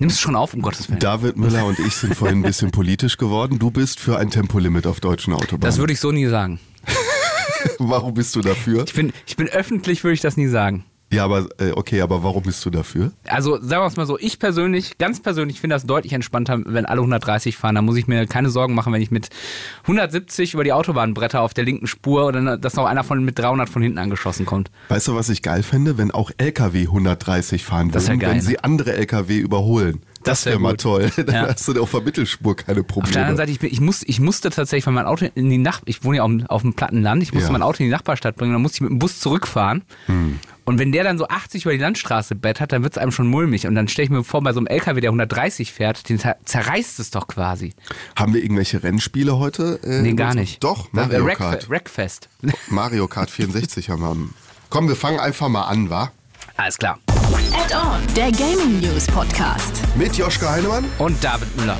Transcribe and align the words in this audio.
Nimmst 0.00 0.16
du 0.16 0.22
schon 0.22 0.34
auf, 0.34 0.54
um 0.54 0.62
Gottes 0.62 0.88
Willen? 0.88 0.98
David 0.98 1.36
Müller 1.36 1.66
und 1.66 1.78
ich 1.78 1.94
sind 1.94 2.14
vorhin 2.14 2.38
ein 2.38 2.42
bisschen 2.42 2.70
politisch 2.70 3.18
geworden. 3.18 3.58
Du 3.58 3.70
bist 3.70 4.00
für 4.00 4.18
ein 4.18 4.30
Tempolimit 4.30 4.86
auf 4.86 4.98
deutschen 4.98 5.34
Autobahnen. 5.34 5.60
Das 5.60 5.76
würde 5.76 5.92
ich 5.92 6.00
so 6.00 6.10
nie 6.10 6.26
sagen. 6.26 6.58
Warum 7.78 8.14
bist 8.14 8.34
du 8.34 8.40
dafür? 8.40 8.84
Ich 8.86 8.94
bin, 8.94 9.12
ich 9.26 9.36
bin 9.36 9.46
öffentlich, 9.48 10.02
würde 10.02 10.14
ich 10.14 10.22
das 10.22 10.38
nie 10.38 10.48
sagen. 10.48 10.84
Ja, 11.12 11.24
aber 11.24 11.48
äh, 11.58 11.72
okay, 11.72 12.00
aber 12.02 12.22
warum 12.22 12.44
bist 12.44 12.64
du 12.64 12.70
dafür? 12.70 13.10
Also 13.26 13.56
sagen 13.60 13.82
wir 13.82 13.86
es 13.86 13.96
mal 13.96 14.06
so, 14.06 14.16
ich 14.18 14.38
persönlich, 14.38 14.96
ganz 14.98 15.20
persönlich 15.20 15.60
finde 15.60 15.74
das 15.74 15.84
deutlich 15.84 16.12
entspannter, 16.12 16.60
wenn 16.64 16.86
alle 16.86 17.00
130 17.00 17.56
fahren. 17.56 17.74
Da 17.74 17.82
muss 17.82 17.96
ich 17.96 18.06
mir 18.06 18.26
keine 18.26 18.48
Sorgen 18.48 18.74
machen, 18.74 18.92
wenn 18.92 19.02
ich 19.02 19.10
mit 19.10 19.28
170 19.82 20.54
über 20.54 20.62
die 20.62 20.72
Autobahn 20.72 21.12
bretter 21.12 21.40
auf 21.40 21.52
der 21.52 21.64
linken 21.64 21.88
Spur 21.88 22.26
oder 22.26 22.56
dass 22.56 22.74
noch 22.74 22.86
einer 22.86 23.02
von 23.02 23.24
mit 23.24 23.38
300 23.38 23.68
von 23.68 23.82
hinten 23.82 23.98
angeschossen 23.98 24.46
kommt. 24.46 24.70
Weißt 24.88 25.08
du, 25.08 25.16
was 25.16 25.28
ich 25.28 25.42
geil 25.42 25.64
fände? 25.64 25.98
Wenn 25.98 26.12
auch 26.12 26.30
LKW 26.38 26.82
130 26.82 27.64
fahren 27.64 27.92
würden, 27.92 28.20
geil, 28.20 28.30
wenn 28.30 28.36
ne? 28.36 28.42
sie 28.42 28.60
andere 28.60 28.92
LKW 28.94 29.38
überholen. 29.38 30.02
Das 30.22 30.40
Das 30.40 30.46
wär 30.46 30.52
wäre 30.52 30.60
mal 30.62 30.76
toll. 30.76 31.10
Dann 31.16 31.34
Ja. 31.34 31.48
hast 31.48 31.66
du 31.66 31.80
auf 31.82 31.90
der 31.92 32.02
Mittelspur 32.02 32.54
keine 32.56 32.82
Probleme. 32.82 33.08
Auf 33.08 33.12
der 33.12 33.22
anderen 33.22 33.36
Seite, 33.38 33.52
ich, 33.52 33.58
bin, 33.58 33.70
ich, 33.72 33.80
muss, 33.80 34.02
ich 34.04 34.20
musste 34.20 34.50
tatsächlich, 34.50 34.86
weil 34.86 34.92
mein 34.94 35.06
Auto 35.06 35.26
in 35.34 35.48
die 35.50 35.58
Nach 35.58 35.80
ich 35.86 36.04
wohne 36.04 36.18
ja 36.18 36.22
auf, 36.24 36.30
dem- 36.30 36.46
auf 36.46 36.62
dem 36.62 36.74
platten 36.74 37.02
Land, 37.02 37.22
ich 37.22 37.32
musste 37.32 37.48
Ja. 37.48 37.52
mein 37.52 37.62
Auto 37.62 37.78
in 37.82 37.86
die 37.86 37.90
Nachbarstadt 37.92 38.36
bringen, 38.36 38.52
dann 38.52 38.60
musste 38.62 38.76
ich 38.76 38.80
mit 38.82 38.90
dem 38.90 38.98
Bus 38.98 39.18
zurückfahren. 39.20 39.82
Hm. 40.06 40.38
Und 40.66 40.78
wenn 40.78 40.92
der 40.92 41.02
dann 41.04 41.18
so 41.18 41.26
80 41.26 41.64
über 41.64 41.72
die 41.72 41.78
Landstraße 41.80 42.34
bettert, 42.36 42.70
dann 42.72 42.82
wird 42.84 42.92
es 42.92 42.98
einem 42.98 43.10
schon 43.12 43.26
mulmig. 43.26 43.66
Und 43.66 43.74
dann 43.74 43.88
stelle 43.88 44.04
ich 44.04 44.10
mir 44.10 44.22
vor, 44.22 44.40
bei 44.42 44.52
so 44.52 44.60
einem 44.60 44.66
LKW, 44.68 45.00
der 45.00 45.10
130 45.10 45.72
fährt, 45.72 46.08
den 46.08 46.18
zer- 46.20 46.36
zerreißt 46.44 47.00
es 47.00 47.10
doch 47.10 47.26
quasi. 47.26 47.72
Haben 48.14 48.34
wir 48.34 48.42
irgendwelche 48.42 48.82
Rennspiele 48.82 49.38
heute? 49.38 49.80
Äh, 49.82 50.02
Nee, 50.02 50.12
gar 50.12 50.34
nicht. 50.34 50.62
Doch, 50.62 50.92
Mario 50.92 51.24
Wreck- 51.24 51.38
Kart. 51.38 51.68
Wreckfest. 51.70 52.28
Mario 52.68 53.08
Kart 53.08 53.30
64 53.30 53.88
haben 53.90 54.02
wir. 54.02 54.16
Komm, 54.68 54.86
wir 54.86 54.96
fangen 54.96 55.18
einfach 55.18 55.48
mal 55.48 55.62
an, 55.64 55.90
wa? 55.90 56.12
Alles 56.56 56.76
klar. 56.78 56.98
Add-on, 57.34 58.00
der 58.16 58.32
Gaming 58.32 58.80
News 58.80 59.06
Podcast. 59.06 59.82
Mit 59.96 60.16
Joschka 60.16 60.50
Heinemann. 60.50 60.84
Und 60.98 61.22
David 61.22 61.56
Müller. 61.56 61.76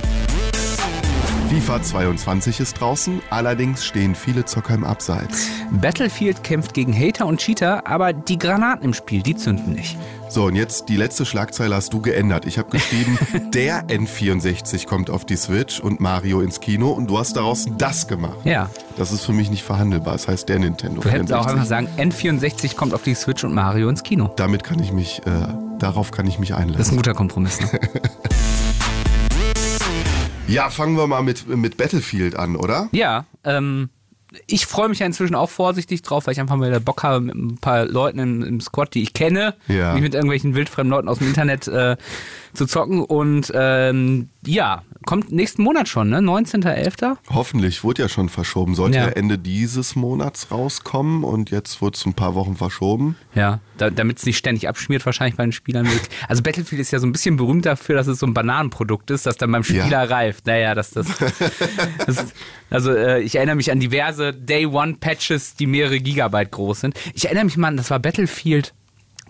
FIFA 1.48 1.82
22 1.82 2.60
ist 2.60 2.80
draußen, 2.80 3.20
allerdings 3.30 3.84
stehen 3.84 4.14
viele 4.14 4.44
Zocker 4.44 4.74
im 4.74 4.84
Abseits. 4.84 5.48
Battlefield 5.72 6.44
kämpft 6.44 6.74
gegen 6.74 6.94
Hater 6.96 7.26
und 7.26 7.40
Cheater, 7.40 7.86
aber 7.88 8.12
die 8.12 8.38
Granaten 8.38 8.84
im 8.84 8.94
Spiel, 8.94 9.22
die 9.22 9.34
zünden 9.34 9.72
nicht. 9.72 9.98
So, 10.30 10.44
und 10.44 10.54
jetzt 10.54 10.88
die 10.88 10.96
letzte 10.96 11.26
Schlagzeile 11.26 11.74
hast 11.74 11.92
du 11.92 12.00
geändert. 12.00 12.46
Ich 12.46 12.56
habe 12.56 12.70
geschrieben, 12.70 13.18
der 13.52 13.88
N64 13.88 14.86
kommt 14.86 15.10
auf 15.10 15.24
die 15.24 15.34
Switch 15.34 15.80
und 15.80 15.98
Mario 15.98 16.40
ins 16.40 16.60
Kino 16.60 16.90
und 16.92 17.08
du 17.08 17.18
hast 17.18 17.34
daraus 17.36 17.66
das 17.78 18.06
gemacht. 18.06 18.38
Ja. 18.44 18.70
Das 18.96 19.10
ist 19.10 19.24
für 19.24 19.32
mich 19.32 19.50
nicht 19.50 19.64
verhandelbar. 19.64 20.12
Das 20.12 20.28
heißt 20.28 20.48
der 20.48 20.60
Nintendo 20.60 21.00
Du 21.00 21.10
hättest 21.10 21.32
auch 21.32 21.48
64. 21.48 21.50
einfach 21.50 21.66
sagen, 21.66 21.88
N64 22.12 22.76
kommt 22.76 22.94
auf 22.94 23.02
die 23.02 23.16
Switch 23.16 23.42
und 23.42 23.54
Mario 23.54 23.88
ins 23.88 24.04
Kino. 24.04 24.32
Damit 24.36 24.62
kann 24.62 24.78
ich 24.78 24.92
mich, 24.92 25.20
äh, 25.26 25.30
darauf 25.80 26.12
kann 26.12 26.28
ich 26.28 26.38
mich 26.38 26.50
Das 26.50 26.58
ist 26.58 26.62
ein 26.64 26.70
einlassen. 26.74 26.96
guter 26.96 27.14
Kompromiss. 27.14 27.60
Ne? 27.60 27.68
Ja, 30.46 30.68
fangen 30.68 30.96
wir 30.96 31.06
mal 31.06 31.22
mit, 31.22 31.46
mit 31.46 31.76
Battlefield 31.76 32.34
an, 32.34 32.56
oder? 32.56 32.88
Ja, 32.90 33.24
ähm, 33.44 33.88
ich 34.46 34.66
freue 34.66 34.88
mich 34.88 35.00
ja 35.00 35.06
inzwischen 35.06 35.34
auch 35.34 35.50
vorsichtig 35.50 36.02
drauf, 36.02 36.26
weil 36.26 36.32
ich 36.32 36.40
einfach 36.40 36.56
mal 36.56 36.78
Bock 36.80 37.02
habe, 37.02 37.20
mit 37.20 37.34
ein 37.34 37.58
paar 37.58 37.84
Leuten 37.86 38.18
im, 38.18 38.42
im 38.42 38.60
Squad, 38.60 38.94
die 38.94 39.02
ich 39.02 39.12
kenne, 39.12 39.54
Ja. 39.68 39.92
nicht 39.94 40.02
mit 40.02 40.14
irgendwelchen 40.14 40.54
wildfremden 40.54 40.90
Leuten 40.90 41.08
aus 41.08 41.18
dem 41.18 41.28
Internet 41.28 41.66
äh, 41.68 41.96
zu 42.54 42.66
zocken. 42.66 43.02
Und 43.02 43.50
ähm, 43.54 44.28
ja, 44.46 44.82
kommt 45.06 45.32
nächsten 45.32 45.62
Monat 45.62 45.88
schon, 45.88 46.10
ne? 46.10 46.18
19.11. 46.18 47.16
Hoffentlich, 47.30 47.84
wurde 47.84 48.02
ja 48.02 48.08
schon 48.08 48.28
verschoben. 48.28 48.74
Sollte 48.74 48.96
ja. 48.98 49.04
Ja. 49.06 49.10
Ende 49.12 49.38
dieses 49.38 49.96
Monats 49.96 50.50
rauskommen 50.50 51.24
und 51.24 51.50
jetzt 51.50 51.80
wurde 51.82 51.96
es 51.96 52.06
ein 52.06 52.14
paar 52.14 52.34
Wochen 52.34 52.56
verschoben. 52.56 53.16
Ja, 53.34 53.60
da, 53.78 53.90
damit 53.90 54.18
es 54.18 54.26
nicht 54.26 54.36
ständig 54.38 54.68
abschmiert, 54.68 55.04
wahrscheinlich 55.06 55.36
bei 55.36 55.44
den 55.44 55.52
Spielern. 55.52 55.88
Also 56.28 56.42
Battlefield 56.42 56.80
ist 56.80 56.90
ja 56.90 56.98
so 56.98 57.06
ein 57.06 57.12
bisschen 57.12 57.36
berühmt 57.36 57.66
dafür, 57.66 57.96
dass 57.96 58.06
es 58.06 58.18
so 58.18 58.26
ein 58.26 58.34
Bananenprodukt 58.34 59.10
ist, 59.10 59.26
das 59.26 59.36
dann 59.36 59.50
beim 59.52 59.64
Spieler 59.64 59.88
Ja. 59.90 60.04
reift. 60.04 60.46
Naja, 60.46 60.74
das, 60.74 60.90
das, 60.90 61.06
das 62.06 62.26
also 62.70 62.92
äh, 62.92 63.20
ich 63.20 63.34
erinnere 63.36 63.56
mich 63.56 63.70
an 63.72 63.80
diverse 63.80 64.32
Day 64.32 64.66
One 64.66 64.96
Patches, 65.00 65.54
die 65.54 65.66
mehrere 65.66 66.00
Gigabyte 66.00 66.50
groß 66.50 66.80
sind. 66.80 66.94
Ich 67.14 67.24
erinnere 67.26 67.44
mich 67.44 67.56
mal 67.56 67.68
an, 67.68 67.76
das 67.76 67.90
war 67.90 67.98
Battlefield 67.98 68.74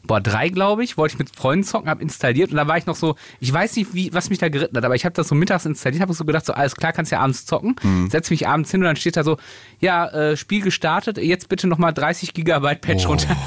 Boah, 0.06 0.20
drei, 0.20 0.48
glaube 0.48 0.84
ich, 0.84 0.96
wollte 0.96 1.14
ich 1.14 1.18
mit 1.18 1.36
Freunden 1.36 1.64
zocken, 1.64 1.88
habe 1.88 2.02
installiert 2.02 2.50
und 2.50 2.56
da 2.56 2.66
war 2.66 2.78
ich 2.78 2.86
noch 2.86 2.96
so, 2.96 3.16
ich 3.38 3.52
weiß 3.52 3.76
nicht, 3.76 3.94
wie, 3.94 4.12
was 4.12 4.30
mich 4.30 4.38
da 4.38 4.48
geritten 4.48 4.76
hat, 4.76 4.84
aber 4.84 4.94
ich 4.94 5.04
habe 5.04 5.14
das 5.14 5.28
so 5.28 5.34
mittags 5.34 5.66
installiert, 5.66 6.02
habe 6.02 6.14
so 6.14 6.24
gedacht, 6.24 6.46
so 6.46 6.52
alles 6.52 6.76
klar, 6.76 6.92
kannst 6.92 7.12
ja 7.12 7.20
abends 7.20 7.46
zocken, 7.46 7.76
setz 8.10 8.30
mich 8.30 8.48
abends 8.48 8.70
hin 8.70 8.80
und 8.80 8.86
dann 8.86 8.96
steht 8.96 9.16
da 9.16 9.24
so, 9.24 9.36
ja, 9.80 10.08
äh, 10.08 10.36
Spiel 10.36 10.62
gestartet, 10.62 11.18
jetzt 11.18 11.48
bitte 11.48 11.66
nochmal 11.66 11.92
30 11.92 12.34
Gigabyte 12.34 12.80
Patch 12.80 13.06
runterladen. 13.06 13.38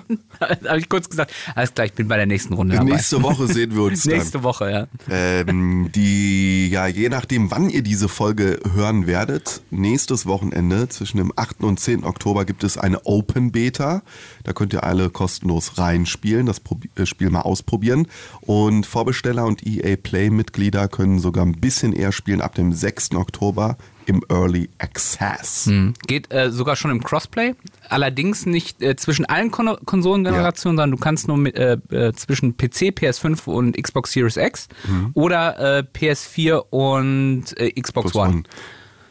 da 0.38 0.70
habe 0.70 0.78
ich 0.78 0.88
kurz 0.88 1.08
gesagt, 1.08 1.32
alles 1.54 1.74
klar, 1.74 1.86
ich 1.86 1.92
bin 1.92 2.08
bei 2.08 2.16
der 2.16 2.26
nächsten 2.26 2.54
Runde 2.54 2.76
dabei. 2.76 2.92
Nächste 2.92 3.22
Woche 3.22 3.46
sehen 3.46 3.74
wir 3.74 3.82
uns 3.82 4.02
dann. 4.04 4.14
Nächste 4.14 4.42
Woche, 4.42 4.70
ja. 4.70 4.86
Ähm, 5.10 5.90
die, 5.92 6.68
ja, 6.68 6.86
je 6.86 7.08
nachdem, 7.08 7.50
wann 7.50 7.68
ihr 7.68 7.82
diese 7.82 8.08
Folge 8.08 8.60
hören 8.74 9.06
werdet, 9.06 9.62
nächstes 9.70 10.26
Wochenende 10.26 10.88
zwischen 10.88 11.18
dem 11.18 11.32
8. 11.34 11.62
und 11.62 11.80
10. 11.80 12.04
Oktober 12.04 12.44
gibt 12.44 12.64
es 12.64 12.78
eine 12.78 13.04
Open 13.04 13.52
Beta. 13.52 14.02
Da 14.44 14.52
könnt 14.52 14.72
ihr 14.72 14.84
alle 14.84 15.10
kostenlos 15.10 15.78
reinspielen, 15.92 16.46
das 16.46 16.60
äh, 16.96 17.06
Spiel 17.06 17.30
mal 17.30 17.42
ausprobieren. 17.42 18.08
Und 18.40 18.86
Vorbesteller 18.86 19.44
und 19.44 19.66
EA 19.66 19.96
Play-Mitglieder 19.96 20.88
können 20.88 21.18
sogar 21.18 21.44
ein 21.44 21.60
bisschen 21.60 21.92
eher 21.92 22.12
spielen 22.12 22.40
ab 22.40 22.54
dem 22.54 22.72
6. 22.72 23.14
Oktober 23.14 23.76
im 24.06 24.22
Early 24.28 24.68
Access. 24.78 25.66
Mhm. 25.66 25.94
Geht 26.06 26.32
äh, 26.32 26.50
sogar 26.50 26.74
schon 26.74 26.90
im 26.90 27.04
Crossplay, 27.04 27.54
allerdings 27.88 28.46
nicht 28.46 28.82
äh, 28.82 28.96
zwischen 28.96 29.26
allen 29.26 29.52
Kon 29.52 29.76
Konsolengenerationen, 29.84 30.76
sondern 30.76 30.90
du 30.90 30.96
kannst 30.96 31.28
nur 31.28 31.36
mit, 31.36 31.54
äh, 31.54 31.78
äh, 31.90 32.12
zwischen 32.12 32.56
PC, 32.56 32.90
PS5 32.98 33.46
und 33.46 33.80
Xbox 33.80 34.12
Series 34.12 34.36
X 34.36 34.68
oder 35.14 35.78
äh, 35.78 35.84
PS4 35.94 36.64
und 36.70 37.54
Xbox 37.80 38.14
One. 38.16 38.30
One. 38.30 38.42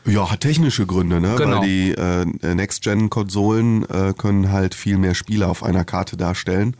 Ja, 0.06 0.32
hat 0.32 0.40
technische 0.42 0.86
Gründe, 0.86 1.22
ne? 1.22 1.36
Genau. 1.38 1.60
Weil 1.62 1.68
die 1.68 1.92
äh, 1.92 2.56
Next-Gen-Konsolen 2.56 3.88
äh, 3.90 4.14
können 4.18 4.52
halt 4.52 4.74
viel 4.76 4.98
mehr 4.98 5.14
Spiele 5.14 5.48
auf 5.48 5.64
einer 5.64 5.84
Karte 5.86 6.18
darstellen. 6.18 6.76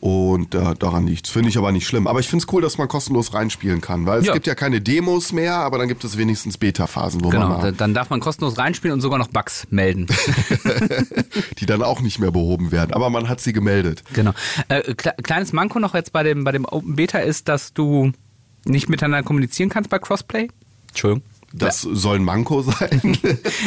Und 0.00 0.54
äh, 0.54 0.74
daran 0.78 1.06
liegt's. 1.06 1.30
Finde 1.30 1.48
ich 1.48 1.56
aber 1.58 1.72
nicht 1.72 1.86
schlimm. 1.86 2.06
Aber 2.06 2.20
ich 2.20 2.28
finde 2.28 2.44
es 2.46 2.52
cool, 2.52 2.60
dass 2.62 2.76
man 2.78 2.86
kostenlos 2.86 3.32
reinspielen 3.34 3.80
kann. 3.80 4.04
Weil 4.06 4.20
es 4.20 4.26
Ja. 4.26 4.34
gibt 4.34 4.46
ja 4.46 4.54
keine 4.54 4.80
Demos 4.82 5.32
mehr, 5.32 5.54
aber 5.56 5.78
dann 5.78 5.88
gibt 5.88 6.04
es 6.04 6.16
wenigstens 6.18 6.58
Beta-Phasen, 6.58 7.24
wo 7.24 7.30
Genau, 7.30 7.48
man 7.48 7.58
mal, 7.58 7.72
dann 7.72 7.94
darf 7.94 8.10
man 8.10 8.20
kostenlos 8.20 8.58
reinspielen 8.58 8.92
und 8.94 9.00
sogar 9.00 9.18
noch 9.18 9.28
Bugs 9.28 9.66
melden. 9.70 10.06
die 11.58 11.66
dann 11.66 11.82
auch 11.82 12.02
nicht 12.02 12.18
mehr 12.18 12.30
behoben 12.30 12.70
werden. 12.70 12.92
Aber 12.92 13.10
man 13.10 13.28
hat 13.28 13.40
sie 13.40 13.52
gemeldet. 13.54 14.04
genau. 14.12 14.32
Äh, 14.68 14.94
kle 14.94 15.14
kleines 15.22 15.52
Manko 15.52 15.78
noch 15.80 15.94
jetzt 15.94 16.12
bei 16.12 16.22
dem, 16.22 16.44
bei 16.44 16.52
dem 16.52 16.66
Open 16.66 16.94
Beta 16.96 17.18
ist, 17.18 17.48
dass 17.48 17.72
du 17.72 18.12
nicht 18.64 18.88
miteinander 18.88 19.22
kommunizieren 19.26 19.70
kannst 19.70 19.90
bei 19.90 19.98
Crossplay. 19.98 20.48
Entschuldigung. 20.88 21.24
Das 21.52 21.80
soll 21.80 22.16
ein 22.16 22.24
Manko 22.24 22.60
sein. 22.62 23.16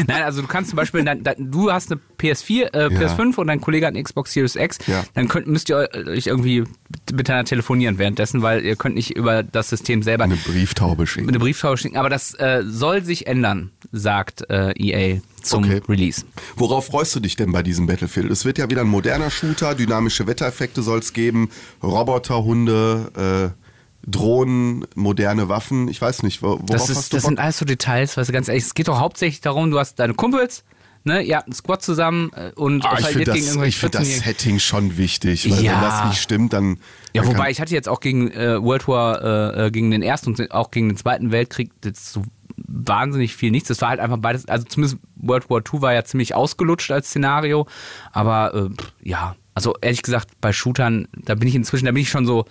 Nein, 0.07 0.23
also 0.23 0.41
du 0.41 0.47
kannst 0.47 0.69
zum 0.69 0.77
Beispiel, 0.77 1.03
dein, 1.03 1.23
dein, 1.23 1.49
du 1.51 1.71
hast 1.71 1.91
eine 1.91 1.99
PS4, 2.19 2.73
äh, 2.73 2.93
Ja. 2.93 2.99
PS5 2.99 3.35
und 3.37 3.47
dein 3.47 3.61
Kollege 3.61 3.85
hat 3.87 3.93
eine 3.95 4.03
Xbox 4.03 4.33
Series 4.33 4.55
X, 4.55 4.77
Ja. 4.87 5.03
dann 5.15 5.27
könnt, 5.27 5.47
müsst 5.47 5.69
ihr 5.69 5.87
euch 6.07 6.27
irgendwie 6.27 6.65
miteinander 7.11 7.45
telefonieren 7.45 7.97
währenddessen, 7.97 8.41
weil 8.41 8.63
ihr 8.63 8.75
könnt 8.75 8.95
nicht 8.95 9.15
über 9.15 9.41
das 9.43 9.69
System 9.69 10.03
selber 10.03 10.25
Eine 10.25 10.35
Brieftaube 10.35 11.07
schicken. 11.07 11.29
eine 11.29 11.39
Brieftaube 11.39 11.77
schicken. 11.77 11.97
Aber 11.97 12.09
das 12.09 12.33
äh, 12.35 12.63
soll 12.67 13.03
sich 13.03 13.25
ändern, 13.27 13.71
sagt 13.91 14.49
äh, 14.49 14.71
EA 14.77 15.21
zum 15.41 15.63
Okay. 15.63 15.81
Release. 15.87 16.25
Worauf 16.57 16.87
freust 16.87 17.15
du 17.15 17.21
dich 17.21 17.37
denn 17.37 17.51
bei 17.53 17.63
diesem 17.63 17.87
Battlefield? 17.87 18.29
Es 18.29 18.43
wird 18.45 18.57
ja 18.57 18.69
wieder 18.69 18.81
ein 18.81 18.87
moderner 18.89 19.31
Shooter, 19.31 19.73
dynamische 19.73 20.27
Wettereffekte 20.27 20.81
soll 20.83 20.99
es 20.99 21.13
geben, 21.13 21.49
Roboterhunde, 21.81 23.53
äh, 23.55 23.68
Drohnen, 24.11 24.85
moderne 24.95 25.49
Waffen. 25.49 25.87
Ich 25.87 26.01
weiß 26.01 26.23
nicht, 26.23 26.41
wo- 26.41 26.51
worauf 26.53 26.65
Das, 26.65 26.81
hast 26.83 26.89
ist, 26.89 27.13
du 27.13 27.17
das 27.17 27.23
Bock? 27.23 27.29
sind 27.29 27.39
alles 27.39 27.57
so 27.57 27.65
Details, 27.65 28.17
weißt 28.17 28.29
du, 28.29 28.33
ganz 28.33 28.47
ehrlich, 28.47 28.63
es 28.63 28.73
geht 28.73 28.87
doch 28.87 28.99
hauptsächlich 28.99 29.41
darum, 29.41 29.71
du 29.71 29.79
hast 29.79 29.95
deine 29.99 30.13
Kumpels, 30.13 30.63
ne, 31.03 31.21
ihr 31.21 31.37
habt 31.37 31.47
einen 31.47 31.53
Squad 31.53 31.81
zusammen 31.81 32.31
äh, 32.33 32.51
und 32.55 32.85
Ah, 32.85 32.97
ich 32.99 33.05
finde 33.07 33.25
das, 33.25 33.37
ich 33.37 33.77
find 33.77 33.95
das 33.95 34.01
14-Jährigen. 34.03 34.23
Setting 34.23 34.59
schon 34.59 34.97
wichtig, 34.97 35.49
weil 35.49 35.63
Ja. 35.63 35.73
wenn 35.73 35.81
das 35.81 36.05
nicht 36.09 36.21
stimmt, 36.21 36.53
dann... 36.53 36.77
Ja, 37.13 37.21
dann 37.23 37.31
wobei 37.33 37.49
ich 37.51 37.59
hatte 37.61 37.73
jetzt 37.73 37.87
auch 37.89 37.99
gegen 37.99 38.29
äh, 38.31 38.61
World 38.61 38.87
War, 38.87 39.21
äh, 39.23 39.67
äh, 39.67 39.71
gegen 39.71 39.91
den 39.91 40.01
Ersten 40.01 40.29
und 40.35 40.51
auch 40.51 40.71
gegen 40.71 40.89
den 40.89 40.97
Zweiten 40.97 41.31
Weltkrieg 41.31 41.71
jetzt 41.83 42.11
so 42.13 42.23
wahnsinnig 42.67 43.35
viel 43.35 43.51
nichts. 43.51 43.69
Das 43.69 43.81
war 43.81 43.89
halt 43.89 43.99
einfach 43.99 44.17
beides, 44.17 44.47
also 44.47 44.65
zumindest 44.65 45.01
World 45.15 45.49
War 45.49 45.59
II 45.59 45.81
war 45.81 45.93
ja 45.93 46.03
ziemlich 46.03 46.35
ausgelutscht 46.35 46.91
als 46.91 47.07
Szenario, 47.09 47.67
aber 48.11 48.53
äh, 48.53 48.69
ja, 49.09 49.35
also 49.53 49.75
ehrlich 49.81 50.01
gesagt, 50.03 50.29
bei 50.41 50.53
Shootern, 50.53 51.07
da 51.15 51.35
bin 51.35 51.47
ich 51.47 51.55
inzwischen, 51.55 51.85
da 51.85 51.91
bin 51.91 52.01
ich 52.01 52.09
schon 52.09 52.25
so, 52.25 52.45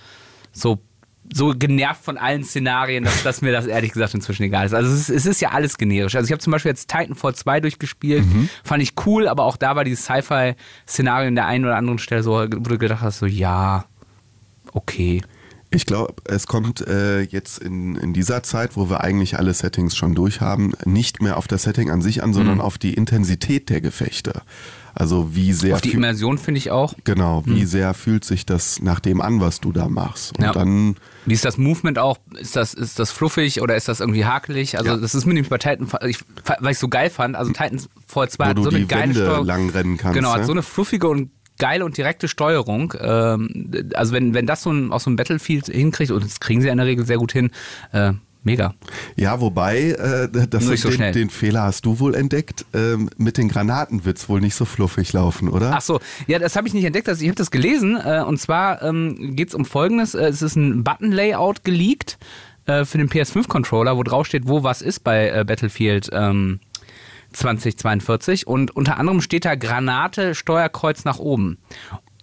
so 0.52 0.78
so 1.32 1.54
genervt 1.56 2.04
von 2.04 2.16
allen 2.18 2.44
Szenarien, 2.44 3.04
dass, 3.04 3.22
dass 3.22 3.42
mir 3.42 3.52
das 3.52 3.66
ehrlich 3.66 3.92
gesagt 3.92 4.14
inzwischen 4.14 4.42
egal 4.44 4.66
ist. 4.66 4.74
Also 4.74 4.90
es 4.92 5.00
ist, 5.00 5.10
es 5.10 5.26
ist 5.26 5.40
ja 5.40 5.50
alles 5.50 5.78
generisch. 5.78 6.14
Also 6.14 6.26
ich 6.26 6.32
habe 6.32 6.40
zum 6.42 6.50
Beispiel 6.52 6.70
jetzt 6.70 6.88
Titanfall 6.90 7.34
2 7.34 7.60
durchgespielt, 7.60 8.24
fand 8.64 8.82
ich 8.82 8.92
cool, 9.06 9.28
aber 9.28 9.44
auch 9.44 9.56
da 9.56 9.76
war 9.76 9.84
dieses 9.84 10.04
Sci-Fi-Szenario 10.04 11.28
in 11.28 11.34
der 11.34 11.46
einen 11.46 11.64
oder 11.64 11.76
anderen 11.76 11.98
Stelle 11.98 12.22
so, 12.22 12.32
wo 12.32 12.46
du 12.46 12.78
gedacht 12.78 13.02
hast, 13.02 13.18
so 13.18 13.26
ja, 13.26 13.84
okay. 14.72 15.22
Ich 15.70 15.84
glaube, 15.84 16.14
es 16.24 16.46
kommt 16.46 16.80
äh, 16.86 17.20
jetzt 17.20 17.58
in, 17.58 17.94
in 17.96 18.14
dieser 18.14 18.42
Zeit, 18.42 18.74
wo 18.76 18.88
wir 18.88 19.02
eigentlich 19.02 19.38
alle 19.38 19.52
Settings 19.52 19.94
schon 19.96 20.14
durch 20.14 20.40
haben, 20.40 20.72
nicht 20.86 21.20
mehr 21.20 21.36
auf 21.36 21.46
das 21.46 21.64
Setting 21.64 21.90
an 21.90 22.00
sich 22.00 22.22
an, 22.22 22.32
sondern 22.32 22.54
Mhm. 22.56 22.60
auf 22.62 22.78
die 22.78 22.94
Intensität 22.94 23.68
der 23.68 23.82
Gefechte. 23.82 24.40
Also 25.00 25.28
wie 25.32 25.52
sehr 25.52 25.76
Auf 25.76 25.80
die 25.80 25.92
Immersion 25.92 26.38
finde 26.38 26.58
ich 26.58 26.72
auch. 26.72 26.92
genau, 27.04 27.44
wie 27.46 27.64
sehr 27.64 27.94
fühlt 27.94 28.24
sich 28.24 28.44
das 28.44 28.82
nach 28.82 28.98
dem 28.98 29.20
an, 29.20 29.40
was 29.40 29.60
du 29.60 29.70
da 29.70 29.88
machst. 29.88 30.36
Und 30.36 30.44
Ja. 30.44 30.52
dann 30.52 30.96
Wie 31.24 31.34
ist 31.34 31.44
das 31.44 31.56
Movement 31.56 32.00
auch? 32.00 32.18
Ist 32.36 32.56
das, 32.56 32.74
ist 32.74 32.98
das 32.98 33.12
fluffig 33.12 33.62
oder 33.62 33.76
ist 33.76 33.86
das 33.86 34.00
irgendwie 34.00 34.24
hakelig? 34.24 34.76
Also 34.76 34.90
Ja. 34.90 34.96
das 34.96 35.14
ist 35.14 35.24
mir 35.24 35.34
nämlich 35.34 35.50
bei 35.50 35.58
Titanfall, 35.58 36.08
ich, 36.10 36.18
weil 36.58 36.72
ich 36.72 36.78
so 36.80 36.88
geil 36.88 37.10
fand, 37.10 37.36
also 37.36 37.52
Titanfall 37.52 38.28
2 38.28 38.44
wo 38.44 38.48
hat 38.50 38.58
du 38.58 38.62
so 38.64 38.70
eine 38.70 38.86
geile 38.86 39.02
Wände 39.14 39.14
Steuerung. 39.24 39.46
lang 39.46 39.70
rennen 39.70 39.96
kannst. 39.98 40.16
Genau, 40.16 40.32
hat 40.32 40.40
ne? 40.40 40.46
so 40.46 40.52
eine 40.52 40.62
fluffige 40.64 41.06
und 41.08 41.30
geile 41.60 41.84
und 41.84 41.96
direkte 41.96 42.26
Steuerung. 42.26 42.94
Ähm, 43.00 43.70
also 43.94 44.12
wenn, 44.12 44.34
wenn 44.34 44.46
das 44.46 44.62
so 44.62 44.72
ein, 44.72 44.90
aus 44.92 45.04
so 45.04 45.10
einem 45.10 45.16
Battlefield 45.16 45.66
hinkriegt, 45.66 46.10
und 46.10 46.24
das 46.24 46.40
kriegen 46.40 46.60
sie 46.60 46.66
ja 46.66 46.72
in 46.72 46.78
der 46.78 46.86
Regel 46.86 47.06
sehr 47.06 47.18
gut 47.18 47.32
hin, 47.32 47.50
äh, 47.92 48.14
mega. 48.42 48.74
Ja, 49.16 49.40
wobei, 49.40 49.90
äh, 49.90 50.28
das 50.48 50.66
nicht 50.66 50.80
so 50.80 50.88
den, 50.88 50.96
schnell. 50.96 51.12
den 51.12 51.30
Fehler 51.30 51.62
hast 51.62 51.84
du 51.84 51.98
wohl 52.00 52.14
entdeckt, 52.14 52.64
ähm, 52.74 53.10
mit 53.16 53.36
den 53.36 53.48
Granaten 53.48 54.04
wird's 54.04 54.28
wohl 54.28 54.40
nicht 54.40 54.54
so 54.54 54.64
fluffig 54.64 55.12
laufen, 55.12 55.48
oder? 55.48 55.72
Ach 55.74 55.80
so, 55.80 56.00
ja, 56.26 56.38
das 56.38 56.56
habe 56.56 56.68
ich 56.68 56.74
nicht 56.74 56.84
entdeckt. 56.84 57.08
Also 57.08 57.22
ich 57.22 57.28
habe 57.28 57.36
das 57.36 57.50
gelesen 57.50 57.96
äh, 57.96 58.22
und 58.26 58.40
zwar 58.40 58.82
ähm, 58.82 59.36
geht 59.36 59.48
es 59.48 59.54
um 59.54 59.64
Folgendes: 59.64 60.14
äh, 60.14 60.26
Es 60.26 60.42
ist 60.42 60.56
ein 60.56 60.84
Button-Layout 60.84 61.64
geleakt 61.64 62.18
äh, 62.66 62.84
für 62.84 62.98
den 62.98 63.08
PS5-Controller, 63.08 63.96
wo 63.96 64.02
drauf 64.02 64.26
steht, 64.26 64.48
wo 64.48 64.62
was 64.62 64.82
ist 64.82 65.00
bei 65.04 65.30
äh, 65.30 65.44
Battlefield 65.44 66.10
ähm, 66.12 66.60
2042 67.32 68.46
und 68.46 68.74
unter 68.74 68.98
anderem 68.98 69.20
steht 69.20 69.44
da 69.44 69.54
Granate, 69.54 70.34
Steuerkreuz 70.34 71.04
nach 71.04 71.18
oben. 71.18 71.58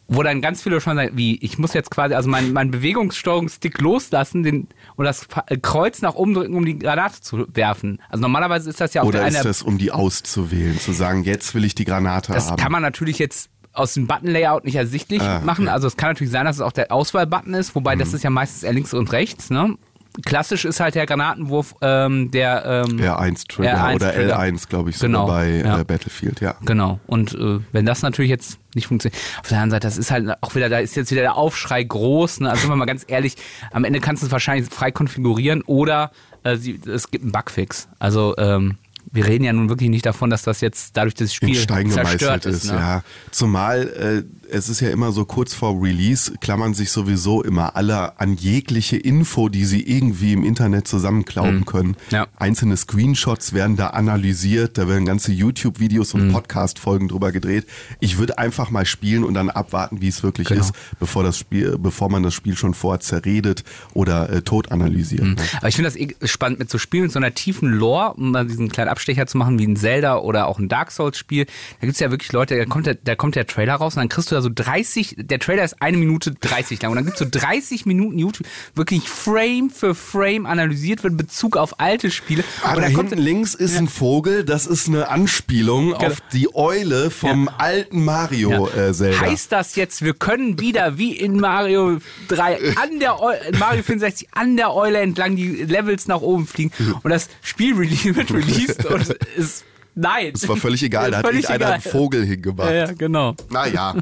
Wo 0.07 0.21
dann 0.21 0.39
ganz 0.39 0.61
viele 0.61 0.79
schon 0.81 0.97
sagen, 0.97 1.11
wie, 1.17 1.37
ich 1.37 1.57
muss 1.57 1.73
jetzt 1.73 1.89
quasi, 1.89 2.13
also 2.13 2.29
meinen 2.29 2.53
mein 2.53 2.69
Bewegungssteuerungsstick 2.69 3.81
loslassen 3.81 4.43
den, 4.43 4.67
und 4.95 5.05
das 5.05 5.27
äh, 5.47 5.57
Kreuz 5.57 6.01
nach 6.01 6.13
oben 6.15 6.33
drücken, 6.35 6.53
um 6.55 6.63
die 6.65 6.77
Granate 6.77 7.21
zu 7.21 7.47
werfen. 7.53 7.99
Also 8.09 8.21
normalerweise 8.21 8.69
ist 8.69 8.79
das 8.79 8.93
ja 8.93 9.01
auf 9.01 9.07
Oder 9.07 9.19
der 9.19 9.29
ist 9.29 9.45
das, 9.45 9.61
um 9.63 9.77
die 9.79 9.91
auszuwählen, 9.91 10.79
zu 10.79 10.91
sagen, 10.91 11.23
jetzt 11.23 11.55
will 11.55 11.65
ich 11.65 11.73
die 11.75 11.85
Granate 11.85 12.33
das 12.33 12.49
haben? 12.51 12.57
kann 12.57 12.71
man 12.71 12.81
natürlich 12.83 13.17
jetzt 13.17 13.49
aus 13.73 13.93
dem 13.95 14.07
Button-Layout 14.07 14.63
nicht 14.63 14.75
ersichtlich 14.75 15.21
Ah, 15.21 15.41
machen. 15.43 15.67
Also 15.67 15.87
es 15.87 15.97
kann 15.97 16.11
natürlich 16.11 16.31
sein, 16.31 16.45
dass 16.45 16.57
es 16.57 16.61
auch 16.61 16.71
der 16.71 16.91
Auswahl-Button 16.91 17.53
ist, 17.55 17.75
wobei 17.75 17.95
Mhm. 17.95 17.99
das 17.99 18.13
ist 18.13 18.23
ja 18.23 18.29
meistens 18.29 18.63
eher 18.63 18.73
links 18.73 18.93
und 18.93 19.11
rechts. 19.11 19.49
Ne? 19.49 19.75
Klassisch 20.23 20.65
ist 20.65 20.79
halt 20.79 20.95
der 20.95 21.05
Granatenwurf 21.05 21.75
ähm, 21.81 22.31
der 22.31 22.85
ähm, 22.87 22.97
R1-Trigger 22.99 23.77
R1 23.77 23.95
oder 23.95 24.13
Trigger. 24.13 24.39
L1, 24.39 24.69
glaube 24.69 24.89
ich, 24.89 24.99
Genau, 24.99 25.27
bei 25.27 25.57
ja. 25.57 25.79
äh, 25.79 25.83
Battlefield, 25.83 26.39
ja. 26.41 26.55
Genau. 26.65 26.99
Und 27.07 27.33
äh, 27.33 27.59
wenn 27.71 27.85
das 27.85 28.01
natürlich 28.01 28.29
jetzt 28.29 28.59
nicht 28.75 28.87
funktioniert, 28.87 29.19
auf 29.41 29.49
der 29.49 29.57
anderen 29.57 29.71
Seite, 29.71 29.87
das 29.87 29.97
ist 29.97 30.11
halt 30.11 30.31
auch 30.41 30.55
wieder, 30.55 30.69
da 30.69 30.79
ist 30.79 30.95
jetzt 30.95 31.11
wieder 31.11 31.21
der 31.21 31.35
Aufschrei 31.35 31.83
groß. 31.83 32.41
Ne? 32.41 32.49
Also 32.49 32.61
sind 32.61 32.69
wir 32.69 32.75
mal 32.75 32.85
ganz 32.85 33.03
ehrlich, 33.07 33.35
am 33.71 33.83
Ende 33.83 33.99
kannst 33.99 34.23
du 34.23 34.27
es 34.27 34.31
wahrscheinlich 34.31 34.69
frei 34.69 34.91
konfigurieren 34.91 35.61
oder 35.63 36.11
äh, 36.43 36.55
sie, 36.57 36.79
es 36.85 37.11
gibt 37.11 37.23
einen 37.23 37.31
Bugfix. 37.31 37.87
Also 37.99 38.35
ähm, 38.37 38.77
wir 39.11 39.27
reden 39.27 39.43
ja 39.43 39.53
nun 39.53 39.69
wirklich 39.69 39.89
nicht 39.89 40.05
davon, 40.05 40.29
dass 40.29 40.43
das 40.43 40.61
jetzt 40.61 40.97
dadurch 40.97 41.13
das 41.13 41.33
Spiel 41.33 41.55
Stein 41.55 41.89
zerstört 41.89 42.43
gemeißelt 42.43 42.45
ist. 42.45 42.63
ist. 42.65 42.71
ne? 42.71 42.77
Ja. 42.77 43.03
Zumal 43.31 44.25
äh, 44.44 44.44
es 44.51 44.69
ist 44.69 44.79
ja 44.79 44.89
immer 44.89 45.11
so 45.11 45.25
kurz 45.25 45.53
vor 45.53 45.81
Release, 45.81 46.33
klammern 46.39 46.73
sich 46.73 46.91
sowieso 46.91 47.43
immer 47.43 47.75
alle 47.75 48.19
an 48.19 48.35
jegliche 48.35 48.97
Info, 48.97 49.49
die 49.49 49.65
sie 49.65 49.81
irgendwie 49.81 50.33
im 50.33 50.43
Internet 50.43 50.87
zusammenklauben 50.87 51.65
können. 51.65 51.89
Mhm. 51.89 51.95
Ja. 52.11 52.27
Einzelne 52.37 52.77
Screenshots 52.77 53.53
werden 53.53 53.75
da 53.75 53.87
analysiert, 53.87 54.77
da 54.77 54.87
werden 54.87 55.05
ganze 55.05 55.31
YouTube-Videos 55.31 56.13
Mhm. 56.13 56.21
und 56.21 56.31
Podcast-Folgen 56.33 57.07
drüber 57.07 57.31
gedreht. 57.31 57.65
Ich 57.99 58.17
würde 58.17 58.37
einfach 58.37 58.69
mal 58.71 58.85
spielen 58.85 59.23
und 59.23 59.33
dann 59.33 59.49
abwarten, 59.49 60.01
wie 60.01 60.07
es 60.07 60.23
wirklich 60.23 60.47
Genau. 60.47 60.61
ist, 60.61 60.73
bevor 60.99 61.23
das 61.23 61.37
Spiel, 61.37 61.77
bevor 61.77 62.09
man 62.09 62.23
das 62.23 62.33
Spiel 62.33 62.55
schon 62.55 62.73
vorher 62.73 62.99
zerredet 62.99 63.63
oder 63.93 64.29
äh, 64.29 64.41
tot 64.41 64.71
analysiert. 64.71 65.23
Mhm. 65.23 65.33
ne? 65.35 65.41
Aber 65.57 65.67
ich 65.67 65.75
finde 65.75 65.89
das 65.89 65.97
eh 65.97 66.15
spannend 66.27 66.59
mit 66.59 66.69
so 66.69 66.77
Spielen 66.77 67.03
mit 67.03 67.11
so 67.11 67.19
einer 67.19 67.33
tiefen 67.33 67.69
Lore, 67.71 68.13
um 68.15 68.31
mal 68.31 68.45
diesen 68.45 68.69
kleinen 68.69 68.89
Abstecher 68.89 69.27
zu 69.27 69.37
machen, 69.37 69.59
wie 69.59 69.67
ein 69.67 69.75
Zelda 69.75 70.17
oder 70.17 70.47
auch 70.47 70.59
ein 70.59 70.69
Dark 70.69 70.91
Souls-Spiel. 70.91 71.45
Da 71.79 71.87
gibt's 71.87 71.99
ja 71.99 72.11
wirklich 72.11 72.31
Leute, 72.31 72.57
da 72.57 72.65
kommt, 72.65 72.85
der, 72.85 72.95
da 72.95 73.15
kommt 73.15 73.35
der 73.35 73.47
Trailer 73.47 73.75
raus 73.75 73.95
und 73.95 74.01
dann 74.01 74.09
kriegst 74.09 74.31
du 74.31 74.34
da 74.35 74.41
so 74.41 74.49
30, 74.53 75.15
der 75.17 75.39
Trailer 75.39 75.63
ist 75.63 75.81
eine 75.81 75.97
Minute 75.97 76.31
30 76.33 76.81
lang. 76.81 76.91
Und 76.91 76.97
dann 76.97 77.05
gibt's 77.05 77.19
so 77.19 77.27
30 77.29 77.85
Minuten 77.85 78.19
YouTube, 78.19 78.47
wirklich 78.75 79.09
Frame 79.09 79.69
für 79.69 79.95
Frame 79.95 80.45
analysiert 80.45 81.03
wird, 81.03 81.11
in 81.11 81.17
Bezug 81.17 81.57
auf 81.57 81.79
alte 81.79 82.11
Spiele. 82.11 82.43
Ah, 82.63 82.75
und 82.75 82.81
da 82.81 82.87
hinten 82.87 83.17
links 83.17 83.55
ist 83.55 83.77
ein 83.77 83.87
Vogel, 83.87 84.43
das 84.43 84.67
ist 84.67 84.87
eine 84.87 85.09
Anspielung 85.09 85.93
auf 85.93 86.21
die 86.33 86.53
Eule 86.53 87.09
vom 87.09 87.49
alten 87.57 88.03
Mario 88.03 88.67
äh, 88.67 88.93
Zelda. 88.93 89.19
Heißt 89.21 89.51
das 89.51 89.75
jetzt, 89.75 90.03
wir 90.03 90.13
können 90.13 90.59
wieder 90.59 90.97
wie 90.97 91.13
in 91.13 91.39
Mario 91.39 91.97
3 92.27 92.75
an 92.75 92.99
der 92.99 93.21
Eule, 93.21 93.39
Mario 93.57 93.83
64 93.83 94.29
an 94.33 94.57
der 94.57 94.73
Eule 94.73 94.99
entlang 94.99 95.35
die 95.35 95.63
Levels 95.63 96.07
nach 96.07 96.21
oben 96.21 96.47
fliegen 96.47 96.71
und 97.03 97.09
das 97.09 97.29
Spiel 97.41 97.77
wird 97.77 98.31
released 98.31 98.85
und 98.85 99.09
ist 99.37 99.65
nein. 99.95 100.31
Es 100.35 100.47
war 100.47 100.55
völlig 100.57 100.83
egal, 100.83 101.11
da 101.11 101.17
hat 101.17 101.25
Völlig 101.25 101.45
irgendeiner 101.45 101.73
einen. 101.73 101.81
Vogel 101.81 102.25
hingemacht. 102.25 102.69
Ja, 102.69 102.75
ja, 102.75 102.93
genau. 102.93 103.35
Naja. 103.49 103.95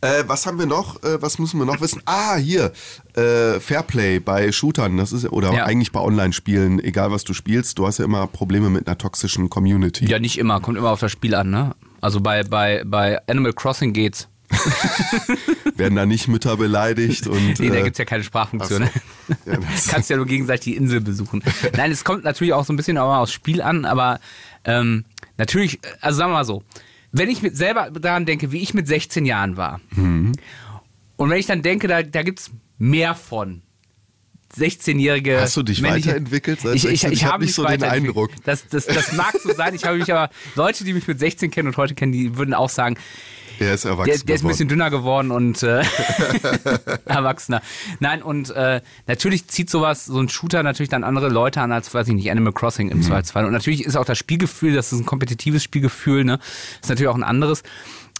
äh, 0.00 0.24
was 0.26 0.46
haben 0.46 0.58
wir 0.58 0.66
noch? 0.66 1.02
Äh, 1.02 1.22
was 1.22 1.38
müssen 1.38 1.58
wir 1.58 1.64
noch 1.66 1.80
wissen? 1.80 2.02
Ah, 2.04 2.36
hier. 2.36 2.72
Äh, 3.14 3.58
Fairplay 3.60 4.20
bei 4.20 4.52
Shootern, 4.52 4.96
das 4.96 5.12
ist 5.12 5.26
oder 5.30 5.52
Ja. 5.52 5.64
eigentlich 5.64 5.92
bei 5.92 6.00
Online-Spielen, 6.00 6.78
egal 6.82 7.10
was 7.10 7.24
du 7.24 7.32
spielst, 7.34 7.78
du 7.78 7.86
hast 7.86 7.98
ja 7.98 8.04
immer 8.04 8.26
Probleme 8.26 8.70
mit 8.70 8.86
einer 8.86 8.98
toxischen 8.98 9.50
Community. 9.50 10.06
Ja, 10.06 10.18
nicht 10.18 10.38
immer, 10.38 10.60
kommt 10.60 10.76
immer 10.78 10.90
auf 10.90 11.00
das 11.00 11.10
Spiel 11.12 11.34
an, 11.34 11.50
ne? 11.50 11.74
Also 12.00 12.20
bei, 12.20 12.42
bei, 12.44 12.82
bei 12.84 13.18
Animal 13.28 13.52
Crossing 13.52 13.92
geht's. 13.92 14.28
Werden 15.76 15.94
da 15.96 16.06
nicht 16.06 16.28
Mütter 16.28 16.56
beleidigt 16.56 17.26
und. 17.26 17.58
Nee, 17.60 17.68
da 17.68 17.76
äh, 17.76 17.82
gibt's 17.84 17.98
ja 17.98 18.04
keine 18.04 18.24
Sprachfunktion. 18.24 18.82
ach 18.84 18.90
so. 19.28 19.50
Ja, 19.50 19.56
das- 19.72 19.88
Kannst 19.88 20.10
ja 20.10 20.16
nur 20.16 20.26
gegenseitig 20.26 20.64
die 20.64 20.76
Insel 20.76 21.00
besuchen. 21.00 21.42
Nein, 21.76 21.90
es 21.90 22.04
kommt 22.04 22.24
natürlich 22.24 22.52
auch 22.52 22.64
so 22.64 22.72
ein 22.72 22.76
bisschen 22.76 22.98
auch 22.98 23.06
mal 23.06 23.20
aufs 23.20 23.32
Spiel 23.32 23.62
an, 23.62 23.84
aber 23.84 24.18
ähm, 24.64 25.04
natürlich, 25.40 25.80
also 26.00 26.18
sagen 26.18 26.30
wir 26.30 26.34
mal 26.36 26.44
so, 26.44 26.62
wenn 27.12 27.28
ich 27.28 27.42
mit 27.42 27.56
selber 27.56 27.90
daran 27.90 28.24
denke, 28.26 28.52
wie 28.52 28.58
ich 28.60 28.72
mit 28.74 28.86
16 28.86 29.24
Jahren 29.26 29.56
war, 29.56 29.80
Mhm. 29.90 30.32
und 31.16 31.30
wenn 31.30 31.38
ich 31.38 31.46
dann 31.46 31.62
denke, 31.62 31.88
da, 31.88 32.02
da 32.04 32.22
gibt's 32.22 32.50
mehr 32.78 33.14
von. 33.16 33.62
16-jährige. 34.56 35.40
Hast 35.40 35.56
du 35.56 35.62
dich 35.62 35.80
männliche- 35.80 36.08
weiterentwickelt 36.08 36.60
seit 36.60 36.74
ich, 36.74 36.84
ich, 36.84 36.90
16? 37.02 37.12
ich, 37.12 37.18
Ich 37.18 37.24
hab 37.24 37.32
habe 37.34 37.44
nicht 37.44 37.50
mich 37.50 37.54
so 37.54 37.64
den. 37.64 37.84
Eindruck. 37.84 38.30
Das, 38.44 38.66
das, 38.68 38.86
das 38.86 39.12
mag 39.12 39.32
so 39.40 39.52
sein. 39.54 39.74
Ich 39.76 39.84
habe 39.84 39.96
mich 39.98 40.12
aber, 40.12 40.28
Leute, 40.56 40.82
die 40.84 40.92
mich 40.92 41.06
mit 41.06 41.20
16 41.20 41.50
kennen 41.52 41.68
und 41.68 41.76
heute 41.76 41.94
kennen, 41.94 42.10
die 42.10 42.36
würden 42.36 42.52
auch 42.54 42.68
sagen, 42.68 42.96
Er 43.60 43.74
ist 43.74 43.84
erwachsen. 43.84 44.10
der, 44.10 44.18
der 44.24 44.34
ist 44.36 44.42
ein 44.44 44.48
bisschen 44.48 44.68
dünner 44.68 44.90
geworden 44.90 45.30
und 45.30 45.62
äh, 45.62 45.82
erwachsener. 47.04 47.60
Nein, 48.00 48.22
und 48.22 48.50
äh, 48.50 48.80
natürlich 49.06 49.46
zieht 49.48 49.70
sowas, 49.70 50.06
so 50.06 50.18
ein 50.18 50.28
Shooter 50.28 50.62
natürlich 50.62 50.88
dann 50.88 51.04
andere 51.04 51.28
Leute 51.28 51.60
an 51.60 51.70
als, 51.72 51.92
weiß 51.92 52.08
ich 52.08 52.14
nicht, 52.14 52.30
Animal 52.30 52.52
Crossing 52.52 52.86
Mhm. 52.86 52.92
im 52.92 53.02
Zweifelsfall. 53.02 53.44
Und 53.44 53.52
natürlich 53.52 53.84
ist 53.84 53.96
auch 53.96 54.04
das 54.04 54.18
Spielgefühl, 54.18 54.74
das 54.74 54.92
ist 54.92 55.00
ein 55.00 55.06
kompetitives 55.06 55.62
Spielgefühl, 55.62 56.24
ne? 56.24 56.38
Ist 56.80 56.88
natürlich 56.88 57.08
auch 57.08 57.14
ein 57.16 57.22
anderes. 57.22 57.62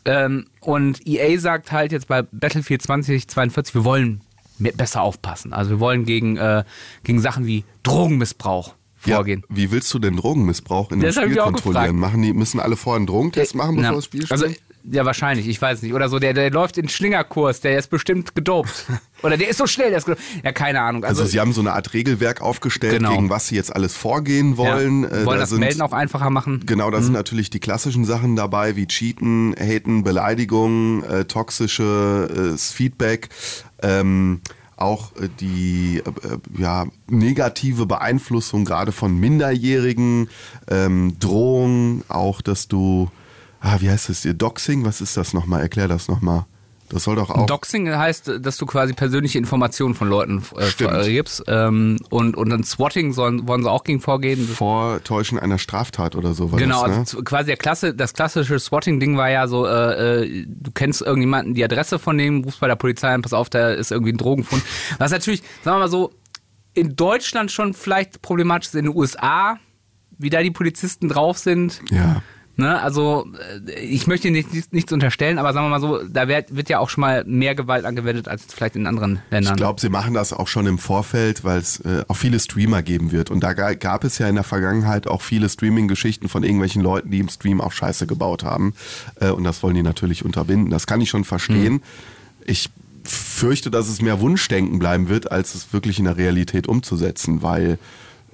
Ähm, 0.04 0.46
und 0.60 1.06
EA 1.06 1.38
sagt 1.38 1.72
halt 1.72 1.92
jetzt 1.92 2.08
bei 2.08 2.22
Battlefield 2.22 2.82
2042, 2.82 3.74
wir 3.74 3.84
wollen 3.84 4.20
besser 4.58 5.02
aufpassen. 5.02 5.52
Also 5.54 5.70
wir 5.70 5.80
wollen 5.80 6.04
gegen, 6.04 6.36
äh, 6.36 6.64
gegen 7.04 7.20
Sachen 7.20 7.46
wie 7.46 7.64
Drogenmissbrauch 7.82 8.74
vorgehen. 8.96 9.42
Ja, 9.48 9.56
wie 9.56 9.70
willst 9.70 9.92
du 9.94 9.98
denn 9.98 10.16
Drogenmissbrauch 10.16 10.90
in 10.92 11.00
Das 11.00 11.14
dem 11.14 11.24
Spiel 11.24 11.36
kontrollieren? 11.36 11.96
Machen 11.96 12.20
die, 12.22 12.34
müssen 12.34 12.60
alle 12.60 12.76
vorher 12.76 12.98
einen 12.98 13.06
Drogentest 13.06 13.54
machen, 13.54 13.76
bevor 13.76 13.90
Ja. 13.90 13.96
das 13.96 14.04
Spiel 14.04 14.26
Also, 14.28 14.44
startet? 14.46 14.62
Ja, 14.84 15.04
wahrscheinlich, 15.04 15.46
ich 15.48 15.60
weiß 15.60 15.82
nicht. 15.82 15.92
Oder 15.94 16.08
so, 16.08 16.18
der, 16.18 16.32
der 16.34 16.50
läuft 16.50 16.78
in 16.78 16.88
Schlingerkurs, 16.88 17.60
der 17.60 17.78
ist 17.78 17.90
bestimmt 17.90 18.34
gedopt. 18.34 18.86
Oder 19.22 19.36
der 19.36 19.48
ist 19.48 19.58
so 19.58 19.66
schnell, 19.66 19.88
der 19.90 19.98
ist 19.98 20.04
gedopt. 20.06 20.22
Ja, 20.42 20.52
keine 20.52 20.80
Ahnung. 20.80 21.04
Also, 21.04 21.22
Also, 21.22 21.32
sie 21.32 21.40
haben 21.40 21.52
so 21.52 21.60
eine 21.60 21.72
Art 21.74 21.92
Regelwerk 21.92 22.40
aufgestellt, 22.40 22.94
Genau. 22.98 23.10
gegen 23.14 23.30
was 23.30 23.48
sie 23.48 23.56
jetzt 23.56 23.74
alles 23.74 23.94
vorgehen 23.94 24.56
wollen. 24.56 25.02
ja, 25.02 25.08
Äh, 25.08 25.26
wollen 25.26 25.36
da 25.36 25.40
das 25.42 25.50
sind- 25.50 25.60
Melden 25.60 25.82
auch 25.82 25.92
einfacher 25.92 26.30
machen. 26.30 26.62
Genau, 26.66 26.90
da 26.90 26.98
Mhm. 26.98 27.04
sind 27.04 27.12
natürlich 27.12 27.50
die 27.50 27.60
klassischen 27.60 28.04
Sachen 28.04 28.36
dabei, 28.36 28.76
wie 28.76 28.86
Cheaten, 28.86 29.54
Haten, 29.58 30.02
Beleidigungen, 30.04 31.02
äh, 31.04 31.24
toxisches 31.26 32.72
Feedback, 32.72 33.28
ähm, 33.82 34.40
auch 34.76 35.12
äh, 35.16 35.28
die 35.40 36.02
äh, 36.04 36.26
äh, 36.26 36.38
ja, 36.58 36.86
negative 37.08 37.84
Beeinflussung 37.86 38.64
gerade 38.64 38.92
von 38.92 39.18
Minderjährigen, 39.18 40.30
ähm, 40.68 41.16
Drohung, 41.20 42.02
auch 42.08 42.40
dass 42.40 42.66
du, 42.68 43.10
ah, 43.60 43.76
wie 43.80 43.90
heißt 43.90 44.08
das, 44.08 44.26
Doxing, 44.34 44.84
was 44.84 45.00
ist 45.00 45.16
das 45.16 45.32
nochmal? 45.32 45.60
Erklär 45.60 45.88
das 45.88 46.08
nochmal. 46.08 46.46
Das 46.90 47.04
soll 47.04 47.14
doch 47.14 47.30
auch. 47.30 47.46
Doxing 47.46 47.88
heißt, 47.88 48.32
dass 48.40 48.56
du 48.56 48.66
quasi 48.66 48.94
persönliche 48.94 49.38
Informationen 49.38 49.94
von 49.94 50.08
Leuten 50.08 50.42
äh, 50.56 51.08
gibst. 51.08 51.44
Ähm, 51.46 51.98
und, 52.10 52.36
und 52.36 52.50
dann 52.50 52.64
Swatting 52.64 53.12
sollen, 53.12 53.46
wollen 53.46 53.62
sie 53.62 53.70
auch 53.70 53.84
gegen 53.84 54.00
vorgehen. 54.00 54.44
Vortäuschen 54.46 55.38
einer 55.38 55.58
Straftat 55.58 56.16
oder 56.16 56.34
so. 56.34 56.48
Genau, 56.48 56.82
das, 56.82 56.90
ne? 56.90 56.98
also 56.98 57.22
quasi 57.22 57.46
der 57.46 57.56
Klasse, 57.56 57.94
das 57.94 58.12
klassische 58.12 58.58
Swatting-Ding 58.58 59.16
war 59.16 59.30
ja 59.30 59.46
so, 59.46 59.66
äh, 59.66 60.24
äh, 60.24 60.46
du 60.48 60.72
kennst 60.72 61.00
irgendjemanden, 61.00 61.54
die 61.54 61.62
Adresse 61.64 62.00
von 62.00 62.18
dem, 62.18 62.42
rufst 62.42 62.58
bei 62.58 62.66
der 62.66 62.76
Polizei 62.76 63.14
an, 63.14 63.22
pass 63.22 63.32
auf, 63.32 63.48
da 63.48 63.70
ist 63.70 63.92
irgendwie 63.92 64.12
ein 64.12 64.18
Drogenfund. 64.18 64.62
Was 64.98 65.12
natürlich, 65.12 65.42
sagen 65.62 65.76
wir 65.76 65.84
mal 65.84 65.88
so, 65.88 66.10
in 66.74 66.96
Deutschland 66.96 67.52
schon 67.52 67.72
vielleicht 67.72 68.20
problematisch 68.20 68.68
ist, 68.68 68.74
in 68.74 68.86
den 68.86 68.96
USA, 68.96 69.58
wie 70.18 70.30
da 70.30 70.42
die 70.42 70.50
Polizisten 70.50 71.08
drauf 71.08 71.38
sind. 71.38 71.80
Ja. 71.90 72.22
Ne, 72.56 72.78
also 72.82 73.26
äh, 73.66 73.78
ich 73.80 74.06
möchte 74.06 74.30
nicht, 74.30 74.72
nichts, 74.72 74.92
unterstellen, 74.92 75.38
aber 75.38 75.52
sagen 75.54 75.66
wir 75.66 75.70
mal 75.70 75.80
so, 75.80 76.02
da 76.06 76.28
wird, 76.28 76.54
wird 76.54 76.68
ja 76.68 76.78
auch 76.78 76.90
schon 76.90 77.00
mal 77.00 77.24
mehr 77.24 77.54
Gewalt 77.54 77.86
angewendet 77.86 78.28
als 78.28 78.44
vielleicht 78.52 78.76
in 78.76 78.86
anderen 78.86 79.20
Ländern. 79.30 79.54
Ich 79.54 79.56
glaube, 79.56 79.80
sie 79.80 79.88
machen 79.88 80.12
das 80.12 80.32
auch 80.34 80.46
schon 80.48 80.66
im 80.66 80.76
Vorfeld, 80.78 81.42
weil 81.42 81.58
es 81.58 81.80
äh, 81.80 82.04
auch 82.08 82.16
viele 82.16 82.38
Streamer 82.38 82.82
geben 82.82 83.12
wird. 83.12 83.30
Und 83.30 83.40
da 83.40 83.54
ga- 83.54 83.72
gab 83.74 84.04
es 84.04 84.18
ja 84.18 84.28
in 84.28 84.34
der 84.34 84.44
Vergangenheit 84.44 85.06
auch 85.06 85.22
viele 85.22 85.48
Streaming-Geschichten 85.48 86.28
von 86.28 86.42
irgendwelchen 86.42 86.82
Leuten, 86.82 87.10
die 87.10 87.20
im 87.20 87.30
Stream 87.30 87.60
auch 87.62 87.72
Scheiße 87.72 88.06
gebaut 88.06 88.44
haben. 88.44 88.74
Äh, 89.20 89.30
und 89.30 89.44
das 89.44 89.62
wollen 89.62 89.74
die 89.76 89.82
natürlich 89.82 90.24
unterbinden. 90.24 90.70
Das 90.70 90.86
kann 90.86 91.00
ich 91.00 91.08
schon 91.08 91.24
verstehen. 91.24 91.80
Ich 92.44 92.68
fürchte, 93.04 93.70
dass 93.70 93.88
es 93.88 94.02
mehr 94.02 94.20
Wunschdenken 94.20 94.78
bleiben 94.78 95.08
wird, 95.08 95.32
als 95.32 95.54
es 95.54 95.72
wirklich 95.72 95.98
in 95.98 96.04
der 96.04 96.18
Realität 96.18 96.66
umzusetzen, 96.68 97.42
weil 97.42 97.78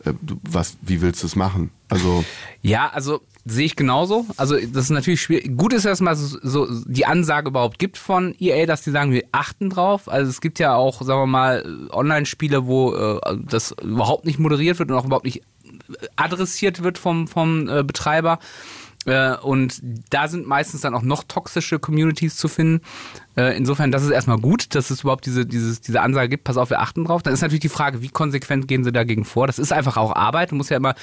äh, 0.04 0.12
was, 0.42 0.76
wie 0.82 1.00
willst 1.00 1.22
du 1.22 1.26
es 1.28 1.36
machen? 1.36 1.70
Also 1.88 2.24
Ja, 2.62 2.88
also 2.92 3.20
sehe 3.46 3.64
ich 3.64 3.76
genauso. 3.76 4.26
Also 4.36 4.56
das 4.56 4.84
ist 4.84 4.90
natürlich 4.90 5.22
schwierig. 5.22 5.56
Gut 5.56 5.72
ist 5.72 5.84
erstmal 5.84 6.16
so, 6.16 6.38
so 6.42 6.66
die 6.84 7.06
Ansage 7.06 7.48
überhaupt 7.48 7.78
gibt 7.78 7.96
von 7.96 8.34
EA, 8.40 8.66
dass 8.66 8.82
die 8.82 8.90
sagen, 8.90 9.12
wir 9.12 9.24
achten 9.30 9.70
drauf. 9.70 10.08
Also 10.08 10.28
es 10.28 10.40
gibt 10.40 10.58
ja 10.58 10.74
auch, 10.74 11.00
sagen 11.02 11.20
wir 11.20 11.26
mal, 11.26 11.88
Online-Spiele, 11.92 12.66
wo 12.66 12.94
äh, 12.94 13.38
das 13.48 13.74
überhaupt 13.82 14.24
nicht 14.24 14.40
moderiert 14.40 14.78
wird 14.80 14.90
und 14.90 14.96
auch 14.96 15.04
überhaupt 15.04 15.24
nicht 15.24 15.42
adressiert 16.16 16.82
wird 16.82 16.98
vom, 16.98 17.28
vom 17.28 17.68
äh, 17.68 17.84
Betreiber. 17.84 18.40
Äh, 19.06 19.36
und 19.36 19.80
da 20.10 20.28
sind 20.28 20.46
meistens 20.46 20.80
dann 20.80 20.94
auch 20.94 21.02
noch 21.02 21.24
toxische 21.24 21.78
Communities 21.78 22.36
zu 22.36 22.48
finden. 22.48 22.82
Äh, 23.36 23.56
insofern, 23.56 23.92
das 23.92 24.02
ist 24.02 24.10
erstmal 24.10 24.38
gut, 24.38 24.74
dass 24.74 24.90
es 24.90 25.02
überhaupt 25.02 25.26
diese, 25.26 25.46
dieses, 25.46 25.80
diese 25.80 26.00
Ansage 26.00 26.28
gibt, 26.28 26.44
pass 26.44 26.56
auf, 26.56 26.70
wir 26.70 26.80
achten 26.80 27.04
drauf. 27.04 27.22
Dann 27.22 27.34
ist 27.34 27.42
natürlich 27.42 27.60
die 27.60 27.68
Frage, 27.68 28.02
wie 28.02 28.08
konsequent 28.08 28.66
gehen 28.66 28.82
sie 28.82 28.92
dagegen 28.92 29.24
vor? 29.24 29.46
Das 29.46 29.58
ist 29.58 29.72
einfach 29.72 29.96
auch 29.96 30.14
Arbeit. 30.16 30.50
Du 30.50 30.54
musst 30.54 30.70
ja 30.70 30.78
immer, 30.78 30.94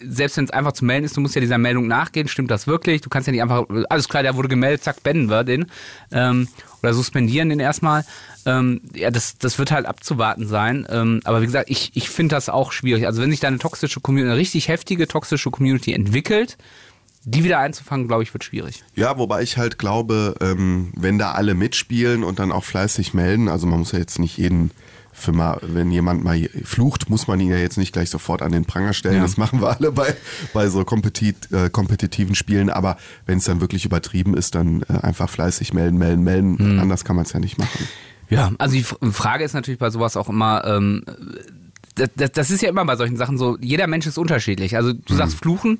selbst 0.00 0.36
wenn 0.36 0.44
es 0.44 0.50
einfach 0.50 0.72
zu 0.72 0.84
melden 0.84 1.04
ist, 1.04 1.16
du 1.16 1.20
musst 1.20 1.34
ja 1.34 1.40
dieser 1.40 1.58
Meldung 1.58 1.86
nachgehen, 1.86 2.28
stimmt 2.28 2.50
das 2.50 2.66
wirklich? 2.66 3.00
Du 3.00 3.08
kannst 3.08 3.28
ja 3.28 3.32
nicht 3.32 3.42
einfach, 3.42 3.64
alles 3.88 4.08
klar, 4.08 4.22
der 4.22 4.36
wurde 4.36 4.48
gemeldet, 4.48 4.82
zack, 4.82 5.02
beenden 5.02 5.30
wir 5.30 5.44
den. 5.44 5.66
Ähm, 6.10 6.48
oder 6.82 6.92
suspendieren 6.92 7.48
den 7.48 7.60
erstmal. 7.60 8.04
Ähm, 8.46 8.80
ja, 8.94 9.10
das, 9.10 9.38
das 9.38 9.58
wird 9.58 9.70
halt 9.70 9.86
abzuwarten 9.86 10.46
sein. 10.46 10.86
Ähm, 10.90 11.20
aber 11.24 11.42
wie 11.42 11.46
gesagt, 11.46 11.70
ich, 11.70 11.92
ich 11.94 12.10
finde 12.10 12.34
das 12.34 12.48
auch 12.48 12.72
schwierig. 12.72 13.06
Also 13.06 13.22
wenn 13.22 13.30
sich 13.30 13.40
da 13.40 13.48
eine 13.48 13.58
toxische 13.58 14.00
Community, 14.00 14.30
eine 14.30 14.38
richtig 14.38 14.68
heftige 14.68 15.08
toxische 15.08 15.50
Community 15.50 15.92
entwickelt, 15.92 16.56
die 17.28 17.42
wieder 17.42 17.58
einzufangen, 17.58 18.06
glaube 18.06 18.22
ich, 18.22 18.32
wird 18.32 18.44
schwierig. 18.44 18.84
Ja, 18.94 19.18
wobei 19.18 19.42
ich 19.42 19.58
halt 19.58 19.78
glaube, 19.78 20.36
ähm, 20.40 20.92
wenn 20.96 21.18
da 21.18 21.32
alle 21.32 21.54
mitspielen 21.54 22.22
und 22.22 22.38
dann 22.38 22.52
auch 22.52 22.62
fleißig 22.62 23.14
melden, 23.14 23.48
also 23.48 23.66
man 23.66 23.80
muss 23.80 23.92
ja 23.92 23.98
jetzt 23.98 24.20
nicht 24.20 24.38
jeden 24.38 24.70
für 25.12 25.32
mal, 25.32 25.58
wenn 25.62 25.90
jemand 25.90 26.22
mal 26.22 26.38
flucht, 26.62 27.08
muss 27.10 27.26
man 27.26 27.40
ihn 27.40 27.50
ja 27.50 27.56
jetzt 27.56 27.78
nicht 27.78 27.92
gleich 27.92 28.10
sofort 28.10 28.42
an 28.42 28.52
den 28.52 28.66
Pranger 28.66 28.92
stellen. 28.92 29.16
Ja. 29.16 29.22
Das 29.22 29.38
machen 29.38 29.60
wir 29.60 29.74
alle 29.74 29.90
bei, 29.90 30.14
bei 30.52 30.68
so 30.68 30.84
kompetit, 30.84 31.50
äh, 31.52 31.70
kompetitiven 31.70 32.34
Spielen. 32.34 32.68
Aber 32.68 32.98
wenn 33.24 33.38
es 33.38 33.44
dann 33.44 33.62
wirklich 33.62 33.86
übertrieben 33.86 34.36
ist, 34.36 34.54
dann 34.54 34.82
äh, 34.82 34.98
einfach 35.00 35.30
fleißig 35.30 35.72
melden, 35.72 35.96
melden, 35.96 36.22
melden. 36.22 36.78
Anders 36.78 37.04
kann 37.04 37.16
man 37.16 37.24
es 37.24 37.32
ja 37.32 37.40
nicht 37.40 37.58
machen. 37.58 37.88
Ja, 38.28 38.52
also 38.58 38.74
die 38.74 39.10
Frage 39.10 39.42
ist 39.42 39.54
natürlich 39.54 39.80
bei 39.80 39.88
sowas 39.88 40.18
auch 40.18 40.28
immer, 40.28 40.64
ähm, 40.66 41.02
das, 41.94 42.10
das, 42.14 42.32
das 42.32 42.50
ist 42.50 42.60
ja 42.60 42.68
immer 42.68 42.84
bei 42.84 42.96
solchen 42.96 43.16
Sachen 43.16 43.38
so, 43.38 43.56
jeder 43.60 43.86
Mensch 43.86 44.06
ist 44.06 44.18
unterschiedlich. 44.18 44.76
Also 44.76 44.92
du 44.92 45.14
sagst 45.14 45.38
Fluchen, 45.38 45.78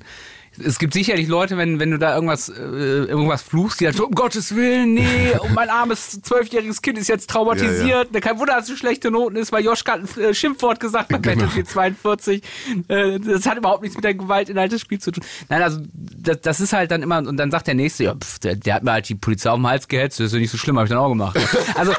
es 0.63 0.79
gibt 0.79 0.93
sicherlich 0.93 1.27
Leute, 1.27 1.57
wenn, 1.57 1.79
wenn 1.79 1.91
du 1.91 1.99
da 1.99 2.15
irgendwas, 2.15 2.49
äh, 2.49 2.53
irgendwas 2.53 3.41
fluchst, 3.41 3.79
die 3.79 3.85
dann 3.85 3.93
so, 3.93 4.05
um 4.07 4.13
Gottes 4.13 4.55
Willen, 4.55 4.93
nee, 4.93 5.31
und 5.39 5.53
mein 5.53 5.69
armes 5.69 6.21
zwölfjähriges 6.21 6.81
Kind 6.81 6.97
ist 6.97 7.07
jetzt 7.09 7.29
traumatisiert. 7.29 8.09
Ja, 8.13 8.19
Kein 8.19 8.39
Wunder, 8.39 8.55
dass 8.55 8.69
es 8.69 8.77
schlechte 8.79 9.11
Noten 9.11 9.35
ist, 9.35 9.51
weil 9.51 9.63
Joschka 9.63 9.93
hat 9.93 10.01
ein 10.17 10.23
äh, 10.23 10.33
Schimpfwort 10.33 10.79
gesagt 10.79 11.09
bei 11.09 11.17
Genau. 11.17 11.35
Battlefield 11.35 11.67
42. 11.67 12.43
Äh, 12.87 13.19
das 13.19 13.45
hat 13.45 13.57
überhaupt 13.57 13.81
nichts 13.81 13.95
mit 13.95 14.03
der 14.03 14.13
Gewaltinhalt 14.13 14.71
des 14.71 14.81
Spiels 14.81 15.03
zu 15.03 15.11
tun. 15.11 15.23
Nein, 15.49 15.61
also 15.61 15.79
das, 15.93 16.41
das 16.41 16.59
ist 16.59 16.73
halt 16.73 16.91
dann 16.91 17.01
immer, 17.03 17.19
und 17.19 17.37
dann 17.37 17.51
sagt 17.51 17.67
der 17.67 17.75
Nächste, 17.75 18.05
ja, 18.05 18.15
pf, 18.15 18.39
der, 18.39 18.55
der 18.55 18.75
hat 18.75 18.83
mir 18.83 18.91
halt 18.91 19.09
die 19.09 19.15
Polizei 19.15 19.49
auf 19.49 19.57
den 19.57 19.67
Hals 19.67 19.87
gehetzt, 19.87 20.19
das 20.19 20.27
ist 20.27 20.33
ja 20.33 20.39
nicht 20.39 20.51
so 20.51 20.57
schlimm, 20.57 20.77
habe 20.77 20.85
ich 20.85 20.89
dann 20.89 20.99
auch 20.99 21.09
gemacht. 21.09 21.37
Also 21.75 21.93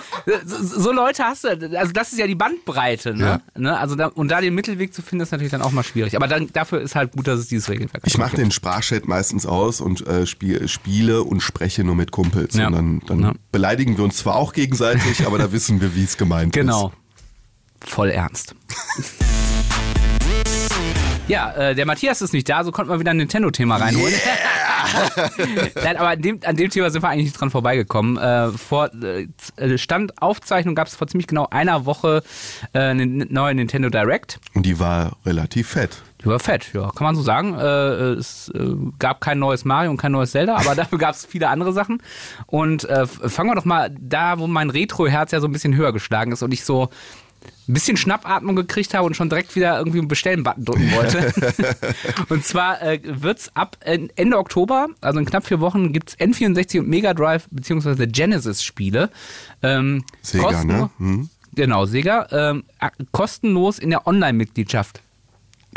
so, 0.44 0.80
so 0.80 0.92
Leute 0.92 1.22
hast 1.24 1.44
du, 1.44 1.48
also 1.48 1.92
das 1.92 2.12
ist 2.12 2.18
ja 2.18 2.26
die 2.26 2.34
Bandbreite, 2.34 3.14
ne? 3.14 3.40
ne? 3.56 3.78
Also 3.78 3.94
da, 3.94 4.06
und 4.06 4.28
da 4.28 4.40
den 4.40 4.54
Mittelweg 4.54 4.92
zu 4.92 5.02
finden, 5.02 5.22
ist 5.22 5.30
natürlich 5.30 5.50
dann 5.52 5.62
auch 5.62 5.70
mal 5.72 5.82
schwierig. 5.84 6.16
Aber 6.16 6.26
dann, 6.26 6.52
dafür 6.52 6.80
ist 6.80 6.94
halt 6.94 7.12
gut, 7.12 7.26
dass 7.26 7.38
es 7.40 7.48
dieses 7.48 7.68
Regelwerk 7.68 8.02
Ich 8.04 8.18
mache 8.18 8.36
den 8.36 8.47
Sprachchat 8.50 9.06
meistens 9.08 9.46
aus 9.46 9.80
und 9.80 10.06
äh, 10.06 10.26
spiel, 10.26 10.66
spiele 10.68 11.22
und 11.22 11.40
spreche 11.40 11.84
nur 11.84 11.94
mit 11.94 12.10
Kumpels. 12.12 12.54
Ja. 12.56 12.66
Und 12.68 12.72
dann, 12.74 13.00
dann 13.06 13.20
Ja. 13.20 13.32
beleidigen 13.52 13.96
wir 13.96 14.04
uns 14.04 14.16
zwar 14.18 14.36
auch 14.36 14.52
gegenseitig, 14.52 15.26
aber 15.26 15.38
da 15.38 15.52
wissen 15.52 15.80
wir, 15.80 15.94
wie 15.94 16.04
es 16.04 16.16
gemeint 16.16 16.52
Genau. 16.52 16.92
Voll 17.84 18.10
ernst. 18.10 18.54
Ja, 21.28 21.52
äh, 21.52 21.74
der 21.74 21.84
Matthias 21.84 22.22
ist 22.22 22.32
nicht 22.32 22.48
da, 22.48 22.64
so 22.64 22.72
konnten 22.72 22.90
wir 22.90 22.98
wieder 23.00 23.10
ein 23.10 23.18
Nintendo-Thema 23.18 23.76
reinholen. 23.76 24.14
Nein, 25.84 25.96
aber 25.98 26.08
an 26.08 26.22
dem, 26.22 26.40
an 26.42 26.56
dem 26.56 26.70
Thema 26.70 26.88
sind 26.90 27.02
wir 27.02 27.08
eigentlich 27.10 27.26
nicht 27.26 27.38
dran 27.38 27.50
vorbeigekommen. 27.50 28.16
Äh, 28.16 28.50
vor 28.52 28.90
äh, 28.94 29.76
Standaufzeichnung 29.76 30.74
gab 30.74 30.86
es 30.86 30.96
vor 30.96 31.06
ziemlich 31.06 31.26
genau 31.26 31.46
einer 31.50 31.84
Woche 31.84 32.22
äh, 32.72 32.78
eine 32.78 33.04
neue 33.06 33.54
Nintendo 33.54 33.90
Direct. 33.90 34.40
ist. 34.42 34.56
Und 34.56 34.62
die 34.64 34.78
war 34.80 35.18
relativ 35.26 35.68
fett. 35.68 36.02
Die 36.20 36.26
war 36.26 36.38
fett, 36.40 36.70
ja, 36.74 36.90
kann 36.90 37.04
man 37.04 37.14
so 37.16 37.22
sagen. 37.22 37.54
Äh, 37.54 37.64
es 38.14 38.48
äh, 38.54 38.74
gab 38.98 39.20
kein 39.20 39.38
neues 39.38 39.64
Mario 39.64 39.90
und 39.90 39.98
kein 39.98 40.12
neues 40.12 40.32
Zelda, 40.32 40.56
aber 40.56 40.74
dafür 40.76 40.98
gab 40.98 41.14
es 41.14 41.24
viele 41.24 41.48
andere 41.48 41.72
Sachen. 41.72 42.02
Und 42.46 42.84
äh, 42.88 43.06
fangen 43.06 43.50
wir 43.50 43.54
doch 43.54 43.64
mal 43.64 43.94
da, 44.00 44.38
wo 44.38 44.46
mein 44.48 44.70
Retro-Herz 44.70 45.30
ja 45.30 45.40
so 45.40 45.46
ein 45.46 45.52
bisschen 45.52 45.76
höher 45.76 45.92
geschlagen 45.92 46.32
ist 46.32 46.42
und 46.42 46.52
ich 46.52 46.64
so 46.64 46.90
ein 47.68 47.74
bisschen 47.74 47.96
Schnappatmung 47.96 48.56
gekriegt 48.56 48.94
habe 48.94 49.06
und 49.06 49.14
schon 49.14 49.28
direkt 49.28 49.54
wieder 49.54 49.78
irgendwie 49.78 49.98
einen 49.98 50.08
Bestellen-Button 50.08 50.64
drücken 50.64 50.90
wollte. 50.92 51.32
und 52.30 52.44
zwar 52.44 52.82
äh, 52.82 52.98
wird's 53.04 53.50
ab 53.54 53.76
äh, 53.80 54.08
Ende 54.16 54.38
Oktober, 54.38 54.88
also 55.00 55.20
in 55.20 55.24
knapp 55.26 55.46
vier 55.46 55.60
Wochen, 55.60 55.92
gibt's 55.92 56.16
N64 56.18 56.80
und 56.80 56.88
Mega 56.88 57.14
Drive 57.14 57.46
bzw. 57.52 58.06
Genesis-Spiele. 58.06 59.10
Ähm, 59.62 60.02
Sega, 60.22 60.48
kostenlos- 60.48 60.66
ne? 60.66 60.90
Mhm. 60.98 61.30
Genau, 61.54 61.86
Sega. 61.86 62.26
Ähm, 62.32 62.64
kostenlos 63.12 63.78
in 63.78 63.90
der 63.90 64.06
Online-Mitgliedschaft. 64.06 65.00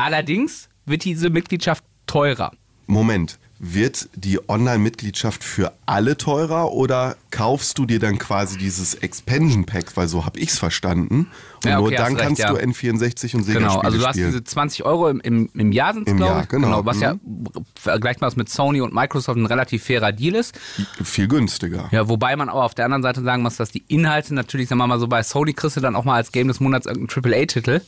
Allerdings 0.01 0.67
wird 0.87 1.03
diese 1.03 1.29
Mitgliedschaft 1.29 1.83
teurer. 2.07 2.51
Moment, 2.87 3.37
wird 3.59 4.09
die 4.15 4.39
Online-Mitgliedschaft 4.49 5.43
für 5.43 5.73
alle 5.85 6.17
teurer 6.17 6.71
oder 6.71 7.15
kaufst 7.29 7.77
du 7.77 7.85
dir 7.85 7.99
dann 7.99 8.17
quasi 8.17 8.57
dieses 8.57 8.95
Expansion 8.95 9.67
Pack, 9.67 9.95
weil 9.95 10.07
so 10.07 10.25
habe 10.25 10.39
ich's 10.39 10.57
verstanden 10.57 11.27
und 11.27 11.27
Ja, 11.63 11.79
okay, 11.79 11.89
nur 11.89 11.97
dann 11.97 12.15
recht, 12.15 12.25
kannst 12.25 12.41
ja. 12.41 12.53
du 12.53 12.59
N64 12.59 13.35
und 13.35 13.43
Sega 13.43 13.59
Genau, 13.59 13.79
also 13.79 13.97
du 13.97 14.05
hast 14.05 14.15
spielen. 14.15 14.31
diese 14.31 14.43
20 14.43 14.85
Euro 14.85 15.09
im, 15.09 15.19
im, 15.21 15.49
im 15.53 15.71
Jahr 15.71 15.93
sind 15.93 16.07
Im 16.07 16.17
glaube 16.17 16.41
ich. 16.41 16.49
genau. 16.49 16.85
Was 16.85 16.99
ja 16.99 17.15
vergleichbar 17.75 18.31
mit 18.35 18.49
Sony 18.49 18.81
und 18.81 18.93
Microsoft 18.93 19.37
ein 19.37 19.45
relativ 19.45 19.83
fairer 19.83 20.11
Deal 20.11 20.35
ist. 20.35 20.57
Viel 21.03 21.27
günstiger. 21.27 21.89
Ja, 21.91 22.07
wobei 22.07 22.35
man 22.35 22.49
aber 22.49 22.63
auf 22.63 22.75
der 22.75 22.85
anderen 22.85 23.03
Seite 23.03 23.21
sagen 23.21 23.43
muss, 23.43 23.57
dass 23.57 23.71
die 23.71 23.83
Inhalte 23.87 24.33
natürlich, 24.33 24.69
sagen 24.69 24.79
wir 24.79 24.87
mal 24.87 24.99
so, 24.99 25.07
bei 25.07 25.23
Sony 25.23 25.53
kriegst 25.53 25.77
du 25.77 25.81
dann 25.81 25.95
auch 25.95 26.05
mal 26.05 26.15
als 26.15 26.31
Game 26.31 26.47
des 26.47 26.59
Monats 26.59 26.85
irgendeinen 26.85 27.33
AAA-Titel. 27.33 27.81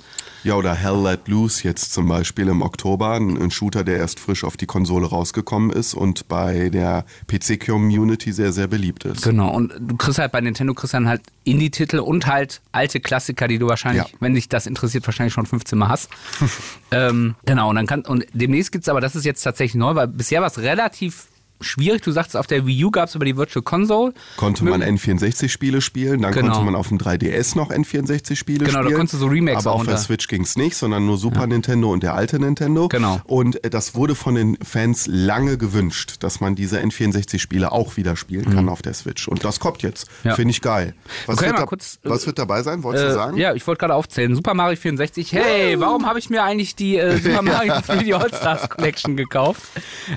Ja, 0.43 0.55
oder 0.55 0.73
Hell 0.75 1.01
Let 1.01 1.27
Loose 1.27 1.63
jetzt 1.63 1.93
zum 1.93 2.07
Beispiel 2.07 2.49
im 2.49 2.61
Oktober, 2.61 3.11
ein, 3.13 3.41
ein 3.41 3.51
Shooter, 3.51 3.83
der 3.83 3.97
erst 3.97 4.19
frisch 4.19 4.43
auf 4.43 4.57
die 4.57 4.65
Konsole 4.65 5.07
rausgekommen 5.07 5.71
ist 5.71 5.93
und 5.93 6.27
bei 6.27 6.69
der 6.69 7.05
PC-Community 7.27 8.33
sehr, 8.33 8.51
sehr 8.51 8.67
beliebt 8.67 9.05
ist. 9.05 9.23
Genau, 9.23 9.53
und 9.53 9.73
du 9.79 9.95
kriegst 9.95 10.19
halt 10.19 10.31
bei 10.31 10.41
Nintendo 10.41 10.73
kriegst 10.73 10.93
dann 10.93 11.07
halt 11.07 11.21
Indie-Titel 11.45 11.99
und 11.99 12.27
halt 12.27 12.61
alte 12.71 12.99
Klassiker, 12.99 13.47
die 13.47 13.59
du 13.59 13.67
wahrscheinlich, 13.67 14.03
Ja. 14.03 14.17
wenn 14.19 14.33
dich 14.33 14.49
das 14.49 14.65
interessiert, 14.67 15.05
wahrscheinlich 15.07 15.33
schon 15.33 15.45
15 15.45 15.77
Mal 15.77 15.89
hast. 15.89 16.09
ähm, 16.91 17.35
genau, 17.45 17.69
und 17.69 17.75
dann 17.75 17.87
kann, 17.87 18.01
und 18.01 18.25
demnächst 18.33 18.71
gibt's 18.71 18.89
aber, 18.89 19.01
das 19.01 19.15
ist 19.15 19.25
jetzt 19.25 19.41
tatsächlich 19.43 19.75
neu, 19.75 19.95
weil 19.95 20.07
bisher 20.07 20.41
war 20.41 20.47
es 20.47 20.59
relativ 20.59 21.27
schwierig. 21.63 22.01
Du 22.01 22.11
sagst, 22.11 22.35
auf 22.37 22.47
der 22.47 22.65
Wii 22.65 22.85
U 22.85 22.91
gab's 22.91 23.15
über 23.15 23.25
die 23.25 23.35
Virtual 23.37 23.63
Console. 23.63 24.13
Konnte 24.37 24.63
man 24.65 24.79
Mögen- 24.81 24.97
N64-Spiele 24.97 25.81
spielen, 25.81 26.21
dann 26.21 26.33
Genau. 26.33 26.51
konnte 26.53 26.65
man 26.65 26.75
auf 26.75 26.89
dem 26.89 26.97
3DS 26.97 27.55
noch 27.55 27.71
N64-Spiele 27.71 28.65
Genau, 28.65 28.79
da 28.79 28.83
spielen. 28.83 28.97
konntest 28.97 29.13
du 29.15 29.17
so 29.19 29.27
Remakes 29.27 29.65
Aber 29.65 29.75
auch 29.75 29.81
auf 29.81 29.87
der 29.87 29.97
Switch 29.97 30.27
ging's 30.27 30.55
nicht, 30.55 30.75
sondern 30.75 31.05
nur 31.05 31.17
Super 31.17 31.47
Nintendo 31.47 31.91
und 31.91 32.03
der 32.03 32.13
alte 32.13 32.39
Nintendo. 32.39 32.87
Genau. 32.87 33.19
Und 33.25 33.63
äh, 33.63 33.69
das 33.69 33.95
wurde 33.95 34.15
von 34.15 34.35
den 34.35 34.57
Fans 34.63 35.07
lange 35.07 35.57
gewünscht, 35.57 36.15
dass 36.19 36.39
man 36.39 36.55
diese 36.55 36.79
N64-Spiele 36.79 37.71
auch 37.71 37.97
wieder 37.97 38.15
spielen 38.15 38.53
kann 38.53 38.69
auf 38.69 38.81
der 38.81 38.93
Switch. 38.93 39.27
Und 39.27 39.43
das 39.43 39.59
kommt 39.59 39.81
jetzt. 39.83 40.07
Mhm. 40.23 40.29
Ja. 40.29 40.35
Finde 40.35 40.51
ich 40.51 40.61
geil. 40.61 40.93
Was, 41.25 41.37
können 41.37 41.49
wird, 41.51 41.55
ja 41.59 41.61
da, 41.63 41.67
kurz, 41.67 41.99
äh, 42.03 42.09
was 42.09 42.25
wird 42.25 42.39
dabei 42.39 42.63
sein, 42.63 42.83
wolltest 42.83 43.05
du 43.05 43.09
Äh, 43.09 43.13
sagen? 43.13 43.37
ja, 43.37 43.53
ich 43.53 43.65
wollte 43.67 43.79
gerade 43.79 43.95
aufzählen. 43.95 44.35
Super 44.35 44.53
Mario 44.53 44.75
64. 44.77 45.31
Hey, 45.33 45.79
warum 45.79 46.05
habe 46.05 46.19
ich 46.19 46.29
mir 46.29 46.43
eigentlich 46.43 46.75
die 46.75 46.97
äh, 46.97 47.17
Super 47.17 47.41
Mario 47.41 47.73
3D 47.73 48.13
All-Stars 48.13 48.69
Collection 48.69 49.15
gekauft? 49.17 49.61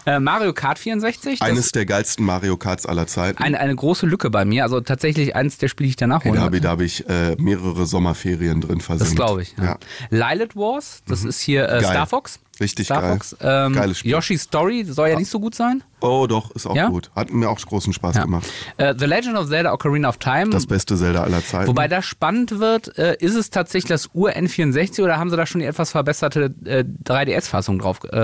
Äh, 0.04 0.20
Mario 0.20 0.52
Kart 0.52 0.78
64. 0.78 1.35
Das 1.40 1.48
Eines 1.48 1.72
der 1.72 1.86
geilsten 1.86 2.24
Mario 2.24 2.56
Karts 2.56 2.86
aller 2.86 3.06
Zeiten. 3.06 3.42
eine, 3.42 3.58
eine 3.60 3.74
große 3.74 4.06
Lücke 4.06 4.30
bei 4.30 4.44
mir. 4.44 4.64
Also 4.64 4.80
tatsächlich 4.80 5.34
eines 5.36 5.58
der 5.58 5.68
Spiele, 5.68 5.86
die 5.86 5.90
ich 5.90 5.96
danach 5.96 6.24
Hey, 6.24 6.30
hole. 6.30 6.38
da 6.40 6.44
habe 6.44 6.56
ich, 6.56 6.62
da 6.62 6.70
hab 6.70 6.80
ich 6.80 7.08
äh, 7.08 7.36
mehrere 7.38 7.86
Sommerferien 7.86 8.60
drin 8.60 8.80
versenkt. 8.80 9.12
Das 9.12 9.16
glaube 9.16 9.42
ich. 9.42 9.54
Ja. 9.58 9.64
Ja. 9.64 10.30
Lilith 10.30 10.56
Wars, 10.56 11.02
das 11.06 11.24
ist 11.24 11.40
hier 11.40 11.68
äh. 11.68 11.80
Star 11.82 12.06
Fox. 12.06 12.38
Richtig 12.58 12.86
Star 12.86 13.02
geil. 13.02 13.12
Fox. 13.12 13.36
Ähm, 13.42 13.74
Geiles 13.74 13.98
Spiel. 13.98 14.12
Yoshi's 14.12 14.42
Story 14.42 14.82
soll 14.88 15.10
ja 15.10 15.18
nicht 15.18 15.30
so 15.30 15.38
gut 15.38 15.54
sein. 15.54 15.82
Oh, 16.00 16.26
doch, 16.26 16.50
ist 16.52 16.66
auch 16.66 16.74
Ja? 16.74 16.88
gut. 16.88 17.10
Hat 17.14 17.30
mir 17.30 17.50
auch 17.50 17.58
großen 17.60 17.92
Spaß 17.92 18.16
Ja. 18.16 18.22
gemacht. 18.22 18.46
Äh, 18.78 18.94
The 18.98 19.04
Legend 19.04 19.36
of 19.36 19.48
Zelda 19.48 19.74
Ocarina 19.74 20.08
of 20.08 20.16
Time. 20.16 20.48
Das 20.48 20.66
beste 20.66 20.96
Zelda 20.96 21.22
aller 21.22 21.44
Zeiten. 21.44 21.66
Wobei 21.68 21.86
das 21.86 22.06
spannend 22.06 22.58
wird, 22.58 22.96
äh, 22.96 23.16
ist 23.20 23.34
es 23.34 23.50
tatsächlich 23.50 23.90
das 23.90 24.08
Ur-N64 24.14 25.02
oder 25.02 25.18
haben 25.18 25.28
sie 25.28 25.36
da 25.36 25.44
schon 25.44 25.60
die 25.60 25.66
etwas 25.66 25.90
verbesserte 25.90 26.54
äh, 26.64 26.84
3DS-Fassung 27.04 27.78
drauf 27.78 28.00
äh, 28.10 28.16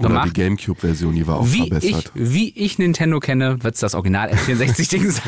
Oder 0.00 0.08
gemacht. 0.08 0.28
die 0.36 0.40
Gamecube-Version, 0.42 1.14
die 1.14 1.26
war 1.26 1.38
auch 1.40 1.46
wie 1.52 1.64
ich, 1.64 1.68
verbessert. 1.68 2.12
wie 2.14 2.50
ich 2.50 2.78
Nintendo 2.78 3.20
kenne, 3.20 3.62
wird 3.62 3.74
es 3.74 3.80
das 3.80 3.94
Original 3.94 4.30
N64-Ding 4.30 5.10
sein. 5.10 5.22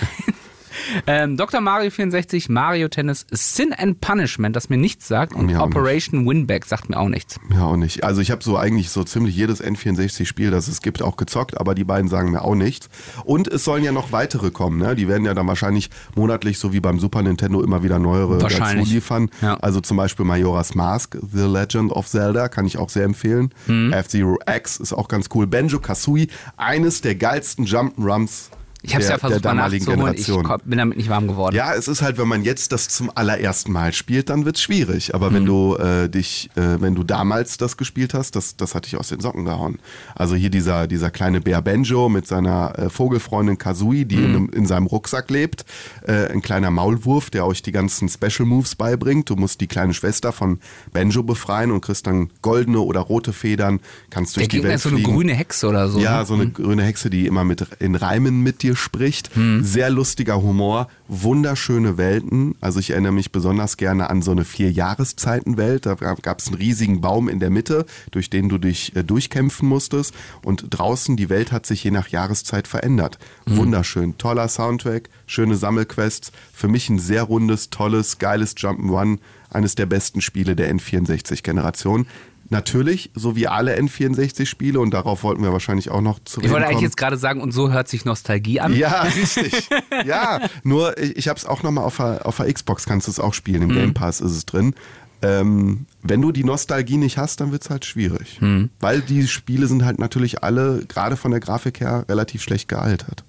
Ähm, 1.06 1.36
Dr. 1.36 1.60
Mario 1.60 1.90
64, 1.90 2.48
Mario 2.48 2.88
Tennis, 2.88 3.26
Sin 3.30 3.72
and 3.72 4.00
Punishment, 4.00 4.56
das 4.56 4.68
mir 4.68 4.76
nichts 4.76 5.08
sagt, 5.08 5.34
und 5.34 5.46
Mir 5.46 5.60
Operation 5.60 6.26
Winback 6.26 6.64
sagt 6.64 6.88
mir 6.90 6.98
auch 6.98 7.08
nichts. 7.08 7.38
Ja, 7.52 7.64
auch 7.64 7.76
nicht. 7.76 8.04
Also 8.04 8.20
ich 8.20 8.30
habe 8.30 8.42
so 8.42 8.56
eigentlich 8.56 8.90
so 8.90 9.04
ziemlich 9.04 9.36
jedes 9.36 9.62
N64-Spiel, 9.62 10.50
das 10.50 10.68
es 10.68 10.82
gibt, 10.82 11.02
auch 11.02 11.16
gezockt, 11.16 11.58
aber 11.58 11.74
die 11.74 11.84
beiden 11.84 12.08
sagen 12.08 12.30
mir 12.30 12.42
auch 12.42 12.54
nichts. 12.54 12.88
Und 13.24 13.48
es 13.48 13.64
sollen 13.64 13.84
ja 13.84 13.92
noch 13.92 14.12
weitere 14.12 14.50
kommen, 14.50 14.78
ne? 14.78 14.94
Die 14.94 15.08
werden 15.08 15.24
ja 15.24 15.34
dann 15.34 15.46
wahrscheinlich 15.46 15.90
monatlich, 16.14 16.58
so 16.58 16.72
wie 16.72 16.80
beim 16.80 16.98
Super 16.98 17.22
Nintendo, 17.22 17.62
immer 17.62 17.82
wieder 17.82 17.98
neuere 17.98 18.38
dazu 18.38 18.62
liefern. 18.78 19.30
Ja. 19.40 19.54
Also 19.54 19.80
zum 19.80 19.96
Beispiel 19.96 20.24
Majora's 20.24 20.74
Mask, 20.74 21.16
The 21.20 21.46
Legend 21.46 21.92
of 21.92 22.08
Zelda, 22.08 22.48
kann 22.48 22.66
ich 22.66 22.78
auch 22.78 22.88
sehr 22.88 23.04
empfehlen. 23.04 23.50
Mhm. 23.66 23.92
F-Zero 23.92 24.38
X 24.46 24.78
ist 24.78 24.92
auch 24.92 25.08
ganz 25.08 25.28
cool. 25.34 25.46
Banjo 25.46 25.80
Kazooie, 25.80 26.28
eines 26.56 27.00
der 27.00 27.14
geilsten 27.14 27.66
Jump'n'Runs 27.66 28.50
Ich 28.84 28.94
habe 28.94 29.04
es 29.04 29.08
ja 29.10 29.16
versucht 29.18 29.44
der 29.44 29.54
mal 29.54 29.58
damaligen 29.62 29.84
ich 29.84 29.88
Generation. 29.88 30.42
ko- 30.42 30.56
bin 30.64 30.78
damit 30.78 30.96
nicht 30.96 31.08
warm 31.08 31.28
geworden. 31.28 31.54
Ja, 31.54 31.72
es 31.74 31.86
ist 31.86 32.02
halt, 32.02 32.18
wenn 32.18 32.26
man 32.26 32.42
jetzt 32.42 32.72
das 32.72 32.88
zum 32.88 33.10
allerersten 33.14 33.70
Mal 33.70 33.92
spielt, 33.92 34.28
dann 34.28 34.44
wird's 34.44 34.60
schwierig. 34.60 35.14
Aber 35.14 35.30
Mhm. 35.30 35.34
wenn 35.34 35.44
du 35.46 35.76
äh, 35.76 36.08
dich, 36.08 36.50
äh, 36.56 36.80
wenn 36.80 36.94
du 36.96 37.04
damals 37.04 37.58
das 37.58 37.76
gespielt 37.76 38.12
hast, 38.12 38.34
das, 38.34 38.56
das 38.56 38.74
hat 38.74 38.86
dich 38.86 38.96
aus 38.96 39.08
den 39.08 39.20
Socken 39.20 39.44
gehauen. 39.44 39.78
Also 40.16 40.34
hier 40.34 40.50
dieser, 40.50 40.88
dieser 40.88 41.10
kleine 41.10 41.40
Bär 41.40 41.62
Benjo 41.62 42.08
mit 42.08 42.26
seiner 42.26 42.76
äh, 42.78 42.90
Vogelfreundin 42.90 43.56
Kazui, 43.56 44.04
die 44.04 44.16
Mhm. 44.16 44.24
in, 44.24 44.30
einem- 44.34 44.48
in 44.50 44.66
seinem 44.66 44.86
Rucksack 44.86 45.30
lebt. 45.30 45.64
Äh, 46.06 46.26
ein 46.32 46.42
kleiner 46.42 46.70
Maulwurf, 46.72 47.30
der 47.30 47.46
euch 47.46 47.62
die 47.62 47.72
ganzen 47.72 48.08
Special 48.08 48.46
Moves 48.46 48.74
beibringt. 48.74 49.30
Du 49.30 49.36
musst 49.36 49.60
die 49.60 49.68
kleine 49.68 49.94
Schwester 49.94 50.32
von 50.32 50.58
Benjo 50.92 51.22
befreien 51.22 51.70
und 51.70 51.82
kriegst 51.82 52.06
dann 52.08 52.30
goldene 52.42 52.80
oder 52.80 53.00
rote 53.00 53.32
Federn, 53.32 53.78
kannst 54.10 54.36
durch 54.36 54.48
der 54.48 54.48
die 54.48 54.56
Gegner 54.56 54.68
Welt 54.70 54.76
ist 54.76 54.82
so 54.82 54.88
eine 54.88 54.98
fliegen. 54.98 55.12
grüne 55.14 55.34
Hexe 55.34 55.68
oder 55.68 55.88
so. 55.88 56.00
Ja, 56.00 56.18
ne? 56.20 56.26
so 56.26 56.34
eine 56.34 56.50
grüne 56.50 56.82
Hexe, 56.82 57.10
die 57.10 57.26
immer 57.28 57.44
mit 57.44 57.64
in 57.78 57.94
Reimen 57.94 58.42
mit 58.42 58.62
dir 58.62 58.71
spricht. 58.76 59.30
Sehr 59.62 59.90
lustiger 59.90 60.42
Humor, 60.42 60.88
wunderschöne 61.08 61.98
Welten. 61.98 62.54
Also 62.60 62.80
ich 62.80 62.90
erinnere 62.90 63.12
mich 63.12 63.32
besonders 63.32 63.76
gerne 63.76 64.10
an 64.10 64.22
so 64.22 64.30
eine 64.30 64.44
Vier-Jahreszeiten-Welt. 64.44 65.86
Da 65.86 65.94
gab 65.94 66.38
es 66.38 66.48
einen 66.48 66.56
riesigen 66.56 67.00
Baum 67.00 67.28
in 67.28 67.40
der 67.40 67.50
Mitte, 67.50 67.86
durch 68.10 68.30
den 68.30 68.48
du 68.48 68.58
dich 68.58 68.94
äh, 68.96 69.04
durchkämpfen 69.04 69.68
musstest. 69.68 70.14
Und 70.44 70.66
draußen, 70.70 71.16
die 71.16 71.28
Welt 71.28 71.52
hat 71.52 71.66
sich 71.66 71.84
je 71.84 71.90
nach 71.90 72.08
Jahreszeit 72.08 72.68
verändert. 72.68 73.18
Wunderschön, 73.46 74.18
toller 74.18 74.48
Soundtrack, 74.48 75.08
schöne 75.26 75.56
Sammelquests. 75.56 76.32
Für 76.52 76.68
mich 76.68 76.88
ein 76.88 76.98
sehr 76.98 77.24
rundes, 77.24 77.70
tolles, 77.70 78.18
geiles 78.18 78.56
Jump'n'Run. 78.56 79.18
Eines 79.50 79.74
der 79.74 79.84
besten 79.84 80.22
Spiele 80.22 80.56
der 80.56 80.74
N64-Generation. 80.74 82.06
Natürlich, 82.52 83.10
so 83.14 83.34
wie 83.34 83.48
alle 83.48 83.74
N64-Spiele, 83.78 84.78
und 84.78 84.92
darauf 84.92 85.22
wollten 85.22 85.42
wir 85.42 85.52
wahrscheinlich 85.52 85.90
auch 85.90 86.02
noch 86.02 86.18
zu 86.22 86.42
Ich 86.42 86.50
wollte 86.50 86.66
eigentlich 86.66 86.82
jetzt 86.82 86.98
gerade 86.98 87.16
sagen, 87.16 87.40
und 87.40 87.50
so 87.52 87.72
hört 87.72 87.88
sich 87.88 88.04
Nostalgie 88.04 88.60
an. 88.60 88.74
Ja, 88.74 89.02
richtig. 89.16 89.70
ja, 90.04 90.38
nur 90.62 90.96
ich, 90.98 91.16
ich 91.16 91.28
habe 91.28 91.38
es 91.38 91.46
auch 91.46 91.62
nochmal 91.62 91.84
auf 91.84 91.96
der, 91.96 92.26
auf 92.26 92.36
der 92.36 92.52
Xbox, 92.52 92.84
kannst 92.84 93.06
du 93.06 93.10
es 93.10 93.18
auch 93.18 93.32
spielen. 93.32 93.62
Im 93.62 93.68
Mhm. 93.70 93.74
Game 93.74 93.94
Pass 93.94 94.20
ist 94.20 94.32
es 94.32 94.44
drin. 94.44 94.74
Ähm, 95.22 95.86
wenn 96.02 96.20
du 96.22 96.32
die 96.32 96.44
Nostalgie 96.44 96.96
nicht 96.96 97.18
hast, 97.18 97.40
dann 97.40 97.52
wird 97.52 97.62
es 97.62 97.70
halt 97.70 97.84
schwierig. 97.84 98.40
Mhm. 98.40 98.70
Weil 98.80 99.00
die 99.02 99.26
Spiele 99.26 99.66
sind 99.66 99.84
halt 99.84 99.98
natürlich 99.98 100.42
alle, 100.42 100.84
gerade 100.86 101.16
von 101.16 101.30
der 101.30 101.40
Grafik 101.40 101.80
her, 101.80 102.04
relativ 102.08 102.42
schlecht 102.42 102.68
gealtert. 102.68 103.24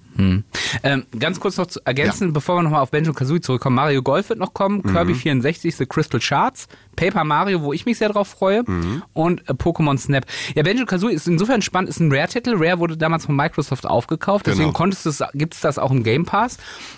Ähm, 0.84 1.06
ganz 1.18 1.40
kurz 1.40 1.58
noch 1.58 1.66
zu 1.66 1.80
ergänzen, 1.86 2.34
bevor 2.34 2.58
wir 2.58 2.62
nochmal 2.62 2.82
auf 2.82 2.92
Banjo 2.92 3.14
Kazooie 3.14 3.42
zurückkommen. 3.42 3.76
Mario 3.76 4.04
Golf 4.04 4.30
wird 4.30 4.38
noch 4.38 4.54
kommen, 4.54 4.82
Mhm. 4.84 4.92
Kirby 4.92 5.16
64, 5.16 5.76
The 5.76 5.88
Crystal 5.88 6.22
Shards, 6.22 6.68
Paper 6.96 7.24
Mario, 7.24 7.64
wo 7.64 7.74
ich 7.74 7.88
mich 7.88 7.98
sehr 7.98 8.10
drauf 8.10 8.28
freue, 8.28 8.62
Mhm. 8.64 9.02
und 9.14 9.42
äh, 9.50 9.54
Pokémon 9.54 9.98
Snap. 9.98 10.26
Ja, 10.54 10.62
Banjo 10.62 10.86
Kazooie 10.86 11.14
ist 11.14 11.28
insofern 11.28 11.64
spannend, 11.64 11.90
ist 11.90 12.00
ein 12.00 12.12
Rare-Titel. 12.14 12.54
Rare 12.56 12.78
wurde 12.78 12.96
damals 12.96 13.26
von 13.26 13.36
Microsoft 13.36 13.88
aufgekauft, 13.88 14.46
deswegen 14.46 14.66
Genau. 14.66 14.78
konntest 14.78 15.08
es, 15.08 15.24
gibt 15.34 15.56
es 15.56 15.62
das 15.62 15.80
auch 15.80 15.90
im 15.90 16.04
Game 16.04 16.26
Pass. 16.26 16.58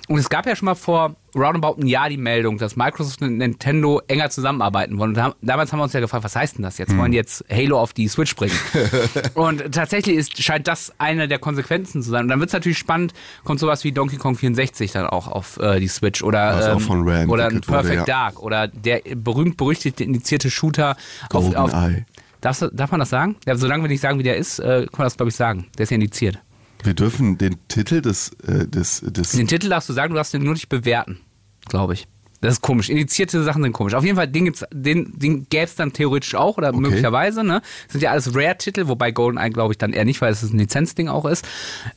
Und 0.09 0.17
es 0.19 0.27
gab 0.29 0.45
ja 0.45 0.53
schon 0.57 0.65
mal 0.65 0.75
vor 0.75 1.15
roundabout 1.33 1.81
ein 1.81 1.87
Jahr 1.87 2.09
die 2.09 2.17
Meldung, 2.17 2.57
dass 2.57 2.75
Microsoft 2.75 3.21
und 3.21 3.37
Nintendo 3.37 4.01
enger 4.09 4.29
zusammenarbeiten 4.29 4.97
wollen. 4.97 5.11
Und 5.11 5.17
da, 5.17 5.35
damals 5.41 5.64
haben 5.71 5.79
wir 5.79 5.83
uns 5.83 5.93
ja 5.93 5.99
gefragt, 5.99 6.23
was 6.23 6.35
heißt 6.35 6.57
denn 6.57 6.63
das 6.63 6.77
jetzt? 6.77 6.95
Wollen 6.97 7.11
die 7.11 7.17
jetzt 7.17 7.43
Halo 7.49 7.79
auf 7.79 7.93
die 7.93 8.07
Switch 8.07 8.35
bringen? 8.35 8.55
und 9.33 9.71
tatsächlich 9.73 10.17
ist, 10.17 10.41
scheint 10.41 10.67
das 10.67 10.93
eine 10.97 11.27
der 11.27 11.39
Konsequenzen 11.39 12.01
zu 12.01 12.09
sein. 12.09 12.23
Und 12.23 12.29
dann 12.29 12.39
wird 12.39 12.49
es 12.49 12.53
natürlich 12.53 12.77
spannend, 12.77 13.13
kommt 13.43 13.59
sowas 13.59 13.83
wie 13.83 13.91
Donkey 13.91 14.17
Kong 14.17 14.35
64 14.35 14.91
dann 14.91 15.05
auch 15.07 15.27
auf 15.27 15.57
äh, 15.59 15.79
die 15.79 15.87
Switch 15.87 16.23
oder, 16.23 16.73
ähm, 16.73 16.79
von 16.79 17.01
oder 17.01 17.13
ein 17.13 17.21
entwickelt 17.25 17.67
wurde, 17.67 17.81
Perfect 17.81 18.07
ja. 18.07 18.13
Dark 18.13 18.39
oder 18.41 18.67
der 18.67 19.01
berühmt-berüchtigte 19.15 20.03
indizierte 20.03 20.49
Shooter 20.49 20.95
auf, 21.31 21.55
auf 21.55 21.71
du- 21.71 22.05
Darf 22.41 22.91
man 22.91 22.99
das 22.99 23.09
sagen? 23.09 23.37
Ja, 23.47 23.55
solange 23.55 23.83
wir 23.83 23.89
nicht 23.89 24.01
sagen, 24.01 24.19
wie 24.19 24.23
der 24.23 24.37
ist, 24.37 24.59
äh, 24.59 24.85
kann 24.85 24.99
man 24.99 25.05
das, 25.05 25.17
glaube 25.17 25.29
ich, 25.29 25.35
sagen. 25.35 25.65
Der 25.77 25.83
ist 25.83 25.89
ja 25.89 25.95
indiziert. 25.95 26.39
Wir 26.83 26.93
dürfen 26.93 27.39
den 27.39 27.55
Titel 27.67 28.01
des, 28.01 28.33
äh, 28.47 28.67
des, 28.67 29.01
des 29.01 29.31
Den 29.31 29.47
Titel 29.47 29.69
darfst 29.69 29.89
du 29.89 29.93
sagen, 29.93 30.09
du 30.13 30.15
darfst 30.15 30.33
den 30.33 30.43
nur 30.43 30.53
nicht 30.53 30.69
bewerten, 30.69 31.19
glaube 31.67 31.93
ich. 31.95 32.07
Das 32.41 32.55
ist 32.55 32.61
komisch. 32.61 32.89
Indizierte 32.89 33.43
Sachen 33.43 33.63
sind 33.63 33.73
komisch. 33.73 33.93
Auf 33.93 34.03
jeden 34.03 34.15
Fall, 34.15 34.27
den, 34.27 34.45
gibt's, 34.45 34.63
den, 34.71 35.17
den 35.17 35.47
gäbe 35.49 35.63
es 35.63 35.75
dann 35.75 35.93
theoretisch 35.93 36.35
auch 36.35 36.57
oder 36.57 36.73
möglicherweise. 36.73 37.43
Ne? 37.43 37.61
Das 37.85 37.93
sind 37.93 38.01
ja 38.01 38.11
alles 38.11 38.35
Rare-Titel, 38.35 38.87
wobei 38.87 39.11
GoldenEye 39.11 39.49
glaube 39.49 39.73
ich 39.73 39.77
dann 39.77 39.93
eher 39.93 40.05
nicht, 40.05 40.21
weil 40.21 40.31
es 40.31 40.43
ein 40.43 40.57
Lizenzding 40.57 41.07
auch 41.07 41.25
ist. 41.25 41.45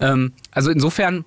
Ähm, 0.01 0.33
also 0.53 0.71
insofern, 0.71 1.25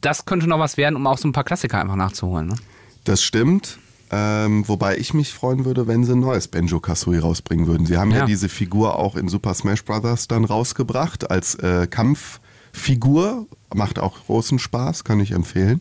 das 0.00 0.24
könnte 0.24 0.46
noch 0.48 0.58
was 0.58 0.76
werden, 0.76 0.96
um 0.96 1.06
auch 1.06 1.18
so 1.18 1.28
ein 1.28 1.32
paar 1.32 1.44
Klassiker 1.44 1.80
einfach 1.80 1.96
nachzuholen. 1.96 2.48
Ne? 2.48 2.56
Das 3.04 3.22
stimmt. 3.22 3.78
Ähm, 4.14 4.68
wobei 4.68 4.98
ich 4.98 5.14
mich 5.14 5.32
freuen 5.32 5.64
würde, 5.64 5.86
wenn 5.86 6.04
sie 6.04 6.12
ein 6.12 6.20
neues 6.20 6.46
Benjo 6.46 6.80
Kazooie 6.80 7.20
rausbringen 7.20 7.66
würden. 7.66 7.86
Sie 7.86 7.96
haben 7.96 8.10
ja. 8.10 8.18
Ja. 8.18 8.26
diese 8.26 8.50
Figur 8.50 8.98
auch 8.98 9.16
in 9.16 9.28
Super 9.28 9.54
Smash 9.54 9.82
Bros. 9.84 10.28
dann 10.28 10.44
rausgebracht 10.44 11.30
als 11.30 11.54
äh, 11.54 11.86
Kampffigur. 11.86 13.46
Macht 13.74 13.98
auch 13.98 14.26
großen 14.26 14.58
Spaß, 14.58 15.04
kann 15.04 15.18
ich 15.20 15.32
empfehlen. 15.32 15.80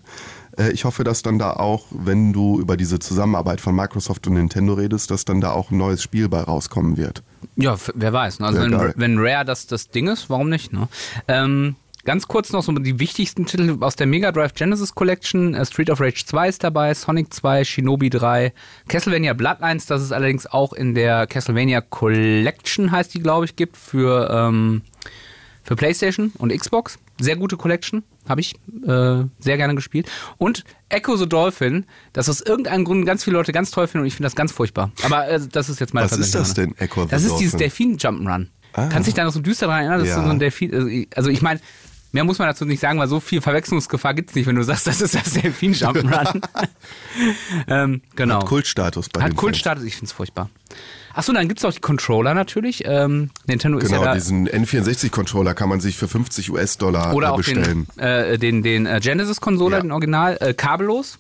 Äh, 0.61 0.71
ich 0.71 0.85
hoffe, 0.85 1.03
dass 1.03 1.21
dann 1.21 1.39
da 1.39 1.53
auch, 1.53 1.85
wenn 1.89 2.33
du 2.33 2.59
über 2.59 2.77
diese 2.77 2.99
Zusammenarbeit 2.99 3.61
von 3.61 3.75
Microsoft 3.75 4.27
und 4.27 4.33
Nintendo 4.33 4.73
redest, 4.73 5.11
dass 5.11 5.25
dann 5.25 5.41
da 5.41 5.51
auch 5.51 5.71
ein 5.71 5.77
neues 5.77 6.01
Spiel 6.01 6.29
bei 6.29 6.41
rauskommen 6.41 6.97
wird. 6.97 7.23
Ja, 7.55 7.75
wer 7.95 8.13
weiß. 8.13 8.39
Ne? 8.39 8.47
Also 8.47 8.61
wenn, 8.61 8.93
wenn 8.95 9.19
Rare 9.19 9.45
das, 9.45 9.67
das 9.67 9.89
Ding 9.89 10.07
ist, 10.07 10.29
warum 10.29 10.49
nicht? 10.49 10.71
Ne? 10.73 10.87
Ähm, 11.27 11.75
ganz 12.03 12.27
kurz 12.27 12.51
noch 12.51 12.63
so 12.63 12.71
die 12.73 12.99
wichtigsten 12.99 13.45
Titel 13.45 13.77
aus 13.81 13.95
der 13.95 14.07
Mega 14.07 14.31
Drive 14.31 14.53
Genesis 14.53 14.93
Collection. 14.93 15.53
Äh, 15.53 15.65
Street 15.65 15.89
of 15.89 15.99
Rage 15.99 16.23
2 16.25 16.49
ist 16.49 16.63
dabei, 16.63 16.93
Sonic 16.93 17.33
2, 17.33 17.63
Shinobi 17.63 18.09
3, 18.09 18.53
Castlevania 18.87 19.33
Bloodlines, 19.33 19.85
das 19.85 20.01
es 20.01 20.11
allerdings 20.11 20.47
auch 20.47 20.73
in 20.73 20.93
der 20.93 21.27
Castlevania 21.27 21.81
Collection, 21.81 22.91
heißt 22.91 23.13
die, 23.13 23.19
glaube 23.19 23.45
ich, 23.45 23.55
gibt, 23.55 23.77
für, 23.77 24.29
ähm, 24.31 24.83
für 25.63 25.75
PlayStation 25.75 26.31
und 26.37 26.55
Xbox. 26.55 26.99
Sehr 27.19 27.35
gute 27.35 27.57
Collection, 27.57 28.03
habe 28.29 28.41
ich 28.41 28.55
äh, 28.55 29.23
sehr 29.39 29.57
gerne 29.57 29.75
gespielt. 29.75 30.09
Und 30.37 30.63
Echo 30.89 31.15
the 31.17 31.27
Dolphin, 31.27 31.85
das 32.13 32.29
aus 32.29 32.41
irgendeinem 32.41 32.85
Grund 32.85 33.05
ganz 33.05 33.23
viele 33.23 33.37
Leute 33.37 33.51
ganz 33.51 33.71
toll 33.71 33.87
finden 33.87 34.03
und 34.03 34.07
ich 34.07 34.13
finde 34.15 34.27
das 34.27 34.35
ganz 34.35 34.51
furchtbar. 34.51 34.91
Aber 35.03 35.27
äh, 35.27 35.39
das 35.51 35.69
ist 35.69 35.79
jetzt 35.79 35.93
meine 35.93 36.09
Was 36.09 36.17
ist 36.17 36.35
das 36.35 36.53
denn, 36.53 36.75
Echo 36.77 37.03
the 37.03 37.09
Das 37.09 37.23
ist 37.23 37.37
dieses 37.39 37.53
Dolphin? 37.57 37.97
Delfin-Jump'n'Run. 37.97 38.47
Ah. 38.73 38.87
Kannst 38.87 39.07
dich 39.07 39.13
da 39.15 39.23
noch 39.25 39.33
so 39.33 39.39
düster 39.41 39.67
daran 39.67 39.81
erinnern? 39.81 39.99
Das 39.99 40.09
Ja. 40.09 40.17
ist 40.19 40.23
so 40.23 40.29
ein 40.29 40.39
Delfin. 40.39 40.73
also 40.73 40.87
ich- 40.87 41.07
Also 41.15 41.29
ich 41.29 41.41
meine, 41.41 41.59
mehr 42.13 42.23
muss 42.23 42.39
man 42.39 42.47
dazu 42.47 42.63
nicht 42.65 42.79
sagen, 42.79 42.99
weil 42.99 43.07
so 43.07 43.19
viel 43.19 43.41
Verwechslungsgefahr 43.41 44.13
gibt 44.13 44.29
es 44.29 44.35
nicht, 44.35 44.45
wenn 44.47 44.55
du 44.55 44.63
sagst, 44.63 44.87
das 44.87 45.01
ist 45.01 45.15
das 45.15 45.33
Delfin-Jump'n'Run. 45.33 46.41
ähm, 47.67 48.01
genau. 48.15 48.41
Hat 48.41 48.45
Kultstatus 48.45 49.09
bei 49.09 49.21
Hat 49.21 49.35
Kultstatus, 49.35 49.83
ich 49.83 49.93
finde 49.95 50.05
es 50.07 50.11
furchtbar. 50.13 50.49
Achso, 51.13 51.33
dann 51.33 51.47
gibt 51.47 51.59
es 51.59 51.65
auch 51.65 51.73
die 51.73 51.79
Controller 51.81 52.33
natürlich. 52.33 52.83
Ähm, 52.85 53.29
Nintendo 53.47 53.77
ist 53.79 53.85
Genau, 53.89 54.01
ja 54.01 54.07
da. 54.09 54.13
diesen 54.13 54.47
N64-Controller 54.47 55.53
kann 55.53 55.69
man 55.69 55.79
sich 55.79 55.97
für 55.97 56.07
50 56.07 56.51
US-Dollar 56.51 57.13
Oder 57.13 57.27
äh, 57.27 57.31
auch 57.31 57.37
bestellen. 57.37 57.87
den, 57.97 57.99
äh, 58.03 58.37
den, 58.37 58.63
den 58.63 58.85
äh, 58.85 58.99
Genesis-Controller, 59.01 59.77
Ja. 59.77 59.81
den 59.83 59.91
Original, 59.91 60.37
äh, 60.39 60.53
kabellos. 60.53 61.17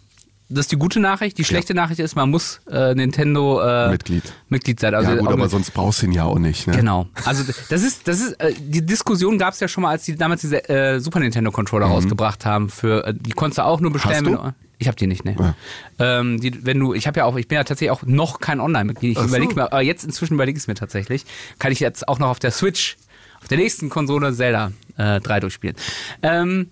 Das 0.53 0.65
ist 0.65 0.71
die 0.73 0.77
gute 0.77 0.99
Nachricht. 0.99 1.37
Die 1.37 1.45
schlechte 1.45 1.73
Nachricht 1.73 2.01
ist, 2.01 2.15
man 2.17 2.29
muss 2.29 2.59
äh, 2.69 2.93
Nintendo 2.93 3.61
äh, 3.61 3.89
Mitglied. 3.91 4.23
Mitglied 4.49 4.81
sein. 4.81 4.93
Also 4.93 5.11
ja 5.11 5.15
gut, 5.15 5.27
auch 5.29 5.31
aber 5.33 5.43
mit- 5.43 5.49
sonst 5.51 5.71
brauchst 5.73 6.01
du 6.01 6.07
ihn 6.07 6.11
ja 6.11 6.25
auch 6.25 6.39
nicht. 6.39 6.67
Ne? 6.67 6.75
Genau. 6.75 7.07
Also 7.23 7.43
das 7.69 7.83
ist, 7.83 8.05
das 8.05 8.19
ist, 8.19 8.35
die 8.59 8.85
Diskussion 8.85 9.37
gab 9.37 9.53
es 9.53 9.61
ja 9.61 9.69
schon 9.69 9.83
mal, 9.83 9.91
als 9.91 10.03
die 10.03 10.17
damals 10.17 10.41
diese 10.41 10.99
Super 10.99 11.21
Nintendo 11.21 11.51
Controller 11.51 11.85
rausgebracht 11.85 12.45
haben. 12.45 12.67
Für 12.67 13.13
die 13.13 13.31
konntest 13.31 13.59
du 13.59 13.63
auch 13.63 13.79
nur 13.79 13.93
bestellen. 13.93 14.25
Mhm. 14.25 14.37
Hast 14.39 14.43
wenn 14.43 14.53
ich 14.81 14.87
habe 14.87 14.97
die 14.97 15.05
nicht, 15.05 15.23
ne. 15.23 15.35
Ja. 15.39 15.55
Ähm, 15.99 16.41
die, 16.41 16.65
wenn 16.65 16.79
du, 16.79 16.95
ich 16.95 17.05
habe 17.05 17.19
ja 17.19 17.25
auch, 17.25 17.35
ich 17.35 17.47
bin 17.47 17.55
ja 17.55 17.63
tatsächlich 17.63 17.91
auch 17.91 18.01
noch 18.01 18.39
kein 18.39 18.59
Online-Mitglied. 18.59 19.11
Ich 19.11 19.19
so. 19.19 19.25
überlege 19.25 19.53
mir, 19.53 19.65
aber 19.65 19.81
jetzt 19.81 20.03
inzwischen 20.03 20.33
überlege 20.33 20.57
ich 20.57 20.63
es 20.63 20.67
mir 20.67 20.73
tatsächlich. 20.73 21.23
Kann 21.59 21.71
ich 21.71 21.79
jetzt 21.79 22.07
auch 22.07 22.17
noch 22.17 22.29
auf 22.29 22.39
der 22.39 22.49
Switch, 22.49 22.97
auf 23.39 23.47
der 23.47 23.59
nächsten 23.59 23.89
Konsole 23.89 24.33
Zelda 24.33 24.71
äh, 24.97 25.19
3 25.19 25.39
durchspielen. 25.41 25.75
Ähm, 26.23 26.71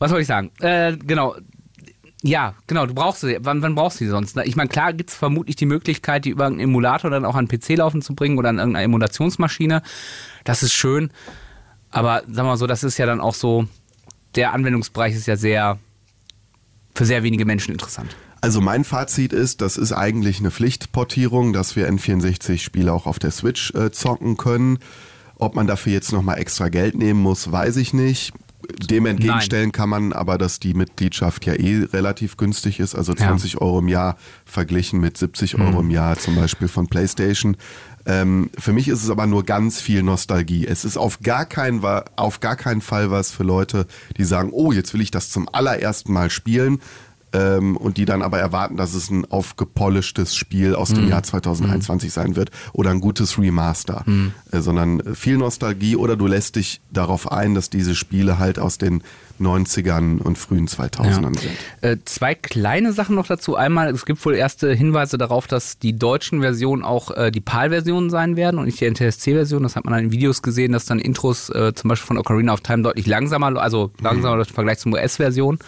was 0.00 0.10
soll 0.10 0.20
ich 0.20 0.26
sagen? 0.26 0.50
Äh, 0.60 0.96
genau. 0.96 1.36
Ja, 2.22 2.54
genau, 2.66 2.86
du 2.86 2.94
brauchst 2.94 3.20
sie. 3.20 3.38
Wann, 3.40 3.62
wann 3.62 3.76
brauchst 3.76 4.00
du 4.00 4.04
die 4.04 4.10
sonst? 4.10 4.36
Ich 4.38 4.56
meine, 4.56 4.68
klar 4.68 4.92
gibt 4.92 5.10
es 5.10 5.16
vermutlich 5.16 5.54
die 5.54 5.66
Möglichkeit, 5.66 6.24
die 6.24 6.30
über 6.30 6.46
einen 6.46 6.58
Emulator 6.58 7.10
dann 7.10 7.24
auch 7.24 7.36
an 7.36 7.46
PC 7.46 7.76
laufen 7.76 8.02
zu 8.02 8.16
bringen 8.16 8.36
oder 8.36 8.48
an 8.48 8.58
irgendeiner 8.58 8.84
Emulationsmaschine. 8.84 9.82
Das 10.42 10.64
ist 10.64 10.72
schön. 10.72 11.10
Aber 11.90 12.22
sagen 12.22 12.36
wir 12.36 12.44
mal 12.44 12.56
so, 12.56 12.66
das 12.66 12.82
ist 12.82 12.98
ja 12.98 13.06
dann 13.06 13.20
auch 13.20 13.34
so, 13.34 13.68
der 14.34 14.54
Anwendungsbereich 14.54 15.14
ist 15.14 15.26
ja 15.26 15.36
sehr, 15.36 15.78
für 16.94 17.04
sehr 17.04 17.22
wenige 17.22 17.44
Menschen 17.44 17.72
interessant. 17.72 18.16
Also 18.40 18.60
mein 18.60 18.84
Fazit 18.84 19.32
ist, 19.32 19.62
das 19.62 19.76
ist 19.76 19.92
eigentlich 19.92 20.40
eine 20.40 20.50
Pflichtportierung, 20.50 21.52
dass 21.52 21.76
wir 21.76 21.88
N64-Spiele 21.90 22.92
auch 22.92 23.06
auf 23.06 23.18
der 23.18 23.30
Switch 23.30 23.72
äh, 23.74 23.90
zocken 23.90 24.36
können. 24.36 24.78
Ob 25.36 25.54
man 25.54 25.66
dafür 25.66 25.92
jetzt 25.92 26.12
nochmal 26.12 26.38
extra 26.38 26.68
Geld 26.68 26.94
nehmen 26.94 27.20
muss, 27.20 27.50
weiß 27.50 27.76
ich 27.76 27.94
nicht. 27.94 28.32
Dem 28.90 29.06
entgegenstellen 29.06 29.72
kann 29.72 29.88
man 29.88 30.12
aber, 30.12 30.38
dass 30.38 30.58
die 30.58 30.74
Mitgliedschaft 30.74 31.44
ja 31.46 31.54
eh 31.54 31.84
relativ 31.92 32.36
günstig 32.36 32.80
ist, 32.80 32.94
also 32.94 33.12
20 33.12 33.60
Euro 33.60 33.80
im 33.80 33.88
Jahr 33.88 34.16
verglichen 34.44 35.00
mit 35.00 35.18
70 35.18 35.58
Euro 35.58 35.80
im 35.80 35.90
Jahr 35.90 36.18
zum 36.18 36.36
Beispiel 36.36 36.68
von 36.68 36.86
PlayStation. 36.86 37.56
Ähm, 38.06 38.50
für 38.58 38.72
mich 38.72 38.88
ist 38.88 39.02
es 39.02 39.10
aber 39.10 39.26
nur 39.26 39.44
ganz 39.44 39.80
viel 39.80 40.02
Nostalgie. 40.02 40.66
Es 40.66 40.84
ist 40.84 40.96
auf 40.96 41.20
gar, 41.22 41.46
keinen, 41.46 41.82
Wa- 41.82 42.04
auf 42.16 42.40
gar 42.40 42.56
keinen 42.56 42.80
Fall 42.82 43.10
was 43.10 43.30
für 43.30 43.44
Leute, 43.44 43.86
die 44.18 44.24
sagen, 44.24 44.50
oh, 44.52 44.72
jetzt 44.72 44.92
will 44.92 45.00
ich 45.00 45.10
das 45.10 45.30
zum 45.30 45.48
allerersten 45.52 46.12
Mal 46.12 46.28
spielen. 46.30 46.80
Ähm, 47.32 47.76
und 47.76 47.96
die 47.96 48.04
dann 48.04 48.22
aber 48.22 48.38
erwarten, 48.38 48.76
dass 48.76 48.94
es 48.94 49.10
ein 49.10 49.24
aufgepolischtes 49.24 50.36
Spiel 50.36 50.76
aus 50.76 50.90
dem 50.90 51.08
Jahr 51.08 51.24
2021 51.24 52.12
sein 52.12 52.36
wird 52.36 52.50
oder 52.72 52.90
ein 52.90 53.00
gutes 53.00 53.38
Remaster, 53.38 54.04
äh, 54.52 54.60
sondern 54.60 55.02
viel 55.16 55.36
Nostalgie 55.36 55.96
oder 55.96 56.14
du 56.16 56.28
lässt 56.28 56.54
dich 56.54 56.80
darauf 56.92 57.32
ein, 57.32 57.56
dass 57.56 57.70
diese 57.70 57.96
Spiele 57.96 58.38
halt 58.38 58.60
aus 58.60 58.78
den 58.78 59.02
90ern 59.40 60.20
und 60.20 60.38
frühen 60.38 60.68
2000ern 60.68 61.38
sind. 61.38 61.50
Äh, 61.80 61.96
zwei 62.04 62.34
kleine 62.34 62.92
Sachen 62.92 63.16
noch 63.16 63.26
dazu. 63.26 63.56
Einmal, 63.56 63.88
es 63.88 64.06
gibt 64.06 64.24
wohl 64.24 64.34
erste 64.34 64.72
Hinweise 64.72 65.18
darauf, 65.18 65.46
dass 65.46 65.78
die 65.78 65.96
deutschen 65.96 66.40
Versionen 66.40 66.82
auch 66.82 67.10
äh, 67.10 67.30
die 67.30 67.40
PAL-Versionen 67.40 68.10
sein 68.10 68.36
werden 68.36 68.58
und 68.58 68.66
nicht 68.66 68.80
die 68.80 68.90
NTSC-Version. 68.90 69.62
Das 69.62 69.76
hat 69.76 69.84
man 69.84 69.94
dann 69.94 70.04
in 70.04 70.12
Videos 70.12 70.42
gesehen, 70.42 70.72
dass 70.72 70.86
dann 70.86 70.98
Intros 70.98 71.50
äh, 71.50 71.72
zum 71.74 71.88
Beispiel 71.88 72.06
von 72.06 72.18
Ocarina 72.18 72.52
of 72.52 72.60
Time 72.60 72.82
deutlich 72.82 73.06
langsamer, 73.06 73.60
also 73.60 73.90
langsamer 74.00 74.38
im 74.38 74.44
Vergleich 74.44 74.78
zum 74.78 74.92
US-Version. 74.92 75.58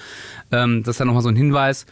Ähm, 0.52 0.82
das 0.82 0.94
ist 0.94 1.00
dann 1.00 1.08
nochmal 1.08 1.22
so 1.22 1.28
ein 1.28 1.36
Hinweis. 1.36 1.86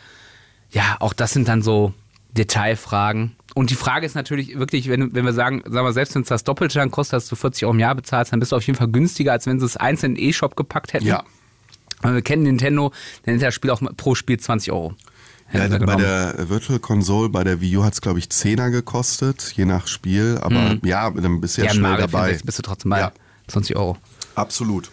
Ja, 0.71 0.97
auch 1.01 1.13
das 1.13 1.33
sind 1.33 1.49
dann 1.49 1.63
so 1.63 1.93
Detailfragen. 2.33 3.37
Und 3.55 3.71
die 3.71 3.77
Frage 3.77 4.05
ist 4.05 4.17
natürlich 4.17 4.59
wirklich, 4.59 4.89
wenn, 4.89 5.15
wenn 5.15 5.25
wir 5.25 5.33
sagen, 5.33 5.63
sagen 5.65 5.87
wir, 5.87 5.93
selbst 5.93 6.17
wenn 6.17 6.23
es 6.23 6.29
das 6.29 6.43
Doppelte 6.43 6.81
dann 6.81 6.91
kostet, 6.91 7.19
dass 7.19 7.29
du 7.29 7.37
40 7.37 7.65
Euro 7.65 7.73
im 7.73 7.79
Jahr 7.79 7.95
bezahlst, 7.95 8.33
dann 8.33 8.41
bist 8.41 8.51
du 8.51 8.57
auf 8.57 8.67
jeden 8.67 8.77
Fall 8.77 8.89
günstiger, 8.89 9.31
als 9.33 9.47
wenn 9.47 9.61
sie 9.61 9.67
es 9.67 9.77
einzeln 9.77 10.17
in 10.17 10.17
den 10.17 10.29
E-Shop 10.29 10.57
gepackt 10.57 10.93
hätten. 10.93 11.07
Ja. 11.07 11.23
Wir 12.13 12.23
kennen 12.23 12.43
Nintendo, 12.45 12.93
dann 13.25 13.37
ist 13.37 13.43
das 13.43 13.55
Spiel 13.55 13.71
auch 13.71 13.81
pro 13.97 14.15
Spiel 14.15 14.39
20 14.39 14.73
Euro. 14.73 14.95
Ja, 15.53 15.69
bei 15.69 15.97
der 15.97 16.49
Virtual 16.49 16.79
Console, 16.81 17.29
bei 17.29 17.45
der 17.45 17.61
Wii 17.61 17.77
U 17.77 17.85
hat 17.85 17.93
es, 17.93 18.01
glaube 18.01 18.19
ich, 18.19 18.27
10er 18.27 18.71
gekostet, 18.71 19.53
je 19.57 19.65
nach 19.65 19.87
Spiel. 19.87 20.39
Aber 20.41 20.77
ja, 20.85 21.11
dann 21.11 21.41
bist 21.41 21.57
du 21.57 21.63
ja, 21.63 21.69
ja, 21.69 21.75
schnell 21.75 21.97
dabei. 21.97 22.35
64 22.35 22.45
bist 22.45 22.59
du 22.59 22.63
trotzdem 22.63 22.91
bei 22.91 23.01
Ja. 23.01 23.13
20 23.49 23.77
Euro. 23.77 23.97
Absolut. 24.35 24.91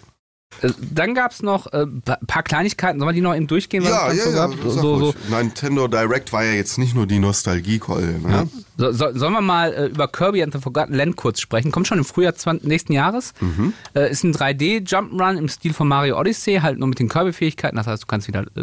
Äh, 0.61 0.69
Dann 0.93 1.15
gab 1.15 1.31
es 1.31 1.41
noch 1.41 1.67
ein 1.67 2.01
äh, 2.05 2.25
paar 2.27 2.43
Kleinigkeiten. 2.43 2.99
Sollen 2.99 3.09
wir 3.09 3.13
die 3.13 3.21
noch 3.21 3.35
eben 3.35 3.47
durchgehen? 3.47 3.83
was 3.83 3.89
Ja, 3.89 4.11
ja, 4.11 4.23
so 4.23 4.29
ja. 4.31 4.49
So, 4.69 4.99
so. 4.99 5.13
Nintendo 5.29 5.87
Direct 5.87 6.31
war 6.33 6.43
ja 6.43 6.51
jetzt 6.53 6.77
nicht 6.77 6.93
nur 6.93 7.07
die 7.07 7.19
Nostalgie-Keule. 7.19 8.19
Ne? 8.19 8.49
so, 8.77 8.91
so, 8.91 9.11
sollen 9.13 9.33
wir 9.33 9.41
mal 9.41 9.73
äh, 9.73 9.85
über 9.87 10.07
Kirby 10.07 10.43
and 10.43 10.53
the 10.53 10.59
Forgotten 10.59 10.93
Land 10.93 11.15
kurz 11.15 11.39
sprechen? 11.39 11.71
Kommt 11.71 11.87
schon 11.87 11.97
im 11.97 12.05
Frühjahr 12.05 12.35
20, 12.35 12.67
nächsten 12.67 12.93
Jahres. 12.93 13.33
Mhm. 13.39 13.73
Äh, 13.95 14.11
ist 14.11 14.23
ein 14.23 14.33
3D-Jump'n'Run 14.33 15.37
im 15.37 15.49
Stil 15.49 15.73
von 15.73 15.87
Mario 15.87 16.19
Odyssey, 16.19 16.59
halt 16.61 16.77
nur 16.79 16.87
mit 16.87 16.99
den 16.99 17.09
Kirby-Fähigkeiten. 17.09 17.77
Das 17.77 17.87
heißt, 17.87 18.03
du 18.03 18.07
kannst 18.07 18.27
wieder 18.27 18.41
äh, 18.55 18.61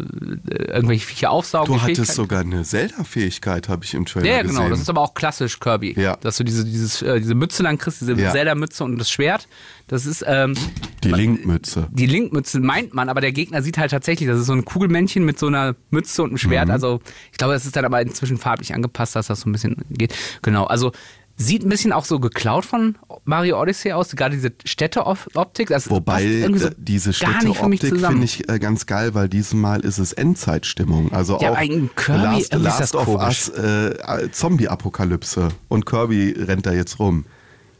irgendwelche 0.72 1.06
Viecher 1.06 1.30
aufsaugen. 1.30 1.74
Du 1.74 1.82
hattest 1.82 2.14
sogar 2.14 2.40
eine 2.40 2.62
Zelda-Fähigkeit, 2.64 3.68
habe 3.68 3.84
ich 3.84 3.94
im 3.94 4.04
Trailer 4.06 4.26
Ja, 4.26 4.32
ja, 4.36 4.42
gesehen. 4.42 4.56
genau. 4.58 4.68
Das 4.70 4.80
ist 4.80 4.90
aber 4.90 5.00
auch 5.00 5.14
klassisch 5.14 5.58
Kirby. 5.58 5.98
Ja. 6.00 6.16
Dass 6.16 6.36
du 6.36 6.44
diese, 6.44 6.64
dieses, 6.64 7.02
äh, 7.02 7.18
diese 7.20 7.34
Mütze 7.34 7.62
dann 7.62 7.78
kriegst, 7.78 8.00
diese 8.00 8.12
Ja. 8.14 8.30
Zelda-Mütze 8.32 8.84
und 8.84 8.98
das 8.98 9.10
Schwert. 9.10 9.48
Das 9.88 10.06
ist 10.06 10.24
ähm, 10.26 10.54
die 11.02 11.10
Link-Mütze. 11.10 11.88
die 11.90 12.06
Linkmütze 12.06 12.60
meint 12.60 12.94
man, 12.94 13.08
aber 13.08 13.20
der 13.20 13.32
Gegner 13.32 13.62
sieht 13.62 13.78
halt 13.78 13.90
tatsächlich, 13.90 14.28
das 14.28 14.38
ist 14.38 14.46
so 14.46 14.52
ein 14.52 14.64
Kugelmännchen 14.64 15.24
mit 15.24 15.38
so 15.38 15.46
einer 15.46 15.74
Mütze 15.90 16.22
und 16.22 16.30
einem 16.30 16.38
Schwert. 16.38 16.66
Mhm. 16.66 16.72
Also 16.72 17.00
ich 17.32 17.38
glaube, 17.38 17.54
das 17.54 17.66
ist 17.66 17.74
dann 17.74 17.84
aber 17.84 18.00
inzwischen 18.00 18.36
farblich 18.36 18.74
angepasst, 18.74 19.16
dass 19.16 19.28
das 19.28 19.40
so 19.40 19.48
ein 19.48 19.52
bisschen 19.52 19.76
geht. 19.90 20.14
Genau, 20.42 20.64
also 20.64 20.92
sieht 21.36 21.64
ein 21.64 21.68
bisschen 21.68 21.92
auch 21.92 22.04
so 22.04 22.18
geklaut 22.18 22.66
von 22.66 22.98
Mario 23.24 23.60
Odyssey 23.60 23.92
aus, 23.92 24.10
gerade 24.10 24.34
diese 24.34 24.52
Städteoptik. 24.64 25.68
Das 25.68 25.88
Wobei 25.88 26.48
so 26.48 26.66
äh, 26.66 26.70
diese 26.76 27.12
Städteoptik 27.12 27.96
finde 27.96 28.24
ich 28.24 28.48
äh, 28.48 28.58
ganz 28.58 28.86
geil, 28.86 29.14
weil 29.14 29.28
diesmal 29.28 29.80
ist 29.80 29.98
es 29.98 30.12
Endzeitstimmung. 30.12 31.12
Also 31.12 31.38
Ja, 31.40 31.52
auch 31.52 31.56
Kirby 31.56 32.22
Last, 32.22 32.54
Last 32.54 32.80
das 32.80 32.94
of. 32.94 33.08
Us 33.08 33.48
äh, 33.50 34.30
Zombie-Apokalypse 34.32 35.48
und 35.68 35.86
Kirby 35.86 36.34
rennt 36.36 36.66
da 36.66 36.72
jetzt 36.72 36.98
rum. 36.98 37.24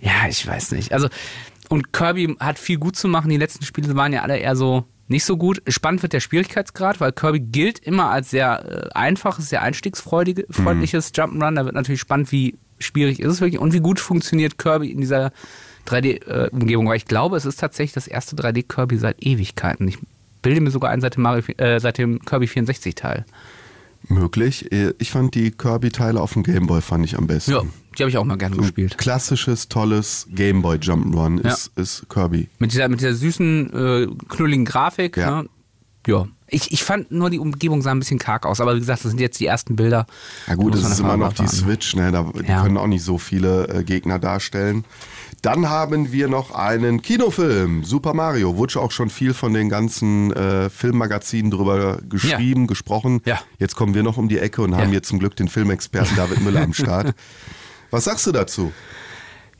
Ja, 0.00 0.28
ich 0.28 0.46
weiß 0.46 0.72
nicht. 0.72 0.92
Also, 0.92 1.08
und 1.68 1.92
Kirby 1.92 2.36
hat 2.40 2.58
viel 2.58 2.78
gut 2.78 2.96
zu 2.96 3.08
machen. 3.08 3.30
Die 3.30 3.36
letzten 3.36 3.64
Spiele 3.64 3.94
waren 3.96 4.12
ja 4.12 4.22
alle 4.22 4.38
eher 4.38 4.56
so 4.56 4.84
nicht 5.08 5.24
so 5.24 5.36
gut. 5.36 5.62
Spannend 5.66 6.02
wird 6.02 6.12
der 6.12 6.20
Schwierigkeitsgrad, 6.20 7.00
weil 7.00 7.12
Kirby 7.12 7.40
gilt 7.40 7.78
immer 7.78 8.10
als 8.10 8.30
sehr 8.30 8.88
äh, 8.92 8.94
einfaches, 8.94 9.48
sehr 9.48 9.62
einstiegsfreundliches 9.62 11.14
Jump'n'Run. 11.14 11.54
Da 11.54 11.64
wird 11.64 11.74
natürlich 11.74 12.00
spannend, 12.00 12.30
wie 12.30 12.58
schwierig 12.78 13.20
ist 13.20 13.32
es 13.32 13.40
wirklich 13.40 13.60
und 13.60 13.72
wie 13.72 13.80
gut 13.80 14.00
funktioniert 14.00 14.58
Kirby 14.58 14.90
in 14.90 15.00
dieser 15.00 15.32
3D-Umgebung. 15.86 16.88
Weil 16.88 16.96
ich 16.96 17.06
glaube, 17.06 17.36
es 17.36 17.46
ist 17.46 17.58
tatsächlich 17.58 17.94
das 17.94 18.06
erste 18.06 18.36
3D-Kirby 18.36 18.98
seit 18.98 19.24
Ewigkeiten. 19.24 19.88
Ich 19.88 19.98
bilde 20.42 20.60
mir 20.60 20.70
sogar 20.70 20.90
ein 20.90 21.00
seit 21.00 21.16
dem, 21.16 21.22
Mario, 21.22 21.42
äh, 21.56 21.80
seit 21.80 21.98
dem 21.98 22.20
Kirby 22.20 22.46
64-Teil. 22.46 23.24
Möglich. 24.06 24.70
Äh, 24.72 24.94
Ich 24.98 25.10
fand 25.10 25.34
die 25.34 25.50
Kirby-Teile 25.50 26.20
auf 26.20 26.32
dem 26.34 26.42
Gameboy 26.42 26.80
fand 26.80 27.04
ich 27.04 27.16
am 27.18 27.26
besten. 27.26 27.50
Ja, 27.52 27.62
die 27.98 28.02
habe 28.02 28.10
ich 28.10 28.16
auch 28.18 28.24
mal 28.24 28.36
gerne 28.38 28.56
gespielt. 28.56 28.96
Klassisches, 28.96 29.68
tolles 29.68 30.26
Gameboy 30.30 30.76
Jump'n'Run 30.76 31.40
ist, 31.46 31.72
ist 31.76 32.08
Kirby. 32.08 32.48
Mit 32.58 32.72
dieser, 32.72 32.88
mit 32.88 33.00
dieser 33.00 33.14
süßen, 33.14 33.72
äh, 33.72 34.06
knulligen 34.28 34.64
Grafik. 34.64 35.16
Ja. 35.16 35.42
Ne? 35.42 35.48
ja. 36.06 36.26
Ich, 36.50 36.72
ich 36.72 36.82
fand 36.82 37.10
nur 37.10 37.28
die 37.28 37.38
Umgebung 37.38 37.82
sah 37.82 37.90
ein 37.90 37.98
bisschen 37.98 38.18
karg 38.18 38.46
aus, 38.46 38.62
aber 38.62 38.74
wie 38.74 38.78
gesagt, 38.78 39.04
das 39.04 39.10
sind 39.10 39.20
jetzt 39.20 39.38
die 39.38 39.44
ersten 39.44 39.76
Bilder. 39.76 40.06
Ja 40.46 40.54
gut, 40.54 40.74
es 40.74 40.82
ist 40.88 40.98
immer 41.00 41.18
noch 41.18 41.34
die. 41.34 41.46
Switch, 41.46 41.94
ne? 41.94 42.10
da, 42.10 42.22
die 42.40 42.46
Ja. 42.48 42.62
können 42.62 42.78
auch 42.78 42.86
nicht 42.86 43.02
so 43.04 43.18
viele 43.18 43.68
äh, 43.68 43.84
Gegner 43.84 44.18
darstellen. 44.18 44.84
Dann 45.42 45.68
haben 45.68 46.10
wir 46.12 46.26
noch 46.28 46.50
einen 46.50 47.00
Kinofilm, 47.00 47.84
Super 47.84 48.12
Mario. 48.12 48.56
Wurde 48.56 48.80
auch 48.80 48.90
schon 48.90 49.08
viel 49.08 49.34
von 49.34 49.54
den 49.54 49.68
ganzen 49.68 50.32
äh, 50.32 50.68
Filmmagazinen 50.68 51.50
drüber 51.52 52.00
geschrieben, 52.08 52.66
gesprochen. 52.66 53.20
Ja. 53.24 53.38
Jetzt 53.58 53.76
kommen 53.76 53.94
wir 53.94 54.02
noch 54.02 54.16
um 54.16 54.28
die 54.28 54.38
Ecke 54.38 54.62
und 54.62 54.74
haben 54.74 54.88
Ja. 54.88 54.94
jetzt 54.96 55.08
zum 55.08 55.20
Glück 55.20 55.36
den 55.36 55.48
Filmexperten 55.48 56.16
David 56.16 56.40
Müller 56.40 56.62
am 56.62 56.72
Start. 56.74 57.14
Was 57.90 58.04
sagst 58.04 58.26
du 58.26 58.32
dazu? 58.32 58.72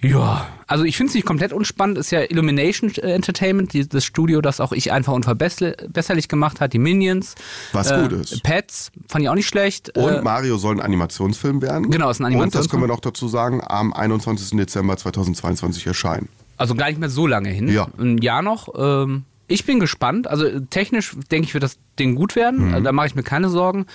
Ja, 0.01 0.47
also 0.69 0.85
ich 0.85 0.97
finde 0.97 1.11
es 1.11 1.15
nicht 1.15 1.27
komplett 1.27 1.53
unspannend. 1.53 1.99
Ist 1.99 2.11
ja 2.13 2.21
Illumination 2.23 2.93
äh, 2.97 3.13
Entertainment, 3.13 3.73
die, 3.73 3.89
das 3.89 4.05
Studio, 4.05 4.41
das 4.41 4.61
auch 4.61 4.73
ich 4.73 4.93
einfach 4.93 5.13
unverbesserlich 5.13 6.29
gemacht 6.29 6.61
hat. 6.61 6.73
Die 6.73 6.79
Minions. 6.79 7.35
Was 7.73 7.91
äh, 7.91 8.03
gut 8.03 8.13
ist. 8.13 8.43
Pets, 8.45 8.93
fand 9.09 9.25
ich 9.25 9.29
auch 9.29 9.35
nicht 9.35 9.49
schlecht. 9.49 9.97
Und 9.97 10.13
äh, 10.13 10.23
Mario 10.23 10.57
soll 10.57 10.77
ein 10.77 10.81
Animationsfilm 10.81 11.63
werden. 11.63 11.91
Genau, 11.91 12.11
ist 12.11 12.21
ein 12.21 12.25
Und 12.27 12.31
das 12.31 12.35
Animationsfilm. 12.35 12.71
können 12.71 12.83
wir 12.83 12.95
noch 12.95 13.01
dazu 13.01 13.27
sagen, 13.27 13.61
am 13.67 13.93
21. 13.93 14.57
Dezember 14.57 14.97
2022 14.97 15.87
erscheinen. 15.87 16.29
Also 16.57 16.75
gar 16.75 16.89
nicht 16.89 17.01
mehr 17.01 17.11
so 17.11 17.27
lange 17.27 17.51
hin. 17.51 17.69
Ja. 17.69 17.89
Ein 17.99 18.19
Jahr 18.19 18.43
noch. 18.43 18.69
Ähm, 18.77 19.25
ich 19.49 19.65
bin 19.65 19.81
gespannt. 19.81 20.29
Also 20.29 20.45
äh, 20.45 20.61
technisch 20.71 21.17
denke 21.31 21.47
ich, 21.47 21.55
wird 21.55 21.65
das 21.65 21.79
Ding 21.99 22.15
gut 22.15 22.37
werden. 22.37 22.69
Mhm. 22.69 22.85
Da 22.85 22.93
mache 22.93 23.09
ich 23.09 23.15
mir 23.15 23.23
keine 23.25 23.49
Sorgen. 23.49 23.87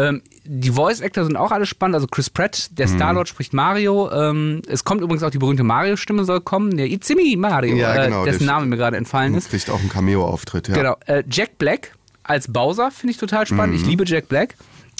Ähm, 0.00 0.22
die 0.44 0.70
Voice-Actor 0.70 1.24
sind 1.24 1.36
auch 1.36 1.50
alle 1.52 1.66
spannend. 1.66 1.94
Also 1.94 2.06
Chris 2.06 2.30
Pratt, 2.30 2.70
der 2.78 2.88
Mhm. 2.88 2.92
Star-Lord 2.96 3.28
spricht 3.28 3.52
Mario. 3.52 4.10
Ähm, 4.10 4.62
es 4.68 4.84
kommt 4.84 5.02
übrigens 5.02 5.22
auch 5.22 5.30
die 5.30 5.38
berühmte 5.38 5.62
Mario-Stimme 5.64 6.24
soll 6.24 6.40
kommen. 6.40 6.76
Der 6.76 6.86
It's 6.86 7.08
me, 7.10 7.36
Mario, 7.36 7.76
Ja, 7.76 8.04
genau, 8.06 8.22
äh, 8.22 8.30
dessen 8.30 8.46
Name 8.46 8.66
mir 8.66 8.76
gerade 8.76 8.96
entfallen 8.96 9.34
ist. 9.34 9.50
Kriegt 9.50 9.68
auch 9.68 9.80
einen 9.80 9.88
Cameo-Auftritt, 9.90 10.68
ja. 10.68 10.74
Genau. 10.74 10.96
Äh, 11.06 11.24
Jack 11.30 11.58
Black 11.58 11.92
als 12.22 12.52
Bowser 12.52 12.90
finde 12.90 13.12
ich 13.12 13.18
total 13.18 13.46
spannend. 13.46 13.74
Mhm. 13.76 13.80
Ich 13.82 13.86
liebe 13.86 14.04
Jack 14.06 14.28
Black. 14.28 14.54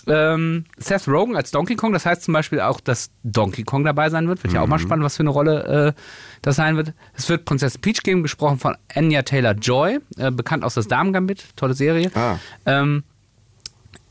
Ähm, 0.07 0.65
Seth 0.79 1.07
Rogen 1.09 1.37
als 1.37 1.51
Donkey 1.51 1.77
Kong, 1.77 1.93
das 1.93 2.07
heißt 2.07 2.23
zum 2.23 2.33
Beispiel 2.33 2.61
auch, 2.61 2.81
dass 2.81 3.11
Donkey 3.23 3.65
Kong 3.65 3.85
dabei 3.85 4.09
sein 4.09 4.27
wird. 4.29 4.43
Wird 4.43 4.55
ja 4.55 4.61
auch 4.61 4.65
Mhm. 4.65 4.71
mal 4.71 4.79
spannend, 4.79 5.05
was 5.05 5.17
für 5.17 5.23
eine 5.23 5.31
Rolle 5.31 5.95
äh, 5.97 6.01
das 6.43 6.57
sein 6.57 6.77
wird. 6.77 6.95
Es 7.15 7.29
wird 7.29 7.45
Prinzessin 7.45 7.81
Peach 7.83 8.03
geben, 8.03 8.23
gesprochen 8.23 8.59
von 8.59 8.77
Anya 8.95 9.23
Taylor-Joy, 9.23 10.01
äh, 10.17 10.31
bekannt 10.31 10.65
aus 10.65 10.75
das 10.75 10.89
Damen-Gambit, 10.89 11.45
tolle 11.55 11.75
Serie. 11.75 12.11
Ah. 12.15 12.37
Ähm, 12.65 13.05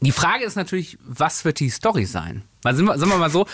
die 0.02 0.12
Frage 0.12 0.44
ist 0.46 0.56
natürlich, 0.56 0.98
was 1.06 1.46
wird 1.46 1.60
die 1.60 1.70
Story 1.70 2.06
sein? 2.06 2.44
Weil 2.62 2.76
sind 2.76 2.86
wir, 2.86 2.98
sagen 2.98 3.12
wir 3.12 3.18
mal 3.18 3.30
so, 3.30 3.46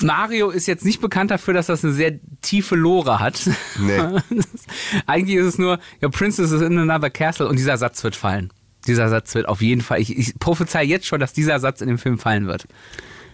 Mario 0.00 0.50
ist 0.50 0.66
jetzt 0.66 0.84
nicht 0.84 1.00
bekannt 1.00 1.30
dafür, 1.30 1.54
dass 1.54 1.66
das 1.66 1.84
eine 1.84 1.92
sehr 1.92 2.18
tiefe 2.40 2.74
Lore 2.74 3.20
hat. 3.20 3.48
Nee. 3.78 3.98
Eigentlich 5.06 5.36
ist 5.36 5.46
es 5.46 5.58
nur, 5.58 5.78
your 6.02 6.10
princess 6.10 6.50
is 6.50 6.60
in 6.62 6.78
another 6.78 7.10
castle 7.10 7.46
und 7.48 7.56
dieser 7.58 7.76
Satz 7.78 8.02
wird 8.02 8.16
fallen. 8.16 8.52
Dieser 8.86 9.08
Satz 9.08 9.34
wird 9.34 9.48
auf 9.48 9.62
jeden 9.62 9.80
Fall, 9.80 10.00
ich, 10.00 10.16
ich 10.18 10.36
prophezei 10.38 10.82
jetzt 10.82 11.06
schon, 11.06 11.20
dass 11.20 11.32
dieser 11.32 11.60
Satz 11.60 11.80
in 11.80 11.88
dem 11.88 11.98
Film 11.98 12.18
fallen 12.18 12.46
wird. 12.46 12.66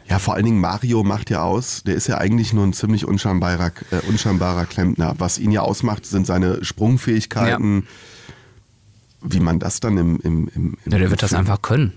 Ja, 0.09 0.19
vor 0.19 0.35
allen 0.35 0.45
Dingen 0.45 0.61
Mario 0.61 1.03
macht 1.05 1.31
ja 1.31 1.43
aus, 1.43 1.83
der 1.85 1.95
ist 1.95 2.07
ja 2.07 2.19
eigentlich 2.19 2.53
nur 2.53 2.67
ein 2.67 2.73
ziemlich 2.73 3.07
unscheinbarer, 3.07 3.73
äh, 3.91 4.07
unscheinbarer 4.09 4.67
Klempner. 4.67 5.15
Was 5.19 5.39
ihn 5.39 5.51
ja 5.51 5.61
ausmacht, 5.63 6.05
sind 6.07 6.27
seine 6.27 6.65
Sprungfähigkeiten. 6.65 7.87
Wie 9.23 9.41
man 9.41 9.59
das 9.59 9.81
dann 9.81 9.97
im, 9.99 10.21
im, 10.21 10.49
im, 10.55 10.77
im 10.85 10.93
Ja, 10.93 10.99
der 10.99 11.11
wird 11.11 11.23
das 11.23 11.31
Film- 11.31 11.41
einfach 11.41 11.61
können. 11.61 11.93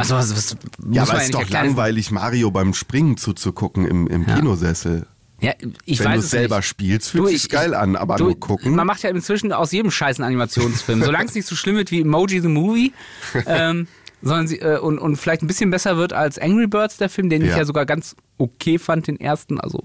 Also 0.00 0.14
was, 0.16 0.34
was 0.34 0.56
Ja, 0.90 1.02
aber 1.02 1.16
es 1.18 1.24
ist 1.24 1.34
doch 1.34 1.48
langweilig, 1.48 2.10
Mario 2.10 2.50
beim 2.50 2.74
Springen 2.74 3.16
zuzugucken 3.16 3.86
im, 3.86 4.06
im 4.06 4.26
Ja. 4.26 4.36
Kinosessel. 4.36 5.06
Ja, 5.40 5.52
ich 5.86 6.00
Wenn 6.00 6.06
weiß 6.06 6.14
du 6.20 6.24
es 6.26 6.30
selber 6.30 6.56
nicht. 6.56 6.66
spielst, 6.66 7.10
fühlt 7.10 7.24
Du, 7.24 7.28
sich's 7.28 7.44
ich- 7.44 7.50
geil 7.50 7.72
an, 7.74 7.96
aber 7.96 8.16
du, 8.16 8.24
nur 8.24 8.38
gucken. 8.40 8.74
Man 8.74 8.86
macht 8.86 9.02
ja 9.02 9.08
inzwischen 9.10 9.52
aus 9.52 9.72
jedem 9.72 9.90
Scheiß 9.90 10.18
einen 10.18 10.26
Animationsfilm. 10.26 11.02
Solange 11.02 11.24
es 11.26 11.34
nicht 11.34 11.46
so 11.46 11.56
schlimm 11.56 11.76
wird 11.76 11.90
wie 11.90 12.00
Emoji 12.02 12.40
the 12.40 12.48
Movie, 12.48 12.92
ähm, 13.46 13.86
sondern 14.20 14.48
sie, 14.48 14.58
äh, 14.58 14.78
und, 14.78 14.98
und 14.98 15.16
vielleicht 15.16 15.40
ein 15.42 15.46
bisschen 15.46 15.70
besser 15.70 15.96
wird 15.96 16.12
als 16.12 16.38
Angry 16.38 16.66
Birds, 16.66 16.98
der 16.98 17.08
Film, 17.08 17.30
den 17.30 17.40
ich 17.40 17.48
Ja. 17.48 17.56
ja 17.58 17.64
sogar 17.64 17.86
ganz 17.86 18.16
okay 18.36 18.78
fand, 18.78 19.06
den 19.06 19.18
ersten. 19.18 19.58
Also 19.58 19.82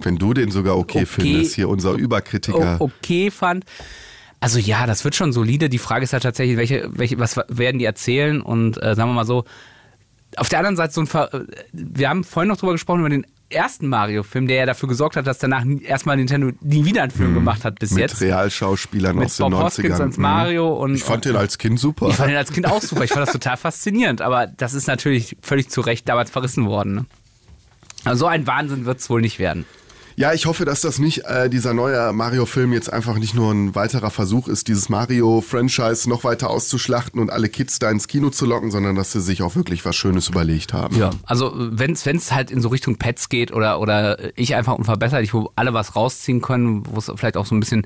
Wenn 0.00 0.18
du 0.18 0.34
den 0.34 0.52
sogar 0.52 0.76
okay, 0.78 0.98
Okay. 0.98 1.06
findest, 1.06 1.56
hier 1.56 1.68
unser 1.68 1.94
Überkritiker. 1.94 2.76
o- 2.80 2.84
okay 2.84 3.32
fand. 3.32 3.64
Also 4.42 4.58
ja, 4.58 4.86
das 4.86 5.04
wird 5.04 5.14
schon 5.14 5.32
solide. 5.32 5.68
Die 5.68 5.78
Frage 5.78 6.02
ist 6.02 6.12
halt 6.12 6.24
tatsächlich, 6.24 6.56
welche, 6.56 6.90
welche, 6.92 7.16
was 7.20 7.36
werden 7.48 7.78
die 7.78 7.84
erzählen? 7.84 8.42
Und 8.42 8.76
äh, 8.82 8.96
sagen 8.96 9.10
wir 9.10 9.14
mal 9.14 9.24
so, 9.24 9.44
auf 10.36 10.48
der 10.48 10.58
anderen 10.58 10.74
Seite 10.76 10.92
so 10.94 11.00
ein 11.00 11.06
Ver 11.06 11.32
äh, 11.32 11.44
wir 11.72 12.08
haben 12.08 12.24
vorhin 12.24 12.48
noch 12.48 12.56
drüber 12.56 12.72
gesprochen 12.72 13.00
über 13.00 13.08
den 13.08 13.24
ersten 13.50 13.86
Mario-Film, 13.86 14.48
der 14.48 14.56
ja 14.56 14.66
dafür 14.66 14.88
gesorgt 14.88 15.14
hat, 15.14 15.28
dass 15.28 15.38
danach 15.38 15.64
erstmal 15.82 16.16
Nintendo 16.16 16.50
nie 16.60 16.84
wieder 16.84 17.02
einen 17.02 17.12
Film 17.12 17.34
gemacht 17.34 17.64
hat 17.64 17.78
bis 17.78 17.92
Mit 17.92 18.00
jetzt. 18.00 18.20
Realschauspielern 18.20 19.14
Mit 19.14 19.26
aus 19.26 19.36
den 19.36 19.44
Bob 19.50 19.60
90ern. 19.60 19.64
Hoskins 19.64 20.00
als 20.00 20.16
Mhm. 20.16 20.22
Mario 20.22 20.72
und 20.74 20.94
Ich 20.96 21.04
fand 21.04 21.24
den 21.24 21.36
als 21.36 21.58
Kind 21.58 21.78
super. 21.78 22.08
ich 22.08 22.16
fand 22.16 22.30
den 22.30 22.36
als 22.36 22.50
Kind 22.50 22.66
auch 22.66 22.82
super. 22.82 23.04
Ich 23.04 23.10
fand 23.12 23.24
das 23.26 23.32
total 23.32 23.56
faszinierend. 23.56 24.22
Aber 24.22 24.48
das 24.48 24.74
ist 24.74 24.88
natürlich 24.88 25.36
völlig 25.40 25.68
zu 25.68 25.82
Recht 25.82 26.08
damals 26.08 26.30
verrissen 26.32 26.66
worden. 26.66 26.94
Ne? 26.96 27.06
Also 28.04 28.20
so 28.20 28.26
ein 28.26 28.46
Wahnsinn 28.48 28.86
wird 28.86 28.98
es 28.98 29.08
wohl 29.08 29.20
nicht 29.20 29.38
werden. 29.38 29.66
Ja, 30.22 30.32
ich 30.32 30.46
hoffe, 30.46 30.64
dass 30.64 30.82
das 30.82 31.00
nicht, 31.00 31.24
äh, 31.24 31.50
dieser 31.50 31.74
neue 31.74 32.12
Mario-Film 32.12 32.72
jetzt 32.72 32.92
einfach 32.92 33.18
nicht 33.18 33.34
nur 33.34 33.50
ein 33.52 33.74
weiterer 33.74 34.08
Versuch 34.08 34.46
ist, 34.46 34.68
dieses 34.68 34.88
Mario-Franchise 34.88 36.08
noch 36.08 36.22
weiter 36.22 36.48
auszuschlachten 36.48 37.20
und 37.20 37.28
alle 37.28 37.48
Kids 37.48 37.80
da 37.80 37.90
ins 37.90 38.06
Kino 38.06 38.30
zu 38.30 38.46
locken, 38.46 38.70
sondern 38.70 38.94
dass 38.94 39.10
sie 39.10 39.20
sich 39.20 39.42
auch 39.42 39.56
wirklich 39.56 39.84
was 39.84 39.96
Schönes 39.96 40.28
überlegt 40.28 40.74
haben. 40.74 40.96
Ja, 40.96 41.10
also 41.24 41.50
wenn 41.56 41.90
es 41.90 42.30
halt 42.32 42.52
in 42.52 42.60
so 42.60 42.68
Richtung 42.68 42.98
Pets 42.98 43.30
geht 43.30 43.52
oder, 43.52 43.80
oder 43.80 44.16
ich 44.38 44.54
einfach 44.54 44.78
unverbesserlich, 44.78 45.34
wo 45.34 45.50
alle 45.56 45.74
was 45.74 45.96
rausziehen 45.96 46.40
können, 46.40 46.84
wo 46.88 47.00
es 47.00 47.10
vielleicht 47.16 47.36
auch 47.36 47.46
so 47.46 47.56
ein 47.56 47.58
bisschen 47.58 47.84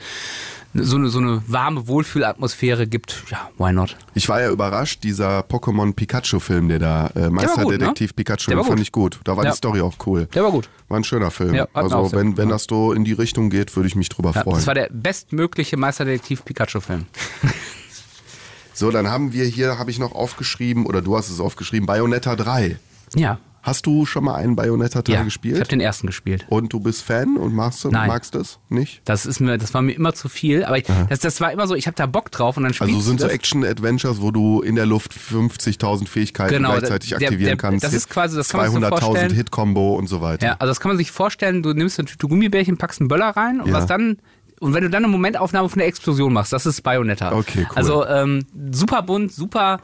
so 0.82 0.96
eine, 0.96 1.08
so 1.08 1.18
eine 1.18 1.42
warme 1.46 1.88
Wohlfühlatmosphäre 1.88 2.86
gibt, 2.86 3.24
ja, 3.30 3.48
why 3.58 3.72
not? 3.72 3.96
Ich 4.14 4.28
war 4.28 4.40
ja 4.40 4.50
überrascht, 4.50 5.04
dieser 5.04 5.40
Pokémon 5.40 5.94
Pikachu-Film, 5.94 6.68
der 6.68 6.78
da, 6.78 7.06
äh, 7.14 7.30
Meisterdetektiv 7.30 8.10
ne? 8.10 8.14
Pikachu, 8.14 8.50
den 8.50 8.62
fand 8.64 8.80
ich 8.80 8.92
gut. 8.92 9.20
Da 9.24 9.36
war 9.36 9.44
Ja. 9.44 9.52
die 9.52 9.56
Story 9.56 9.80
auch 9.80 9.94
cool. 10.06 10.28
Der 10.34 10.42
war 10.42 10.50
gut. 10.50 10.68
War 10.88 10.98
ein 10.98 11.04
schöner 11.04 11.30
Film. 11.30 11.54
Ja, 11.54 11.66
also 11.72 12.06
sehr 12.08 12.18
wenn, 12.26 12.36
wenn 12.36 12.48
das 12.48 12.66
so 12.68 12.92
in 12.92 13.04
die 13.04 13.12
Richtung 13.12 13.50
geht, 13.50 13.74
würde 13.76 13.86
ich 13.88 13.94
mich 13.96 14.08
drüber 14.08 14.32
Ja, 14.34 14.42
freuen. 14.42 14.56
das 14.56 14.66
war 14.66 14.74
der 14.74 14.88
bestmögliche 14.92 15.76
Meisterdetektiv 15.76 16.44
Pikachu-Film. 16.44 17.06
So, 18.78 18.90
dann 18.90 19.08
haben 19.08 19.32
wir 19.32 19.46
hier, 19.46 19.78
habe 19.78 19.90
ich 19.90 19.98
noch 19.98 20.12
aufgeschrieben, 20.12 20.84
oder 20.84 21.00
du 21.00 21.16
hast 21.16 21.30
es 21.30 21.40
aufgeschrieben, 21.40 21.86
Bayonetta 21.86 22.36
3. 22.36 22.78
Ja. 23.14 23.38
Hast 23.66 23.84
du 23.86 24.06
schon 24.06 24.22
mal 24.24 24.36
einen 24.36 24.54
Bayonetta 24.54 25.02
3 25.02 25.12
ja. 25.12 25.18
Ich 25.20 25.24
gespielt? 25.24 25.56
habe 25.58 25.68
den 25.68 25.80
ersten 25.80 26.06
gespielt. 26.06 26.46
und 26.48 26.72
du 26.72 26.78
bist 26.78 27.02
Fan 27.02 27.36
und 27.36 27.52
magst, 27.52 27.82
du- 27.84 27.88
Nein. 27.90 28.06
magst 28.06 28.36
es 28.36 28.60
nicht? 28.68 29.02
Das 29.04 29.26
ist 29.26 29.40
mir, 29.40 29.58
das 29.58 29.74
war 29.74 29.82
mir 29.82 29.92
immer 29.92 30.14
zu 30.14 30.28
viel, 30.28 30.64
aber 30.64 30.78
ich, 30.78 30.84
das, 31.08 31.18
das 31.18 31.40
war 31.40 31.50
immer 31.50 31.66
so, 31.66 31.74
ich 31.74 31.88
habe 31.88 31.96
da 31.96 32.06
Bock 32.06 32.30
drauf 32.30 32.56
und 32.56 32.62
dann 32.62 32.72
spielst 32.74 32.94
Also 32.94 33.04
sind 33.04 33.20
so. 33.20 33.26
Action-Adventures, 33.26 34.20
wo 34.20 34.30
du 34.30 34.60
in 34.62 34.76
der 34.76 34.86
Luft 34.86 35.12
50.000 35.12 36.06
Fähigkeiten 36.06 36.54
Genau, 36.54 36.70
gleichzeitig 36.72 37.08
der- 37.10 37.18
aktivieren 37.18 37.48
der- 37.50 37.56
kannst. 37.56 37.84
das 37.84 37.92
ist 37.92 38.08
quasi- 38.08 38.36
das 38.36 38.50
kann 38.50 38.60
man 38.60 38.66
sich 38.70 38.74
so 38.74 38.86
200.000 38.86 39.00
vorstellen. 39.04 39.34
Hit-Combo 39.34 39.94
und 39.96 40.06
so 40.08 40.20
weiter. 40.20 40.46
Ja, 40.46 40.52
also 40.60 40.70
das 40.70 40.78
kann 40.80 40.90
man 40.90 40.96
sich 40.98 41.10
vorstellen, 41.10 41.62
du 41.62 41.72
nimmst 41.72 41.98
eine 41.98 42.06
Tüte 42.06 42.28
Gummibärchen, 42.28 42.76
packst 42.76 43.00
einen 43.00 43.08
Böller 43.08 43.30
rein 43.30 43.60
und 43.60 43.68
Ja. 43.68 43.74
was 43.74 43.86
dann 43.86 44.18
und 44.60 44.72
wenn 44.72 44.82
du 44.84 44.88
dann 44.88 45.04
eine 45.04 45.12
Momentaufnahme 45.12 45.68
von 45.68 45.80
der 45.80 45.88
Explosion 45.88 46.32
machst, 46.32 46.50
das 46.52 46.64
ist 46.64 46.80
Bayonetta. 46.82 47.32
Okay, 47.32 47.66
cool. 47.68 47.76
Also 47.76 48.06
ähm, 48.06 48.46
super 48.70 49.02
bunt, 49.02 49.30
super 49.32 49.80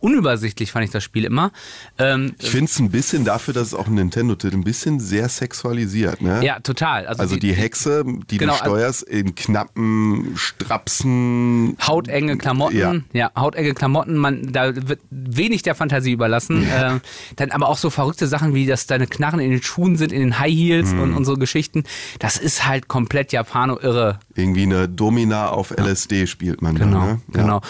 unübersichtlich 0.00 0.72
fand 0.72 0.84
ich 0.84 0.90
das 0.90 1.02
Spiel 1.04 1.24
immer. 1.24 1.50
Ähm, 1.98 2.34
Ich 2.38 2.50
finde 2.50 2.66
es 2.66 2.78
ein 2.78 2.90
bisschen 2.90 3.24
dafür, 3.24 3.54
dass 3.54 3.68
es 3.68 3.74
auch 3.74 3.86
ein 3.86 3.94
Nintendo-Titel 3.94 4.54
ein 4.56 4.64
bisschen 4.64 5.00
sehr 5.00 5.28
sexualisiert, 5.28 6.20
ne? 6.22 6.44
ja, 6.44 6.60
total. 6.60 7.06
Also, 7.06 7.20
Also 7.22 7.36
die, 7.36 7.52
Hexe, 7.52 8.04
die 8.30 8.38
Genau, 8.38 8.52
du 8.54 8.58
steuerst, 8.58 9.02
in 9.02 9.34
knappen 9.34 10.34
Strapsen. 10.36 11.76
Hautenge 11.86 12.36
Klamotten, 12.38 12.76
Ja. 12.76 12.94
ja. 13.12 13.30
hautenge 13.36 13.74
Klamotten, 13.74 14.16
man, 14.16 14.52
da 14.52 14.74
wird 14.88 15.00
wenig 15.10 15.62
der 15.62 15.74
Fantasie 15.74 16.12
überlassen. 16.12 16.62
äh, 16.68 17.00
dann 17.36 17.50
aber 17.50 17.68
auch 17.68 17.78
so 17.78 17.90
verrückte 17.90 18.26
Sachen 18.26 18.54
wie, 18.54 18.66
dass 18.66 18.86
deine 18.86 19.06
Knarren 19.06 19.40
in 19.40 19.50
den 19.50 19.62
Schuhen 19.62 19.96
sind, 19.96 20.12
in 20.12 20.20
den 20.20 20.38
High 20.38 20.52
Heels 20.54 20.92
Mhm. 20.92 21.00
und, 21.00 21.14
und 21.14 21.24
so 21.24 21.34
Geschichten. 21.36 21.84
Das 22.18 22.36
ist 22.36 22.66
halt 22.66 22.88
komplett 22.88 23.32
Japano-irre. 23.32 24.18
Irgendwie 24.34 24.62
eine 24.62 24.88
Domina 24.88 25.48
auf 25.50 25.70
LSD 25.76 26.26
spielt 26.26 26.62
man 26.62 26.76
Genau, 26.76 27.00
da, 27.00 27.04
ne? 27.06 27.20
Ja. 27.34 27.40
genau. 27.42 27.60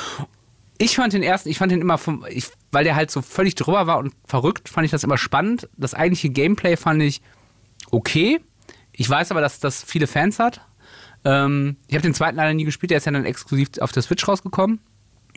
Ich 0.80 0.94
fand 0.96 1.12
den 1.12 1.22
ersten, 1.24 1.48
ich 1.48 1.58
fand 1.58 1.72
den 1.72 1.80
immer 1.80 1.98
vom, 1.98 2.24
ich, 2.30 2.46
weil 2.70 2.84
der 2.84 2.94
halt 2.94 3.10
so 3.10 3.20
völlig 3.20 3.56
drüber 3.56 3.86
war 3.88 3.98
und 3.98 4.14
verrückt, 4.24 4.68
fand 4.68 4.84
ich 4.84 4.90
das 4.92 5.02
immer 5.04 5.18
spannend. 5.18 5.68
Das 5.76 5.92
eigentliche 5.94 6.30
Gameplay 6.30 6.76
fand 6.76 7.02
ich 7.02 7.20
okay. 7.90 8.40
Ich 8.92 9.08
weiß 9.08 9.30
aber, 9.30 9.40
dass 9.40 9.60
das 9.60 9.82
viele 9.82 10.06
Fans 10.06 10.38
hat. 10.38 10.60
Ähm, 11.24 11.76
ich 11.88 11.94
habe 11.94 12.02
den 12.02 12.14
zweiten 12.14 12.36
leider 12.36 12.54
nie 12.54 12.64
gespielt, 12.64 12.90
der 12.90 12.98
ist 12.98 13.06
ja 13.06 13.12
dann 13.12 13.24
exklusiv 13.24 13.70
auf 13.80 13.90
der 13.92 14.02
Switch 14.02 14.26
rausgekommen. 14.26 14.80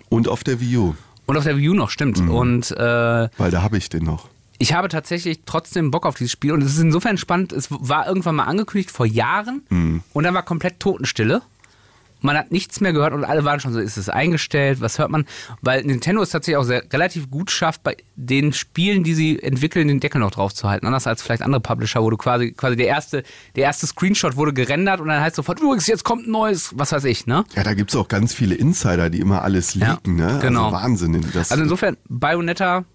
Und 0.10 0.28
auf 0.28 0.44
der 0.44 0.60
Wii 0.60 0.78
U, 0.78 0.96
Und 1.26 1.38
auf 1.38 1.44
der 1.44 1.58
Wii 1.58 1.70
U 1.70 1.74
noch, 1.74 1.90
stimmt. 1.90 2.20
Mhm. 2.20 2.30
Und 2.32 2.72
äh, 2.72 3.30
weil 3.38 3.52
da 3.52 3.62
habe 3.64 3.78
ich 3.78 3.90
den 3.90 4.04
noch. 4.04 4.28
ich 4.60 4.74
habe 4.74 4.90
tatsächlich 4.90 5.42
trotzdem 5.46 5.90
Bock 5.90 6.06
auf 6.06 6.16
dieses 6.16 6.32
Spiel 6.32 6.52
und 6.52 6.62
es 6.62 6.74
ist 6.74 6.80
insofern 6.80 7.18
spannend, 7.18 7.52
es 7.52 7.68
war 7.72 8.08
irgendwann 8.08 8.36
mal 8.36 8.44
angekündigt 8.46 8.92
vor 8.92 9.06
Jahren 9.08 9.64
Mhm. 9.70 10.04
und 10.14 10.24
dann 10.24 10.34
war 10.36 10.44
komplett 10.44 10.80
Totenstille. 10.80 11.42
Man 12.22 12.38
hat 12.38 12.52
nichts 12.52 12.82
mehr 12.82 12.94
gehört 12.94 13.14
und 13.14 13.24
alle 13.26 13.44
waren 13.44 13.60
schon 13.60 13.74
so, 13.74 13.80
ist 13.80 13.98
es 13.98 14.10
eingestellt, 14.10 14.80
was 14.82 15.00
hört 15.00 15.10
man? 15.10 15.26
Weil 15.62 15.84
Nintendo 15.84 16.22
es 16.22 16.30
tatsächlich 16.30 16.58
auch 16.58 16.64
sehr, 16.64 16.84
relativ 16.94 17.30
gut 17.30 17.52
schafft, 17.52 17.84
bei 17.84 17.98
den 18.16 18.54
Spielen, 18.54 19.04
die 19.04 19.14
sie 19.14 19.42
entwickeln, 19.42 19.88
den 19.88 20.00
Deckel 20.00 20.20
noch 20.22 20.32
drauf 20.32 20.54
zu 20.54 20.70
halten. 20.70 20.86
Anders 20.86 21.08
als 21.08 21.22
vielleicht 21.22 21.42
andere 21.42 21.62
Publisher, 21.62 22.02
wo 22.04 22.10
du 22.10 22.18
quasi, 22.18 22.52
quasi 22.52 22.76
der 22.76 22.88
erste, 22.88 23.24
der 23.56 23.64
erste 23.64 23.88
Screenshot 23.88 24.36
wurde 24.36 24.54
gerendert 24.54 25.02
und 25.02 25.08
dann 25.08 25.22
heißt 25.22 25.36
sofort, 25.36 25.60
übrigens, 25.60 25.88
jetzt 25.88 26.04
kommt 26.04 26.28
ein 26.28 26.32
neues, 26.32 26.72
was 26.78 26.92
weiß 26.92 27.06
ich, 27.06 27.26
ne? 27.26 27.44
Ja, 27.56 27.64
da 27.64 27.74
gibt's 27.74 27.96
auch 27.96 28.08
ganz 28.08 28.34
viele 28.34 28.56
Insider, 28.56 29.10
die 29.10 29.20
immer 29.20 29.42
alles 29.42 29.74
Ja, 29.74 29.92
leaken, 29.94 30.16
ne? 30.16 30.40
genau. 30.42 30.66
Also 30.66 30.76
Wahnsinn. 30.78 31.26
Das, 31.34 31.52
Also 31.52 31.64
insofern, 31.64 31.98
Bayonetta, 32.08 32.86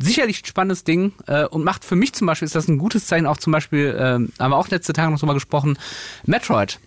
sicherlich 0.00 0.42
ein 0.42 0.46
spannendes 0.46 0.84
Ding 0.84 1.12
äh, 1.26 1.44
und 1.46 1.64
macht 1.64 1.84
für 1.84 1.96
mich 1.96 2.12
zum 2.12 2.26
Beispiel, 2.26 2.46
ist 2.46 2.54
das 2.54 2.68
ein 2.68 2.78
gutes 2.78 3.06
Zeichen, 3.06 3.26
auch 3.26 3.36
zum 3.36 3.52
Beispiel, 3.52 3.96
ähm, 3.98 4.32
haben 4.38 4.50
wir 4.52 4.56
auch 4.56 4.68
letzte 4.68 4.92
Tage 4.92 5.10
noch 5.10 5.18
drüber 5.18 5.34
gesprochen, 5.34 5.78
Metroid, 6.24 6.78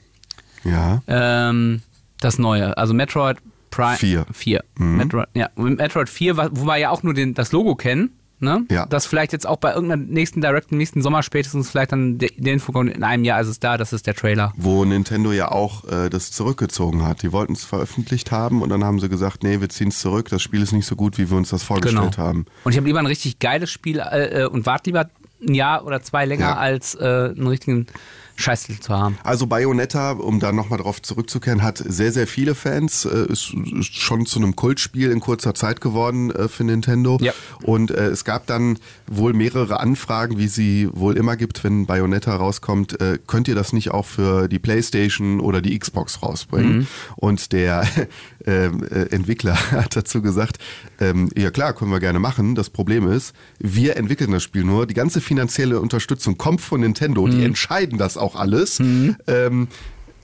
ja. 0.65 1.01
ähm, 1.07 1.81
das 2.19 2.37
neue, 2.39 2.77
also 2.77 2.93
Metroid 2.93 3.37
Prime 3.71 3.97
Vier. 3.97 4.25
4. 4.31 4.63
Metroid, 4.77 5.27
ja, 5.33 5.49
Metroid 5.55 6.09
4, 6.09 6.37
wa- 6.37 6.49
wo 6.51 6.65
wir 6.65 6.77
ja 6.77 6.89
auch 6.91 7.03
nur 7.03 7.13
den, 7.13 7.33
das 7.33 7.51
Logo 7.51 7.75
kennen, 7.75 8.11
ne? 8.39 8.63
Ja. 8.71 8.85
Das 8.85 9.05
vielleicht 9.05 9.33
jetzt 9.33 9.45
auch 9.45 9.57
bei 9.57 9.73
irgendeiner 9.73 10.01
nächsten 10.01 10.39
Direct, 10.39 10.71
im 10.71 10.77
nächsten 10.77 11.01
Sommer 11.01 11.23
spätestens 11.23 11.69
vielleicht 11.71 11.91
dann 11.91 12.17
der, 12.17 12.29
Info 12.37 12.71
kommt, 12.71 12.93
in 12.93 13.03
einem 13.03 13.25
Jahr 13.25 13.41
ist 13.41 13.47
es 13.49 13.59
da, 13.59 13.77
das 13.77 13.91
ist 13.91 14.07
der 14.07 14.13
Trailer. 14.15 14.53
Wo 14.55 14.85
Nintendo 14.85 15.33
ja 15.33 15.51
auch 15.51 15.83
äh, 15.89 16.09
das 16.09 16.31
zurückgezogen 16.31 17.03
hat. 17.05 17.21
Die 17.21 17.33
wollten 17.33 17.51
es 17.51 17.65
veröffentlicht 17.65 18.31
haben 18.31 18.61
und 18.61 18.69
dann 18.69 18.83
haben 18.85 18.99
sie 19.01 19.09
gesagt, 19.09 19.43
nee, 19.43 19.59
wir 19.59 19.67
ziehen 19.67 19.89
es 19.89 19.99
zurück, 19.99 20.29
das 20.29 20.41
Spiel 20.41 20.61
ist 20.61 20.71
nicht 20.71 20.85
so 20.85 20.95
gut, 20.95 21.17
wie 21.17 21.29
wir 21.29 21.35
uns 21.37 21.49
das 21.49 21.63
vorgestellt 21.63 22.17
haben. 22.17 22.45
Und 22.63 22.71
ich 22.71 22.77
habe 22.77 22.87
lieber 22.87 22.99
ein 22.99 23.05
richtig 23.07 23.39
geiles 23.39 23.69
Spiel 23.71 23.99
äh, 23.99 24.43
äh, 24.43 24.45
und 24.45 24.65
warte 24.65 24.89
lieber 24.89 25.09
ein 25.45 25.53
Jahr 25.53 25.85
oder 25.85 26.01
zwei 26.01 26.25
länger, 26.25 26.45
Ja. 26.51 26.55
als 26.55 26.95
äh, 26.95 27.03
einen 27.35 27.47
richtigen 27.47 27.87
Scheißtitel 28.35 28.81
zu 28.81 28.93
haben. 28.93 29.17
Also 29.23 29.47
Bayonetta, 29.47 30.11
um 30.11 30.39
da 30.39 30.51
nochmal 30.51 30.79
drauf 30.79 31.01
zurückzukehren, 31.01 31.63
hat 31.63 31.77
sehr, 31.77 32.11
sehr 32.11 32.27
viele 32.27 32.55
Fans, 32.55 33.05
äh, 33.05 33.31
ist, 33.31 33.53
schon 33.81 34.25
zu 34.25 34.39
einem 34.39 34.55
Kultspiel 34.55 35.11
in 35.11 35.19
kurzer 35.19 35.53
Zeit 35.53 35.81
geworden 35.81 36.31
äh, 36.31 36.47
für 36.47 36.63
Nintendo. 36.63 37.17
Ja. 37.21 37.33
Und 37.63 37.91
äh, 37.91 38.07
es 38.07 38.25
gab 38.25 38.45
dann 38.47 38.77
wohl 39.07 39.33
mehrere 39.33 39.79
Anfragen, 39.79 40.37
wie 40.37 40.47
sie 40.47 40.89
wohl 40.91 41.17
immer 41.17 41.37
gibt, 41.37 41.63
wenn 41.63 41.85
Bayonetta 41.85 42.35
rauskommt, 42.35 42.97
könnt 43.27 43.47
ihr 43.47 43.55
das 43.55 43.73
nicht 43.73 43.91
auch 43.91 44.05
für 44.05 44.47
die 44.47 44.59
Playstation 44.59 45.39
oder 45.39 45.61
die 45.61 45.77
Xbox 45.77 46.21
rausbringen? 46.21 46.79
Mhm. 46.79 46.87
Und 47.15 47.51
der 47.51 47.87
ähm, 48.45 48.83
äh, 48.83 49.13
Entwickler 49.13 49.55
hat 49.71 49.95
dazu 49.95 50.21
gesagt, 50.21 50.57
ähm, 50.99 51.29
ja 51.35 51.51
klar, 51.51 51.73
können 51.73 51.91
wir 51.91 51.99
gerne 51.99 52.19
machen. 52.19 52.55
Das 52.55 52.69
Problem 52.69 53.07
ist, 53.07 53.33
wir 53.59 53.97
entwickeln 53.97 54.31
das 54.31 54.43
Spiel 54.43 54.63
nur. 54.63 54.87
Die 54.87 54.93
ganze 54.93 55.21
finanzielle 55.21 55.79
Unterstützung 55.79 56.37
kommt 56.37 56.61
von 56.61 56.81
Nintendo. 56.81 57.25
Mhm. 57.25 57.31
Die 57.31 57.43
entscheiden 57.43 57.97
das 57.97 58.17
auch 58.17 58.24
alles. 58.33 58.79
Ähm, 58.79 59.67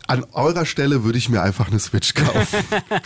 an 0.07 0.25
eurer 0.33 0.65
Stelle 0.65 1.03
würde 1.05 1.17
ich 1.19 1.29
mir 1.29 1.41
einfach 1.41 1.69
eine 1.69 1.79
Switch 1.79 2.15
kaufen. 2.15 2.57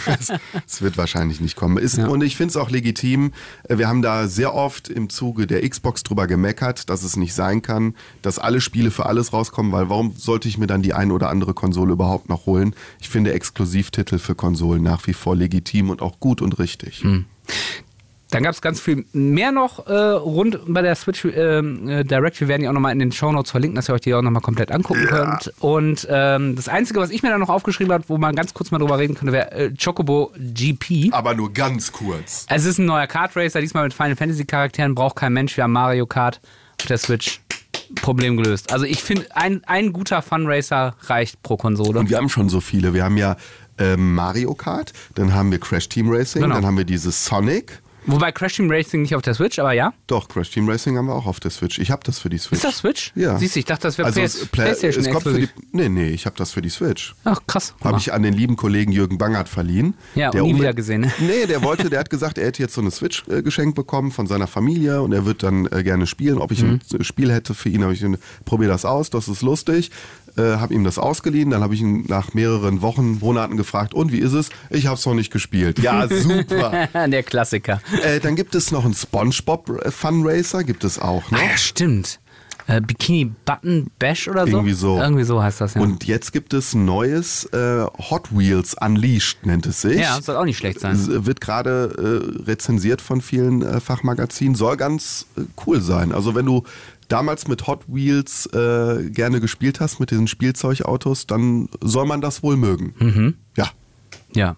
Es 0.67 0.81
wird 0.81 0.97
wahrscheinlich 0.97 1.39
nicht 1.39 1.55
kommen. 1.55 1.77
Ist, 1.77 1.99
Und 1.99 2.23
ich 2.23 2.35
finde 2.35 2.51
es 2.51 2.57
auch 2.57 2.71
legitim. 2.71 3.31
Äh, 3.67 3.77
Wir 3.77 3.87
haben 3.87 4.01
da 4.01 4.27
sehr 4.27 4.55
oft 4.55 4.87
im 4.89 5.09
Zuge 5.09 5.45
der 5.45 5.67
Xbox 5.69 6.01
drüber 6.03 6.25
gemeckert, 6.25 6.89
dass 6.89 7.03
es 7.03 7.15
nicht 7.15 7.33
sein 7.35 7.61
kann, 7.61 7.95
dass 8.23 8.39
alle 8.39 8.59
Spiele 8.61 8.89
für 8.89 9.05
alles 9.05 9.33
rauskommen, 9.33 9.71
weil 9.71 9.89
warum 9.89 10.15
sollte 10.17 10.47
ich 10.47 10.57
mir 10.57 10.67
dann 10.67 10.81
die 10.81 10.93
ein 10.93 11.11
oder 11.11 11.29
andere 11.29 11.53
Konsole 11.53 11.93
überhaupt 11.93 12.29
noch 12.29 12.45
holen? 12.47 12.73
Ich 12.99 13.09
finde 13.09 13.33
Exklusivtitel 13.33 14.17
für 14.17 14.33
Konsolen 14.33 14.81
nach 14.81 15.05
wie 15.05 15.13
vor 15.13 15.35
legitim 15.35 15.89
und 15.91 16.01
auch 16.01 16.19
gut 16.19 16.41
und 16.41 16.57
richtig. 16.57 17.03
Dann 18.31 18.41
gab 18.43 18.53
es 18.53 18.61
ganz 18.61 18.79
viel 18.79 19.05
mehr 19.13 19.51
noch 19.51 19.85
äh, 19.87 19.93
rund 19.93 20.59
bei 20.67 20.81
der 20.81 20.95
Switch 20.95 21.25
ähm, 21.25 21.87
äh, 21.87 22.03
Direct. 22.03 22.39
Wir 22.41 22.47
werden 22.47 22.61
die 22.63 22.67
auch 22.67 22.73
nochmal 22.73 22.91
in 22.91 22.99
den 22.99 23.11
Show 23.11 23.31
Notes 23.31 23.51
verlinken, 23.51 23.75
dass 23.75 23.87
ihr 23.87 23.93
euch 23.93 24.01
die 24.01 24.13
auch 24.15 24.21
nochmal 24.23 24.41
komplett 24.41 24.71
angucken 24.71 25.05
könnt. 25.05 25.53
Und 25.59 26.07
ähm, 26.09 26.55
das 26.55 26.67
Einzige, 26.67 26.99
was 26.99 27.11
ich 27.11 27.21
mir 27.21 27.29
da 27.29 27.37
noch 27.37 27.49
aufgeschrieben 27.49 27.93
habe, 27.93 28.03
wo 28.07 28.17
man 28.17 28.35
ganz 28.35 28.53
kurz 28.53 28.71
mal 28.71 28.79
drüber 28.79 28.97
reden 28.97 29.13
könnte, 29.15 29.31
wäre 29.31 29.51
äh, 29.51 29.71
Chocobo 29.81 30.31
GP. 30.37 31.09
Aber 31.11 31.35
nur 31.35 31.53
ganz 31.53 31.91
kurz. 31.91 32.45
Es 32.49 32.65
ist 32.65 32.79
ein 32.79 32.85
neuer 32.85 33.07
Kart 33.07 33.35
Racer, 33.35 33.61
diesmal 33.61 33.83
mit 33.83 33.93
Final 33.93 34.15
Fantasy 34.15 34.43
Charakteren, 34.45 34.95
braucht 34.95 35.15
kein 35.17 35.31
Mensch. 35.31 35.55
Wir 35.55 35.63
haben 35.65 35.73
Mario 35.73 36.05
Kart 36.07 36.41
auf 36.81 36.87
der 36.87 36.97
Switch. 36.97 37.41
Problem 38.01 38.35
gelöst. 38.35 38.73
Also 38.73 38.85
ich 38.85 39.03
finde, 39.03 39.27
ein, 39.35 39.61
ein 39.67 39.93
guter 39.93 40.23
Fun 40.23 40.47
Racer 40.47 40.95
reicht 41.03 41.43
pro 41.43 41.55
Konsole. 41.55 41.99
Und 41.99 42.09
wir 42.09 42.17
haben 42.17 42.29
schon 42.29 42.49
so 42.49 42.59
viele. 42.59 42.95
Wir 42.95 43.03
haben 43.03 43.15
ja 43.17 43.37
ähm, 43.77 44.15
Mario 44.15 44.55
Kart, 44.55 44.91
dann 45.13 45.33
haben 45.35 45.51
wir 45.51 45.59
Crash 45.59 45.87
Team 45.89 46.09
Racing, 46.09 46.41
Genau. 46.41 46.55
dann 46.55 46.65
haben 46.65 46.77
wir 46.77 46.83
dieses 46.85 47.25
Sonic. 47.25 47.79
Wobei 48.07 48.31
Crash 48.31 48.55
Team 48.55 48.69
Racing 48.69 49.01
nicht 49.01 49.15
auf 49.15 49.21
der 49.21 49.33
Switch, 49.33 49.59
aber 49.59 49.73
ja. 49.73 49.93
Doch, 50.07 50.27
Crash 50.27 50.51
Team 50.51 50.69
Racing 50.69 50.97
haben 50.97 51.07
wir 51.07 51.15
auch 51.15 51.25
auf 51.25 51.39
der 51.39 51.51
Switch. 51.51 51.79
Ich 51.79 51.91
habe 51.91 52.01
das 52.05 52.19
für 52.19 52.29
die 52.29 52.37
Switch. 52.37 52.53
Ist 52.57 52.63
das 52.63 52.77
Switch? 52.77 53.11
Ja. 53.15 53.37
Siehst 53.37 53.55
du, 53.55 53.59
ich 53.59 53.65
dachte, 53.65 53.83
das 53.83 53.97
wäre 53.97 54.07
also 54.07 54.21
Play, 54.21 54.47
PlayStation 54.65 55.05
es 55.05 55.11
kommt 55.11 55.23
für 55.23 55.33
die. 55.39 55.49
Nee, 55.71 55.89
nee, 55.89 56.09
ich 56.09 56.25
habe 56.25 56.35
das 56.37 56.51
für 56.51 56.61
die 56.61 56.69
Switch. 56.69 57.15
Ach, 57.23 57.41
krass. 57.47 57.73
Habe 57.83 57.97
ich 57.97 58.13
an 58.13 58.23
den 58.23 58.33
lieben 58.33 58.55
Kollegen 58.55 58.91
Jürgen 58.91 59.17
Bangert 59.17 59.49
verliehen. 59.49 59.95
Ja, 60.15 60.31
der 60.31 60.43
nie 60.43 60.55
wieder 60.55 60.73
gesehen, 60.73 61.01
ne? 61.01 61.11
Nee, 61.19 61.45
der 61.47 61.63
wollte, 61.63 61.89
der 61.89 61.99
hat 61.99 62.09
gesagt, 62.09 62.37
er 62.37 62.47
hätte 62.47 62.61
jetzt 62.61 62.73
so 62.75 62.81
eine 62.81 62.91
Switch 62.91 63.23
äh, 63.27 63.41
geschenkt 63.41 63.75
bekommen 63.75 64.11
von 64.11 64.27
seiner 64.27 64.47
Familie 64.47 65.01
und 65.01 65.11
er 65.13 65.25
wird 65.25 65.43
dann 65.43 65.65
äh, 65.71 65.83
gerne 65.83 66.07
spielen. 66.07 66.37
Ob 66.37 66.51
ich 66.51 66.61
Mhm. 66.63 66.79
ein 66.93 67.03
Spiel 67.03 67.31
hätte 67.31 67.53
für 67.53 67.69
ihn, 67.69 67.83
habe 67.83 67.93
ich 67.93 67.99
gesagt, 68.01 68.21
probier 68.45 68.67
das 68.67 68.85
aus, 68.85 69.09
das 69.09 69.27
ist 69.27 69.41
lustig. 69.41 69.91
Äh, 70.37 70.57
habe 70.57 70.73
ihm 70.73 70.83
das 70.83 70.97
ausgeliehen, 70.97 71.49
dann 71.49 71.61
habe 71.61 71.73
ich 71.75 71.81
ihn 71.81 72.03
nach 72.07 72.33
mehreren 72.33 72.81
Wochen, 72.81 73.19
Monaten 73.19 73.55
gefragt, 73.55 73.93
und 73.93 74.11
wie 74.11 74.19
ist 74.19 74.33
es? 74.33 74.49
Ich 74.69 74.85
habe 74.87 74.97
es 74.97 75.05
noch 75.05 75.13
nicht 75.13 75.31
gespielt. 75.31 75.79
Ja, 75.79 76.07
super. 76.09 76.89
Der 77.07 77.23
Klassiker. 77.23 77.81
äh, 78.03 78.19
dann 78.19 78.35
gibt 78.35 78.53
es 78.55 78.71
noch 78.71 78.83
einen 78.83 78.93
SpongeBob 78.93 79.69
äh, 79.85 79.91
Fun 79.91 80.23
Racer, 80.27 80.63
gibt 80.65 80.83
es 80.83 80.99
auch. 80.99 81.31
Ne? 81.31 81.37
Ah 81.41 81.51
ja, 81.51 81.57
stimmt. 81.57 82.19
Äh, 82.67 82.81
Bikini 82.81 83.31
Button 83.45 83.91
Bash 83.99 84.27
oder 84.27 84.45
so? 84.47 84.53
Irgendwie 84.57 84.73
so. 84.73 84.97
Irgendwie 84.99 85.23
so 85.23 85.41
heißt 85.41 85.61
das, 85.61 85.75
ja. 85.75 85.81
Und 85.81 86.05
jetzt 86.05 86.33
gibt 86.33 86.51
es 86.51 86.73
ein 86.73 86.83
neues 86.83 87.45
äh, 87.53 87.85
Hot 88.09 88.35
Wheels 88.35 88.75
Unleashed, 88.81 89.45
nennt 89.45 89.67
es 89.67 89.81
sich. 89.81 89.99
ja, 89.99 90.19
soll 90.19 90.35
auch 90.35 90.45
nicht 90.45 90.57
schlecht 90.57 90.79
sein. 90.79 90.95
Es 90.95 91.07
wird 91.07 91.41
gerade 91.41 91.93
äh, 92.41 92.43
rezensiert 92.49 93.01
von 93.01 93.21
vielen 93.21 93.61
äh, 93.61 93.79
Fachmagazinen, 93.79 94.55
soll 94.55 94.77
ganz 94.77 95.27
äh, 95.37 95.41
cool 95.67 95.79
sein. 95.79 96.11
Also 96.11 96.33
wenn 96.33 96.47
du 96.47 96.63
damals 97.07 97.47
mit 97.47 97.67
Hot 97.67 97.83
Wheels 97.87 98.45
äh, 98.47 99.09
gerne 99.09 99.39
gespielt 99.39 99.79
hast, 99.79 99.99
mit 99.99 100.11
diesen 100.11 100.27
Spielzeugautos, 100.27 101.27
dann 101.27 101.69
soll 101.81 102.05
man 102.05 102.21
das 102.21 102.43
wohl 102.43 102.57
mögen. 102.57 102.93
Mhm. 102.99 103.35
Ja, 103.57 103.69
Ja. 104.33 104.55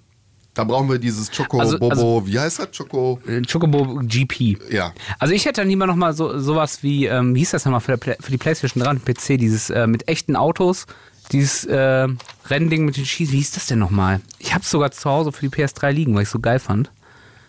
da 0.53 0.63
brauchen 0.63 0.89
wir 0.89 0.97
dieses 0.99 1.29
Choco 1.31 1.60
Also- 1.60 1.77
Bobo, 1.77 1.91
also- 1.91 2.23
wie 2.27 2.39
heißt 2.39 2.60
das? 2.60 2.69
Choco? 2.77 3.19
Äh, 3.27 3.41
Chocobo 3.43 3.99
GP. 4.03 4.57
Ja. 4.71 4.93
Also 5.19 5.33
ich 5.33 5.45
hätte 5.45 5.62
dann 5.62 5.69
lieber 5.69 5.86
nochmal 5.88 6.13
so, 6.13 6.39
sowas 6.39 6.81
wie, 6.83 7.05
ähm, 7.05 7.36
wie 7.36 7.39
hieß 7.39 7.51
das 7.51 7.65
nochmal 7.65 7.81
für, 7.81 7.97
der 7.97 8.17
für 8.19 8.31
die 8.31 8.38
Playstation 8.38 8.83
3 8.83 8.89
und 8.91 9.05
PC, 9.05 9.38
dieses 9.38 9.69
äh, 9.69 9.86
mit 9.88 10.07
echten 10.07 10.36
Autos, 10.36 10.86
dieses 11.31 11.65
äh, 11.65 12.07
Rennding 12.49 12.86
mit 12.86 12.95
den 12.97 13.05
Schießen, 13.05 13.33
wie 13.33 13.38
hieß 13.38 13.51
das 13.51 13.65
denn 13.67 13.79
nochmal? 13.79 14.21
Ich 14.39 14.53
hab's 14.55 14.71
sogar 14.71 14.91
zu 14.91 15.10
Hause 15.10 15.31
für 15.33 15.47
die 15.47 15.55
PS3 15.55 15.91
liegen, 15.91 16.15
weil 16.15 16.23
ich 16.23 16.29
so 16.29 16.39
geil 16.39 16.60
fand. 16.60 16.89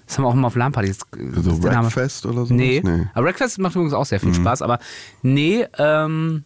Das 0.08 0.16
haben 0.18 0.24
wir 0.24 0.28
auch 0.28 0.34
immer 0.34 0.46
auf 0.48 0.56
LAN-Partys. 0.56 0.98
Also 1.36 1.62
Wreckfest 1.62 2.26
oder 2.26 2.46
so? 2.46 2.54
Nee. 2.54 2.80
nee. 2.82 3.06
Aber 3.14 3.26
Wreckfest 3.26 3.58
macht 3.58 3.74
übrigens 3.76 3.92
auch 3.92 4.06
sehr 4.06 4.18
viel 4.20 4.32
Spaß, 4.34 4.62
aber 4.62 4.78
nee, 5.22 5.66
ähm, 5.78 6.44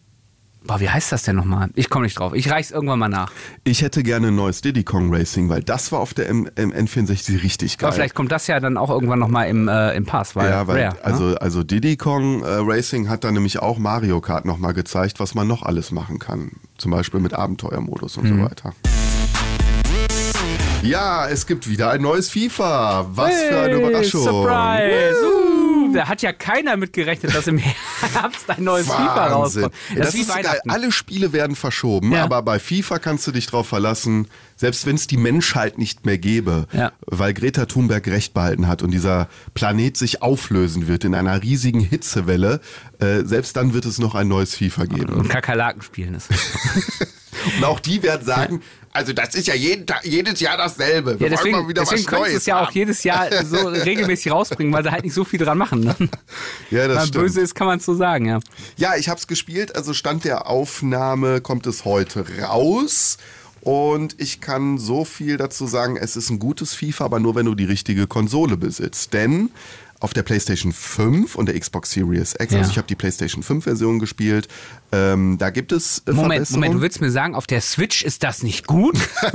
boah, 0.65 0.81
wie 0.81 0.89
heißt 0.89 1.11
das 1.13 1.23
denn 1.23 1.37
nochmal? 1.37 1.69
Ich 1.75 1.89
komme 1.89 2.03
nicht 2.03 2.19
drauf. 2.19 2.33
Ich 2.33 2.49
reich's 2.51 2.71
irgendwann 2.71 2.99
mal 2.99 3.07
nach. 3.07 3.31
Ich 3.63 3.81
hätte 3.81 4.03
gerne 4.03 4.27
ein 4.27 4.35
neues 4.35 4.59
Diddy 4.61 4.83
Kong 4.83 5.13
Racing, 5.15 5.47
weil 5.47 5.63
das 5.63 5.91
war 5.93 5.99
auf 6.01 6.13
der 6.13 6.27
M 6.27 6.49
M 6.55 6.71
N64 6.73 7.41
richtig 7.41 7.77
geil. 7.77 7.87
Aber 7.87 7.95
vielleicht 7.95 8.15
kommt 8.15 8.31
das 8.33 8.47
ja 8.47 8.59
dann 8.59 8.75
auch 8.77 8.89
irgendwann 8.89 9.19
nochmal 9.19 9.47
im, 9.47 9.69
äh, 9.69 9.93
im 9.95 10.05
Pass, 10.05 10.35
weil, 10.35 10.49
ja, 10.49 10.67
weil 10.67 10.83
Rare, 10.83 10.95
ne? 10.95 11.05
also, 11.05 11.35
also 11.37 11.63
Diddy 11.63 11.95
Kong 11.95 12.43
äh, 12.43 12.45
Racing 12.59 13.07
hat 13.07 13.23
dann 13.23 13.33
nämlich 13.33 13.59
auch 13.59 13.77
Mario 13.79 14.19
Kart 14.19 14.43
nochmal 14.43 14.73
gezeigt, 14.73 15.21
was 15.21 15.35
man 15.35 15.47
noch 15.47 15.63
alles 15.63 15.91
machen 15.91 16.19
kann. 16.19 16.51
Zum 16.77 16.91
Beispiel 16.91 17.21
mit 17.21 17.33
Abenteuermodus 17.33 18.17
und 18.17 18.29
Mhm. 18.29 18.39
so 18.39 18.45
weiter. 18.49 18.73
Ja, 20.83 21.27
es 21.29 21.47
gibt 21.47 21.69
wieder 21.69 21.91
ein 21.91 22.01
neues 22.01 22.29
FIFA. 22.29 23.07
Was 23.13 23.33
für 23.43 23.59
eine 23.61 23.75
Hey, 23.77 23.81
Überraschung. 23.87 24.23
Surprise! 24.23 25.15
Uh, 25.23 25.93
da 25.93 26.07
hat 26.09 26.21
ja 26.21 26.33
keiner 26.33 26.75
mit 26.75 26.91
gerechnet, 26.93 27.33
dass 27.33 27.47
im 27.47 27.57
Herbst 28.13 28.49
ein 28.49 28.63
neues 28.63 28.87
FIFA 28.87 29.15
Wahnsinn. 29.15 29.63
rauskommt. 29.63 29.73
Das, 29.97 30.07
ist 30.09 30.13
wie 30.15 30.21
ist 30.21 30.43
geil. 30.43 30.59
Alle 30.67 30.91
Spiele 30.91 31.31
werden 31.31 31.55
verschoben, 31.55 32.11
Ja. 32.11 32.23
aber 32.23 32.41
bei 32.41 32.59
FIFA 32.59 32.99
kannst 32.99 33.25
du 33.27 33.31
dich 33.31 33.45
drauf 33.45 33.67
verlassen, 33.67 34.27
selbst 34.57 34.85
wenn 34.85 34.95
es 34.95 35.07
die 35.07 35.17
Menschheit 35.17 35.77
nicht 35.77 36.05
mehr 36.05 36.17
gäbe, 36.17 36.67
Ja. 36.73 36.91
weil 37.05 37.33
Greta 37.33 37.65
Thunberg 37.65 38.05
recht 38.07 38.33
behalten 38.33 38.67
hat 38.67 38.81
und 38.81 38.91
dieser 38.91 39.29
Planet 39.53 39.95
sich 39.95 40.21
auflösen 40.21 40.87
wird 40.87 41.05
in 41.05 41.15
einer 41.15 41.41
riesigen 41.41 41.79
Hitzewelle, 41.79 42.59
äh, 42.99 43.23
selbst 43.23 43.55
dann 43.55 43.73
wird 43.73 43.85
es 43.85 43.99
noch 43.99 44.15
ein 44.15 44.27
neues 44.27 44.55
FIFA 44.55 44.85
geben. 44.85 45.13
Und 45.13 45.29
Kakerlaken 45.29 45.81
spielen 45.81 46.15
ist. 46.15 46.29
Und 47.57 47.63
auch 47.65 47.79
die 47.81 48.03
werden 48.03 48.25
sagen, 48.25 48.61
also 48.93 49.11
das 49.11 49.33
ist 49.35 49.47
ja 49.47 49.55
jeden 49.55 49.87
Tag, 49.87 50.05
jedes 50.05 50.39
Jahr 50.39 50.55
dasselbe. 50.57 51.19
Wir 51.19 51.27
Ja, 51.27 51.35
deswegen, 51.35 51.55
wollen 51.55 51.63
mal 51.63 51.69
wieder 51.69 51.81
deswegen 51.81 52.05
was 52.05 52.11
Neues 52.11 52.33
es 52.35 52.45
ja 52.45 52.63
auch 52.63 52.71
jedes 52.71 53.03
Jahr 53.03 53.27
so 53.43 53.57
regelmäßig 53.67 54.31
rausbringen, 54.31 54.71
weil 54.71 54.83
sie 54.83 54.91
halt 54.91 55.03
nicht 55.03 55.13
so 55.13 55.23
viel 55.23 55.39
dran 55.39 55.57
machen. 55.57 55.79
Ne? 55.81 55.95
Ja, 56.69 56.87
das 56.87 56.89
Wenn 56.89 56.95
man 56.95 57.07
stimmt. 57.07 57.23
böse 57.25 57.41
ist, 57.41 57.55
kann 57.55 57.67
man 57.67 57.79
es 57.79 57.85
so 57.85 57.95
sagen, 57.95 58.25
ja. 58.25 58.39
Ja, 58.77 58.95
ich 58.95 59.09
habe 59.09 59.19
es 59.19 59.27
gespielt. 59.27 59.75
Also 59.75 59.93
Stand 59.93 60.25
der 60.25 60.47
Aufnahme 60.47 61.41
kommt 61.41 61.65
es 61.65 61.85
heute 61.85 62.25
raus. 62.41 63.17
Und 63.61 64.19
ich 64.19 64.41
kann 64.41 64.77
so 64.77 65.05
viel 65.05 65.37
dazu 65.37 65.65
sagen, 65.67 65.95
es 65.95 66.17
ist 66.17 66.29
ein 66.29 66.37
gutes 66.37 66.73
FIFA, 66.73 67.05
aber 67.05 67.19
nur 67.21 67.33
wenn 67.35 67.45
du 67.45 67.55
die 67.55 67.63
richtige 67.63 68.07
Konsole 68.07 68.57
besitzt. 68.57 69.13
Denn 69.13 69.51
auf 70.03 70.13
der 70.13 70.23
PlayStation 70.23 70.73
5 70.73 71.35
und 71.35 71.45
der 71.47 71.57
Xbox 71.59 71.91
Series 71.91 72.35
X, 72.39 72.51
Ja. 72.53 72.59
also 72.59 72.71
ich 72.71 72.77
habe 72.77 72.87
die 72.87 72.95
PlayStation 72.95 73.41
5 73.41 73.63
Version 73.63 73.99
gespielt, 73.99 74.47
ähm, 74.91 75.37
da 75.37 75.49
gibt 75.49 75.71
es 75.71 76.03
äh, 76.07 76.11
Moment. 76.11 76.49
Moment, 76.51 76.73
du 76.75 76.81
willst 76.81 76.99
mir 76.99 77.09
sagen, 77.09 77.35
auf 77.35 77.47
der 77.47 77.61
Switch 77.61 78.03
ist 78.03 78.23
das 78.23 78.43
nicht 78.43 78.67
gut? 78.67 78.97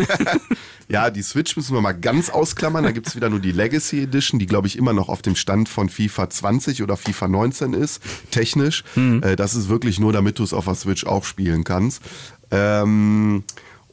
Ja, 0.90 1.10
die 1.10 1.20
Switch 1.20 1.54
müssen 1.54 1.74
wir 1.74 1.82
mal 1.82 1.92
ganz 1.92 2.30
ausklammern. 2.30 2.82
Da 2.82 2.92
gibt's 2.92 3.14
wieder 3.14 3.28
nur 3.28 3.40
die 3.40 3.52
Legacy 3.52 4.04
Edition, 4.04 4.38
die, 4.40 4.46
glaube 4.46 4.68
ich, 4.68 4.78
immer 4.78 4.94
noch 4.94 5.10
auf 5.10 5.20
dem 5.20 5.36
Stand 5.36 5.68
von 5.68 5.90
FIFA 5.90 6.30
20 6.30 6.82
oder 6.82 6.96
FIFA 6.96 7.28
19 7.28 7.74
ist, 7.74 8.00
technisch. 8.30 8.84
Äh, 8.96 9.36
das 9.36 9.54
ist 9.54 9.68
wirklich 9.68 10.00
nur, 10.00 10.14
damit 10.14 10.38
du 10.38 10.44
es 10.44 10.54
auf 10.54 10.64
der 10.64 10.76
Switch 10.76 11.04
auch 11.04 11.24
spielen 11.24 11.64
kannst. 11.64 12.00
Ähm, 12.50 13.44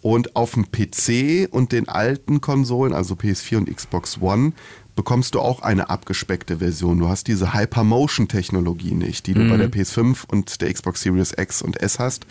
und 0.02 0.38
auf 0.38 0.54
dem 0.54 0.72
PC 0.72 1.50
und 1.52 1.74
den 1.74 1.90
alten 1.90 2.40
Konsolen, 2.40 2.94
also 2.94 3.16
PS4 3.16 3.58
und 3.58 3.76
Xbox 3.76 4.22
One, 4.22 4.54
bekommst 4.96 5.36
du 5.36 5.40
auch 5.40 5.62
eine 5.62 5.90
abgespeckte 5.90 6.58
Version. 6.58 7.00
Du 7.00 7.10
hast 7.10 7.28
diese 7.28 7.54
Hypermotion-Technologie 7.54 8.94
nicht, 8.94 9.28
die 9.28 9.34
du 9.34 9.48
bei 9.50 9.58
der 9.58 9.70
PS5 9.70 10.26
und 10.28 10.62
der 10.62 10.74
Xbox 10.74 11.02
Series 11.02 11.34
X 11.38 11.62
und 11.62 11.82
S 11.82 12.00
hast. 12.00 12.26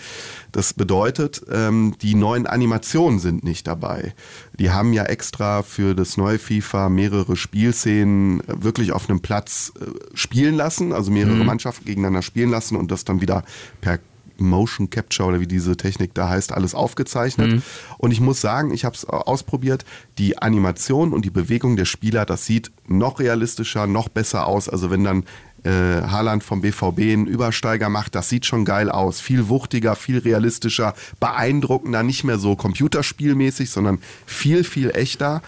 Das 0.53 0.73
bedeutet, 0.73 1.43
ähm, 1.51 1.95
die 2.01 2.15
neuen 2.15 2.47
Animationen 2.47 3.19
sind 3.19 3.45
nicht 3.45 3.67
dabei. 3.67 4.15
Die 4.59 4.71
haben 4.71 4.93
ja 4.93 5.05
extra 5.05 5.63
für 5.63 5.95
das 5.95 6.17
neue 6.17 6.39
FIFA 6.39 6.89
mehrere 6.89 7.37
Spielszenen 7.37 8.41
äh, 8.41 8.63
wirklich 8.63 8.93
auf 8.93 9.09
einem 9.09 9.21
Platz 9.21 9.73
äh, 9.79 10.17
spielen 10.17 10.55
lassen, 10.55 10.93
also 10.93 11.11
mehrere 11.11 11.45
Mannschaften 11.45 11.85
gegeneinander 11.85 12.23
spielen 12.23 12.51
lassen 12.51 12.77
und 12.77 12.91
das 12.91 13.05
dann 13.05 13.21
wieder 13.21 13.45
per 13.81 13.99
Motion 14.39 14.91
Capture 14.91 15.29
oder 15.29 15.41
wie 15.41 15.47
diese 15.47 15.77
Technik 15.77 16.15
da 16.15 16.29
heißt, 16.29 16.53
alles 16.53 16.75
aufgezeichnet. 16.75 17.63
Und 17.99 18.11
ich 18.11 18.21
muss 18.21 18.41
sagen, 18.41 18.73
ich 18.73 18.85
habe 18.85 18.95
es 18.95 19.05
ausprobiert, 19.05 19.85
die 20.19 20.39
Animation 20.39 21.13
und 21.13 21.25
die 21.25 21.31
Bewegung 21.31 21.77
der 21.77 21.85
Spieler, 21.85 22.25
das 22.25 22.47
sieht 22.47 22.71
noch 22.87 23.21
realistischer, 23.21 23.87
noch 23.87 24.09
besser 24.09 24.47
aus. 24.47 24.69
Also 24.69 24.91
wenn 24.91 25.05
dann 25.05 25.25
äh, 25.65 26.03
Haaland 26.03 26.45
vom 26.45 26.61
BVB 26.61 27.01
einen 27.01 27.27
Übersteiger 27.27 27.89
macht, 27.89 28.15
das 28.15 28.29
sieht 28.29 28.47
schon 28.47 28.65
geil 28.65 28.91
aus. 28.91 29.21
Viel 29.21 29.49
wuchtiger, 29.49 29.97
viel 29.97 30.19
realistischer, 30.19 30.95
beeindruckender, 31.21 32.03
nicht 32.03 32.25
mehr 32.25 32.39
so 32.39 32.55
computerspielmäßig, 32.55 33.71
sondern 33.71 33.99
viel, 34.27 34.65
viel 34.65 34.91
echter. 34.91 35.43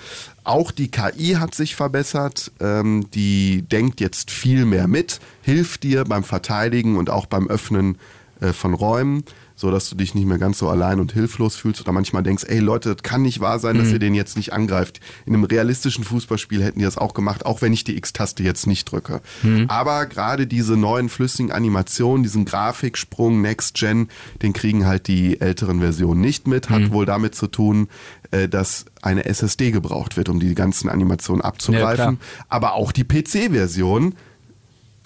Auch 0.44 0.70
die 0.70 0.88
KI 0.88 1.36
hat 1.38 1.54
sich 1.54 1.74
verbessert. 1.76 2.52
Ähm, 2.60 3.08
die 3.14 3.62
denkt 3.62 4.00
jetzt 4.00 4.30
viel 4.30 4.64
mehr 4.64 4.88
mit, 4.88 5.20
hilft 5.42 5.82
dir 5.82 6.04
beim 6.04 6.24
Verteidigen 6.24 6.96
und 6.96 7.10
auch 7.10 7.26
beim 7.26 7.48
Öffnen 7.48 7.98
äh, 8.40 8.52
von 8.52 8.74
Räumen, 8.74 9.24
so 9.54 9.70
dass 9.70 9.88
du 9.88 9.96
dich 9.96 10.14
nicht 10.14 10.26
mehr 10.26 10.38
ganz 10.38 10.58
so 10.58 10.68
allein 10.68 11.00
und 11.00 11.12
hilflos 11.12 11.56
fühlst 11.56 11.80
oder 11.80 11.92
manchmal 11.92 12.22
denkst, 12.22 12.44
ey 12.46 12.58
Leute, 12.58 12.94
das 12.94 13.02
kann 13.02 13.22
nicht 13.22 13.40
wahr 13.40 13.58
sein, 13.58 13.78
dass 13.78 13.90
ihr 13.90 13.98
den 13.98 14.14
jetzt 14.14 14.36
nicht 14.36 14.52
angreift. 14.52 15.00
In 15.24 15.34
einem 15.34 15.44
realistischen 15.44 16.04
Fußballspiel 16.04 16.62
hätten 16.62 16.78
die 16.78 16.84
das 16.84 16.98
auch 16.98 17.14
gemacht, 17.14 17.46
auch 17.46 17.62
wenn 17.62 17.72
ich 17.72 17.82
die 17.84 17.96
X-Taste 17.96 18.42
jetzt 18.42 18.66
nicht 18.66 18.90
drücke. 18.92 19.22
Aber 19.68 20.04
gerade 20.06 20.46
diese 20.46 20.76
neuen 20.76 21.08
flüssigen 21.08 21.52
Animationen, 21.52 22.22
diesen 22.22 22.44
Grafiksprung 22.44 23.40
Next 23.40 23.74
Gen, 23.74 24.08
den 24.42 24.52
kriegen 24.52 24.86
halt 24.86 25.06
die 25.06 25.40
älteren 25.40 25.80
Versionen 25.80 26.20
nicht 26.20 26.46
mit. 26.46 26.68
Hat 26.68 26.92
wohl 26.92 27.06
damit 27.06 27.34
zu 27.34 27.46
tun, 27.46 27.88
äh, 28.32 28.48
dass 28.48 28.84
eine 29.00 29.24
SSD 29.24 29.70
gebraucht 29.70 30.16
wird, 30.16 30.28
um 30.28 30.40
die 30.40 30.54
ganzen 30.54 30.90
Animationen 30.90 31.42
abzugreifen. 31.42 32.18
Aber 32.48 32.74
auch 32.74 32.92
die 32.92 33.04
PC-Version 33.04 34.14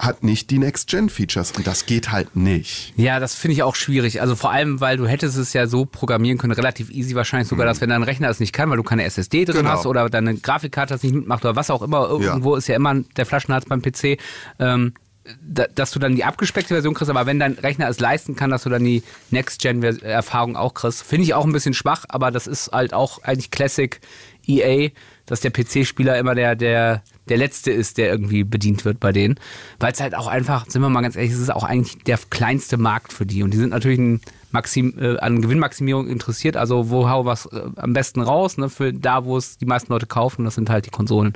hat 0.01 0.25
nicht 0.25 0.51
die 0.51 0.59
Next-Gen-Features 0.59 1.53
und 1.53 1.67
das 1.67 1.87
geht 1.87 2.11
halt 2.11 2.35
nicht. 2.35 2.93
Ja, 2.97 3.21
das 3.21 3.35
finde 3.35 3.53
ich 3.55 3.63
auch 3.63 3.75
schwierig. 3.77 4.21
Also 4.21 4.35
vor 4.35 4.51
allem, 4.51 4.81
weil 4.81 4.97
du 4.97 5.07
hättest 5.07 5.37
es 5.37 5.53
ja 5.53 5.67
so 5.67 5.85
programmieren 5.85 6.39
können, 6.39 6.53
relativ 6.53 6.91
easy 6.91 7.15
wahrscheinlich 7.15 7.49
sogar, 7.49 7.67
dass 7.67 7.81
wenn 7.81 7.91
dein 7.91 8.03
Rechner 8.03 8.29
es 8.31 8.41
nicht 8.41 8.53
kann, 8.53 8.71
weil 8.71 8.77
du 8.79 8.83
keine 8.83 9.05
SSD 9.05 9.45
drin 9.45 9.57
Genau. 9.59 9.71
hast 9.71 9.87
oder 9.87 10.09
deine 10.09 10.35
Grafikkarte 10.37 10.95
das 10.95 11.03
nicht 11.03 11.15
mitmacht 11.15 11.45
oder 11.45 11.55
was 11.55 11.71
auch 11.71 11.83
immer, 11.83 12.09
irgendwo 12.09 12.57
ist 12.57 12.67
ja 12.67 12.77
immer 12.77 12.95
der 13.17 13.27
Flaschenhals 13.27 13.67
beim 13.67 13.83
PC, 13.83 14.19
ähm, 14.59 14.95
da, 15.43 15.67
dass 15.75 15.91
du 15.91 15.99
dann 15.99 16.17
die 16.17 16.25
abgespeckte 16.25 16.75
Version 16.75 16.95
kriegst, 16.95 17.11
aber 17.11 17.27
wenn 17.27 17.39
dein 17.39 17.53
Rechner 17.53 17.89
es 17.89 18.01
leisten 18.01 18.35
kann, 18.37 18.51
dass 18.51 18.63
du 18.63 18.71
dann 18.71 18.83
die 18.83 19.03
Next-Gen-Erfahrung 19.31 20.57
auch 20.57 20.75
kriegst, 20.75 21.03
finde 21.03 21.25
ich 21.25 21.35
auch 21.35 21.45
ein 21.45 21.53
bisschen 21.53 21.75
schwach, 21.75 22.05
aber 22.09 22.31
das 22.31 22.47
ist 22.47 22.73
halt 22.73 22.95
auch 22.95 23.23
eigentlich 23.23 23.51
Classic 23.51 24.01
EA, 24.47 24.89
dass 25.27 25.41
der 25.41 25.51
PC-Spieler 25.51 26.19
immer 26.19 26.35
der, 26.35 26.57
der, 26.57 27.03
der 27.29 27.37
Letzte 27.37 27.71
ist, 27.71 27.99
der 27.99 28.11
irgendwie 28.11 28.45
bedient 28.45 28.85
wird 28.85 29.01
bei 29.01 29.13
denen. 29.13 29.39
Weil 29.79 29.93
es 29.93 30.01
halt 30.01 30.15
auch 30.15 30.27
einfach, 30.27 30.67
sind 30.69 30.83
wir 30.83 30.89
mal 30.89 31.01
ganz 31.01 31.17
ehrlich, 31.17 31.33
es 31.33 31.39
ist 31.39 31.53
auch 31.53 31.65
eigentlich 31.65 31.99
der 32.05 32.19
kleinste 32.31 32.77
Markt 32.77 33.13
für 33.13 33.27
die. 33.27 33.43
Und 33.43 33.53
die 33.53 33.59
sind 33.59 33.71
natürlich 33.71 33.99
ein 33.99 34.21
Maxim, 34.51 34.95
äh, 34.99 35.17
an 35.19 35.41
Gewinnmaximierung 35.43 36.09
interessiert. 36.09 36.57
Also 36.57 36.91
wo 36.91 37.09
hau 37.09 37.25
was 37.25 37.47
äh, 37.47 37.63
am 37.77 37.93
besten 37.93 38.21
raus, 38.21 38.59
ne, 38.59 38.69
für 38.69 38.93
da, 38.93 39.25
wo 39.25 39.37
es 39.37 39.59
die 39.59 39.67
meisten 39.67 39.93
Leute 39.93 40.07
kaufen, 40.07 40.45
das 40.45 40.55
sind 40.57 40.71
halt 40.71 40.87
die 40.87 40.91
Konsolen. 40.91 41.35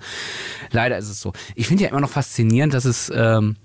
Leider 0.71 0.99
ist 0.99 1.09
es 1.09 1.21
so. 1.21 1.33
Ich 1.55 1.67
finde 1.67 1.85
ja 1.85 1.91
immer 1.91 2.01
noch 2.01 2.11
faszinierend, 2.11 2.75
dass 2.75 2.85
es 2.85 3.13
ähm, 3.15 3.57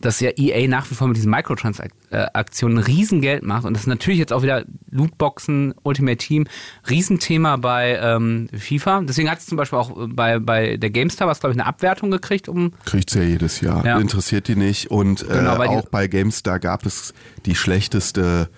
dass 0.00 0.20
ja 0.20 0.30
EA 0.36 0.68
nach 0.68 0.90
wie 0.90 0.94
vor 0.94 1.08
mit 1.08 1.16
diesen 1.16 1.30
Microtransaktionen 1.30 2.78
Riesengeld 2.78 3.42
macht 3.42 3.64
und 3.64 3.74
das 3.74 3.82
ist 3.82 3.86
natürlich 3.88 4.18
jetzt 4.18 4.32
auch 4.32 4.42
wieder 4.42 4.64
Lootboxen, 4.90 5.74
Ultimate 5.82 6.16
Team, 6.18 6.46
Riesenthema 6.88 7.56
bei 7.56 7.98
ähm, 8.00 8.48
FIFA. 8.56 9.02
Deswegen 9.02 9.30
hat 9.30 9.38
es 9.38 9.46
zum 9.46 9.56
Beispiel 9.56 9.78
auch 9.78 9.92
bei, 10.08 10.38
bei 10.38 10.76
der 10.76 10.90
GameStar 10.90 11.28
was, 11.28 11.40
glaube 11.40 11.54
ich, 11.54 11.60
eine 11.60 11.66
Abwertung 11.68 12.10
gekriegt, 12.10 12.48
um. 12.48 12.72
Kriegt 12.84 13.14
ja 13.14 13.22
jedes 13.22 13.60
Jahr. 13.60 13.84
Ja. 13.84 13.98
Interessiert 13.98 14.48
die 14.48 14.56
nicht. 14.56 14.90
Und 14.90 15.22
äh, 15.22 15.26
Genau, 15.38 15.56
auch 15.62 15.88
bei 15.88 16.06
GameStar 16.08 16.58
gab 16.58 16.86
es 16.86 17.12
die 17.44 17.54
schlechteste 17.54 18.48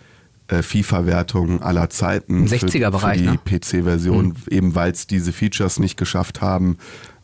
äh, 0.49 0.63
FIFA-Wertung 0.63 1.63
aller 1.63 1.91
Zeiten. 1.91 2.41
Im 2.43 2.49
für- 2.49 2.57
60er-Bereich, 2.67 3.19
Für 3.19 3.25
die 3.25 3.55
ne? 3.55 3.59
PC-Version, 3.61 4.35
eben 4.51 4.75
weil 4.75 4.93
es 4.93 5.07
diese 5.07 5.33
Features 5.33 5.79
nicht 5.79 5.97
geschafft 5.97 6.41
haben. 6.41 6.77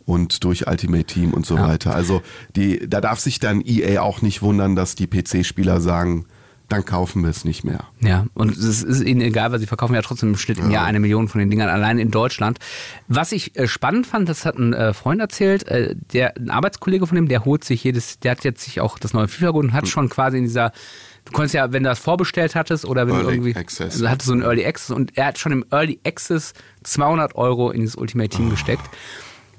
Und 0.06 0.44
durch 0.44 0.66
Ultimate 0.68 1.04
Team 1.04 1.34
und 1.34 1.44
so 1.44 1.56
Ja. 1.56 1.68
weiter. 1.68 1.94
Also 1.94 2.22
die, 2.54 2.88
da 2.88 3.00
darf 3.00 3.18
sich 3.20 3.38
dann 3.40 3.60
EA 3.66 4.00
auch 4.02 4.22
nicht 4.22 4.40
wundern, 4.40 4.74
dass 4.76 4.94
die 4.94 5.06
PC-Spieler 5.08 5.80
sagen, 5.80 6.24
dann 6.68 6.84
kaufen 6.84 7.22
wir 7.22 7.30
es 7.30 7.44
nicht 7.44 7.62
mehr. 7.62 7.84
Ja, 8.00 8.26
und 8.34 8.50
es 8.56 8.82
ist 8.82 9.00
ihnen 9.04 9.20
egal, 9.20 9.52
weil 9.52 9.60
sie 9.60 9.66
verkaufen 9.66 9.94
ja 9.94 10.02
trotzdem 10.02 10.30
im 10.30 10.36
Schnitt 10.36 10.58
im 10.58 10.70
Jahr 10.72 10.84
eine 10.84 10.98
Million 10.98 11.28
von 11.28 11.38
den 11.38 11.48
Dingern 11.50 11.68
allein 11.68 11.98
in 12.00 12.10
Deutschland. 12.10 12.58
Was 13.06 13.30
ich 13.30 13.56
äh, 13.56 13.68
spannend 13.68 14.04
fand, 14.06 14.28
das 14.28 14.44
hat 14.44 14.58
ein 14.58 14.72
äh, 14.72 14.92
Freund 14.92 15.20
erzählt, 15.20 15.66
äh, 15.68 15.94
der 16.12 16.36
ein 16.36 16.50
Arbeitskollege 16.50 17.06
von 17.06 17.14
dem, 17.14 17.28
der 17.28 17.44
holt 17.44 17.62
sich 17.62 17.84
jedes, 17.84 18.18
der 18.18 18.32
hat 18.32 18.42
jetzt 18.44 18.62
sich 18.64 18.80
auch 18.80 18.98
das 18.98 19.12
neue 19.12 19.28
FIFA 19.28 19.46
geholt 19.48 19.64
und 19.66 19.70
Hm. 19.70 19.76
hat 19.76 19.88
schon 19.88 20.08
quasi 20.08 20.38
in 20.38 20.44
dieser 20.44 20.72
Du 21.24 21.32
konntest 21.32 21.54
ja, 21.54 21.72
wenn 21.72 21.82
du 21.82 21.88
das 21.88 21.98
vorbestellt 21.98 22.54
hattest 22.54 22.84
oder 22.84 23.08
wenn 23.08 23.14
du 23.14 23.20
Early 23.22 23.34
irgendwie, 23.34 23.56
Access. 23.56 23.94
also 23.94 24.08
hattest 24.08 24.28
so 24.28 24.32
ein 24.32 24.42
Early 24.42 24.64
Access 24.64 24.90
und 24.94 25.16
er 25.18 25.26
hat 25.26 25.38
schon 25.38 25.50
im 25.50 25.64
Early 25.72 25.98
Access 26.06 26.52
200 26.84 27.34
Euro 27.34 27.72
in 27.72 27.80
dieses 27.80 27.96
Ultimate 27.96 28.30
Oh. 28.32 28.36
Team 28.36 28.50
gesteckt. 28.50 28.88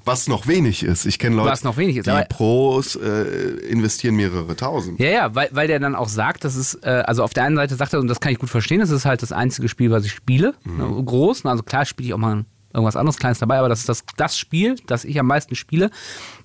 Was 0.08 0.26
noch 0.28 0.46
wenig 0.48 0.82
ist. 0.82 1.06
Ich 1.06 1.18
kenne 1.18 1.36
Leute, 1.36 1.50
Was 1.50 1.62
noch 1.64 1.76
wenig 1.76 1.96
ist, 1.98 2.06
die 2.06 2.10
aber- 2.10 2.24
Pros 2.24 2.96
äh, 2.96 3.22
investieren 3.68 4.16
mehrere 4.16 4.56
tausend. 4.56 4.98
Ja, 4.98 5.08
ja, 5.10 5.34
weil, 5.34 5.48
weil 5.52 5.68
der 5.68 5.78
dann 5.78 5.94
auch 5.94 6.08
sagt, 6.08 6.44
dass 6.44 6.56
es, 6.56 6.74
äh, 6.82 7.04
also 7.06 7.22
auf 7.22 7.32
der 7.34 7.44
einen 7.44 7.56
Seite 7.56 7.76
sagt 7.76 7.92
er, 7.92 8.00
und 8.00 8.08
das 8.08 8.18
kann 8.20 8.32
ich 8.32 8.38
gut 8.38 8.50
verstehen, 8.50 8.80
das 8.80 8.90
ist 8.90 9.04
halt 9.04 9.22
das 9.22 9.30
einzige 9.32 9.68
Spiel, 9.68 9.90
was 9.90 10.04
ich 10.04 10.12
spiele, 10.12 10.54
Mhm. 10.64 10.76
ne, 10.96 11.04
groß, 11.04 11.44
ne, 11.44 11.50
also 11.50 11.62
klar 11.62 11.84
spiele 11.84 12.08
ich 12.08 12.14
auch 12.14 12.18
mal 12.18 12.44
irgendwas 12.74 12.96
anderes 12.96 13.18
Kleines 13.18 13.38
dabei, 13.38 13.58
aber 13.58 13.68
das 13.68 13.80
ist 13.80 13.88
das, 13.88 14.04
das 14.16 14.38
Spiel, 14.38 14.76
das 14.86 15.04
ich 15.04 15.18
am 15.18 15.26
meisten 15.26 15.54
spiele, 15.54 15.90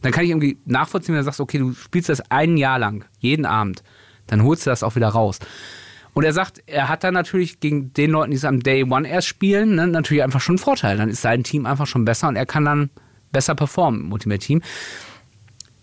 dann 0.01 0.11
kann 0.11 0.23
ich 0.23 0.29
irgendwie 0.29 0.57
nachvollziehen, 0.65 1.13
wenn 1.15 1.19
du 1.21 1.25
sagst, 1.25 1.39
okay, 1.41 1.57
du 1.57 1.73
spielst 1.73 2.09
das 2.09 2.21
ein 2.31 2.55
Jahr 2.57 2.79
lang, 2.79 3.05
jeden 3.19 3.45
Abend, 3.45 3.83
dann 4.27 4.43
holst 4.43 4.65
du 4.65 4.69
das 4.69 4.83
auch 4.83 4.95
wieder 4.95 5.09
raus. 5.09 5.39
Und 6.13 6.23
er 6.23 6.31
sagt, 6.33 6.61
er 6.67 6.89
hat 6.89 7.03
dann 7.03 7.13
natürlich 7.15 7.59
gegen 7.59 7.91
den 7.93 8.11
Leuten, 8.11 8.31
die 8.31 8.37
es 8.37 8.45
am 8.45 8.61
Day 8.61 8.83
One 8.83 9.07
erst 9.07 9.27
spielen, 9.27 9.75
ne, 9.75 9.87
natürlich 9.87 10.23
einfach 10.23 10.41
schon 10.41 10.53
einen 10.53 10.59
Vorteil. 10.63 10.95
Dann 10.97 11.09
ist 11.09 11.21
sein 11.23 11.43
Team 11.43 11.65
einfach 11.65 11.87
schon 11.87 12.05
besser 12.05 12.27
und 12.27 12.35
er 12.35 12.45
kann 12.45 12.65
dann 12.65 12.89
besser 13.33 13.55
performen 13.55 14.05
im 14.05 14.13
Ultimate 14.13 14.39
Team. 14.39 14.61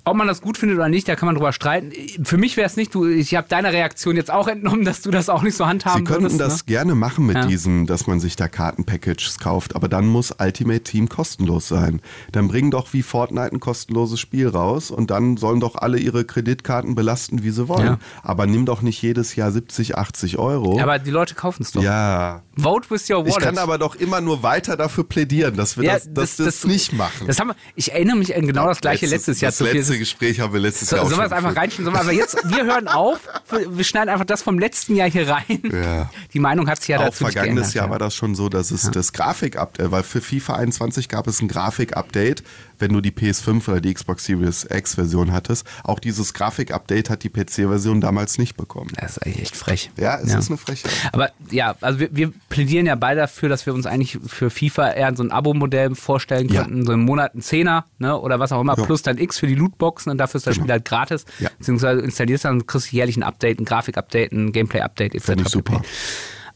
Ob 0.04 0.16
man 0.16 0.26
das 0.26 0.40
gut 0.40 0.56
findet 0.56 0.78
oder 0.78 0.88
nicht, 0.88 1.06
da 1.08 1.14
kann 1.16 1.26
man 1.26 1.34
drüber 1.34 1.52
streiten. 1.52 1.92
Für 2.24 2.36
mich 2.38 2.56
wäre 2.56 2.66
es 2.66 2.76
nicht, 2.76 2.94
du, 2.94 3.06
ich 3.06 3.34
habe 3.34 3.48
deiner 3.48 3.72
Reaktion 3.72 4.16
jetzt 4.16 4.30
auch 4.30 4.48
entnommen, 4.48 4.84
dass 4.84 5.02
du 5.02 5.10
das 5.10 5.28
auch 5.28 5.42
nicht 5.42 5.56
so 5.56 5.66
handhaben 5.66 5.98
Sie 6.00 6.04
könnten 6.04 6.22
würdest. 6.24 6.40
das 6.40 6.56
ne? 6.58 6.64
gerne 6.66 6.94
machen 6.94 7.26
mit 7.26 7.36
Ja. 7.36 7.46
diesem, 7.46 7.86
dass 7.86 8.06
man 8.06 8.18
sich 8.20 8.34
da 8.36 8.48
Kartenpackages 8.48 9.38
kauft, 9.38 9.76
aber 9.76 9.88
dann 9.88 10.06
muss 10.06 10.32
Ultimate 10.38 10.82
Team 10.82 11.08
kostenlos 11.08 11.68
sein. 11.68 12.00
Dann 12.32 12.48
bring 12.48 12.70
doch 12.70 12.92
wie 12.92 13.02
Fortnite 13.02 13.52
ein 13.54 13.60
kostenloses 13.60 14.18
Spiel 14.20 14.48
raus 14.48 14.90
und 14.90 15.10
dann 15.10 15.36
sollen 15.36 15.60
doch 15.60 15.76
alle 15.76 15.98
ihre 15.98 16.24
Kreditkarten 16.24 16.94
belasten, 16.94 17.42
wie 17.42 17.50
sie 17.50 17.68
wollen. 17.68 17.86
Ja. 17.86 17.98
Aber 18.22 18.46
nimm 18.46 18.66
doch 18.66 18.82
nicht 18.82 19.00
jedes 19.02 19.36
Jahr 19.36 19.50
70, 19.52 19.96
80 19.98 20.38
Euro. 20.38 20.80
Aber 20.80 20.98
die 20.98 21.10
Leute 21.10 21.34
kaufen 21.34 21.62
es 21.62 21.72
doch. 21.72 21.82
ja. 21.82 22.42
Vote 22.56 22.90
with 22.90 23.08
your 23.08 23.18
wallet. 23.20 23.28
Ich 23.30 23.38
kann 23.38 23.56
aber 23.58 23.78
doch 23.78 23.94
immer 23.96 24.20
nur 24.20 24.42
weiter 24.42 24.76
dafür 24.76 25.04
plädieren, 25.04 25.56
dass 25.56 25.76
wir 25.78 25.84
Ja, 25.84 25.92
das, 25.94 26.12
dass 26.12 26.38
wir 26.38 26.44
das, 26.46 26.64
nicht 26.64 26.92
machen. 26.92 27.26
Das 27.26 27.40
haben 27.40 27.48
wir, 27.48 27.56
ich 27.74 27.92
erinnere 27.92 28.16
mich 28.16 28.36
an 28.36 28.46
genau 28.46 28.66
das 28.66 28.80
gleiche 28.80 29.06
letztes, 29.06 29.40
Jahr 29.40 29.50
Das 29.50 29.56
zu 29.58 29.64
viel. 29.64 29.82
Letzte 29.90 29.98
Gespräch 29.98 30.40
haben 30.40 30.52
wir 30.52 30.60
letztes 30.60 30.88
So, 30.88 30.96
Jahr 30.96 31.04
auch 31.04 31.08
sollen 31.08 31.20
wir 31.20 31.24
schon 31.28 31.38
es 31.38 31.44
einfach 31.44 31.54
wir 31.94 32.00
aber 32.00 32.12
jetzt, 32.12 32.36
wir 32.48 32.64
hören 32.64 32.88
auf, 32.88 33.20
wir 33.68 33.84
schneiden 33.84 34.08
einfach 34.08 34.24
das 34.24 34.42
vom 34.42 34.58
letzten 34.58 34.94
Jahr 34.94 35.10
hier 35.10 35.28
rein. 35.28 35.62
Ja. 35.72 36.10
Die 36.32 36.38
Meinung 36.38 36.68
hat 36.68 36.78
sich 36.80 36.88
ja 36.88 36.98
auch 36.98 37.04
dazu 37.04 37.24
vergangenes 37.24 37.44
geändert, 37.44 37.74
Jahr 37.74 37.86
ja. 37.86 37.90
war 37.90 37.98
das 37.98 38.14
schon 38.14 38.34
so, 38.34 38.48
dass 38.48 38.70
es 38.70 38.90
das 38.90 39.12
Grafik-Update, 39.12 39.90
weil 39.90 40.02
für 40.02 40.20
FIFA 40.20 40.56
21 40.56 41.08
gab 41.08 41.26
es 41.26 41.40
ein 41.42 41.48
Grafik-Update, 41.48 42.42
wenn 42.80 42.92
du 42.92 43.00
die 43.00 43.10
PS5 43.12 43.68
oder 43.68 43.80
die 43.80 43.92
Xbox 43.94 44.24
Series 44.24 44.66
X-Version 44.70 45.32
hattest. 45.32 45.66
Auch 45.84 45.98
dieses 45.98 46.34
Grafik-Update 46.34 47.10
hat 47.10 47.22
die 47.22 47.28
PC-Version 47.28 48.00
damals 48.00 48.38
nicht 48.38 48.56
bekommen. 48.56 48.90
Das 49.00 49.12
ist 49.12 49.18
eigentlich 49.26 49.42
echt 49.42 49.56
frech. 49.56 49.90
Ja, 49.96 50.18
es 50.18 50.34
ist 50.34 50.48
eine 50.48 50.56
Frechheit. 50.58 50.90
Aber 51.12 51.30
ja, 51.50 51.74
also 51.80 51.98
wir, 52.00 52.08
wir 52.12 52.32
plädieren 52.48 52.86
ja 52.86 52.94
beide 52.94 53.20
dafür, 53.20 53.48
dass 53.48 53.66
wir 53.66 53.74
uns 53.74 53.86
eigentlich 53.86 54.18
für 54.26 54.50
FIFA 54.50 54.90
eher 54.92 55.14
so 55.16 55.22
ein 55.22 55.30
Abo-Modell 55.30 55.94
vorstellen 55.94 56.48
Ja. 56.48 56.62
könnten, 56.62 56.84
so 56.86 56.92
im 56.92 57.00
Monat 57.04 57.34
ein 57.34 57.42
Zehner, 57.42 57.84
ne, 57.98 58.18
oder 58.18 58.40
was 58.40 58.52
auch 58.52 58.60
immer, 58.60 58.76
Ja. 58.78 58.84
plus 58.84 59.02
dann 59.02 59.18
X 59.18 59.38
für 59.38 59.46
die 59.46 59.54
Lootboxen 59.54 60.10
und 60.12 60.18
dafür 60.18 60.38
ist 60.38 60.46
das 60.46 60.54
Genau. 60.54 60.64
Spiel 60.64 60.72
halt 60.72 60.84
gratis. 60.84 61.24
Ja. 61.38 61.50
Beziehungsweise 61.58 62.00
installierst 62.00 62.44
dann 62.44 62.54
und 62.60 62.66
kriegst 62.66 62.92
jährlich 62.92 63.16
ein 63.16 63.22
Update, 63.22 63.60
ein 63.60 63.64
Grafik-Update, 63.64 64.32
ein 64.32 64.52
Gameplay-Update 64.52 65.14
etc. 65.14 65.24
Finde 65.26 65.42
ich 65.44 65.48
super. 65.50 65.82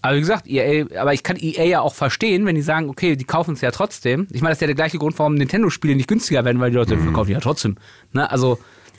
Aber 0.04 0.16
wie 0.16 0.20
gesagt, 0.20 0.46
EA, 0.46 0.84
aber 1.00 1.14
ich 1.14 1.22
kann 1.22 1.38
EA 1.40 1.64
ja 1.64 1.80
auch 1.80 1.94
verstehen, 1.94 2.44
wenn 2.44 2.54
die 2.54 2.60
sagen, 2.60 2.90
okay, 2.90 3.16
die 3.16 3.24
kaufen 3.24 3.54
es 3.54 3.62
ja 3.62 3.70
trotzdem. 3.70 4.26
Ich 4.32 4.42
meine, 4.42 4.50
das 4.50 4.58
ist 4.58 4.60
ja 4.60 4.66
der 4.66 4.76
gleiche 4.76 4.98
Grund, 4.98 5.18
warum 5.18 5.34
Nintendo-Spiele 5.34 5.96
nicht 5.96 6.08
günstiger 6.08 6.44
werden, 6.44 6.60
weil 6.60 6.70
die 6.70 6.76
Leute 6.76 6.98
verkaufen 6.98 7.28
die 7.28 7.32
ja 7.32 7.40
trotzdem. 7.40 7.76
Ne? 8.12 8.30
Also 8.30 8.58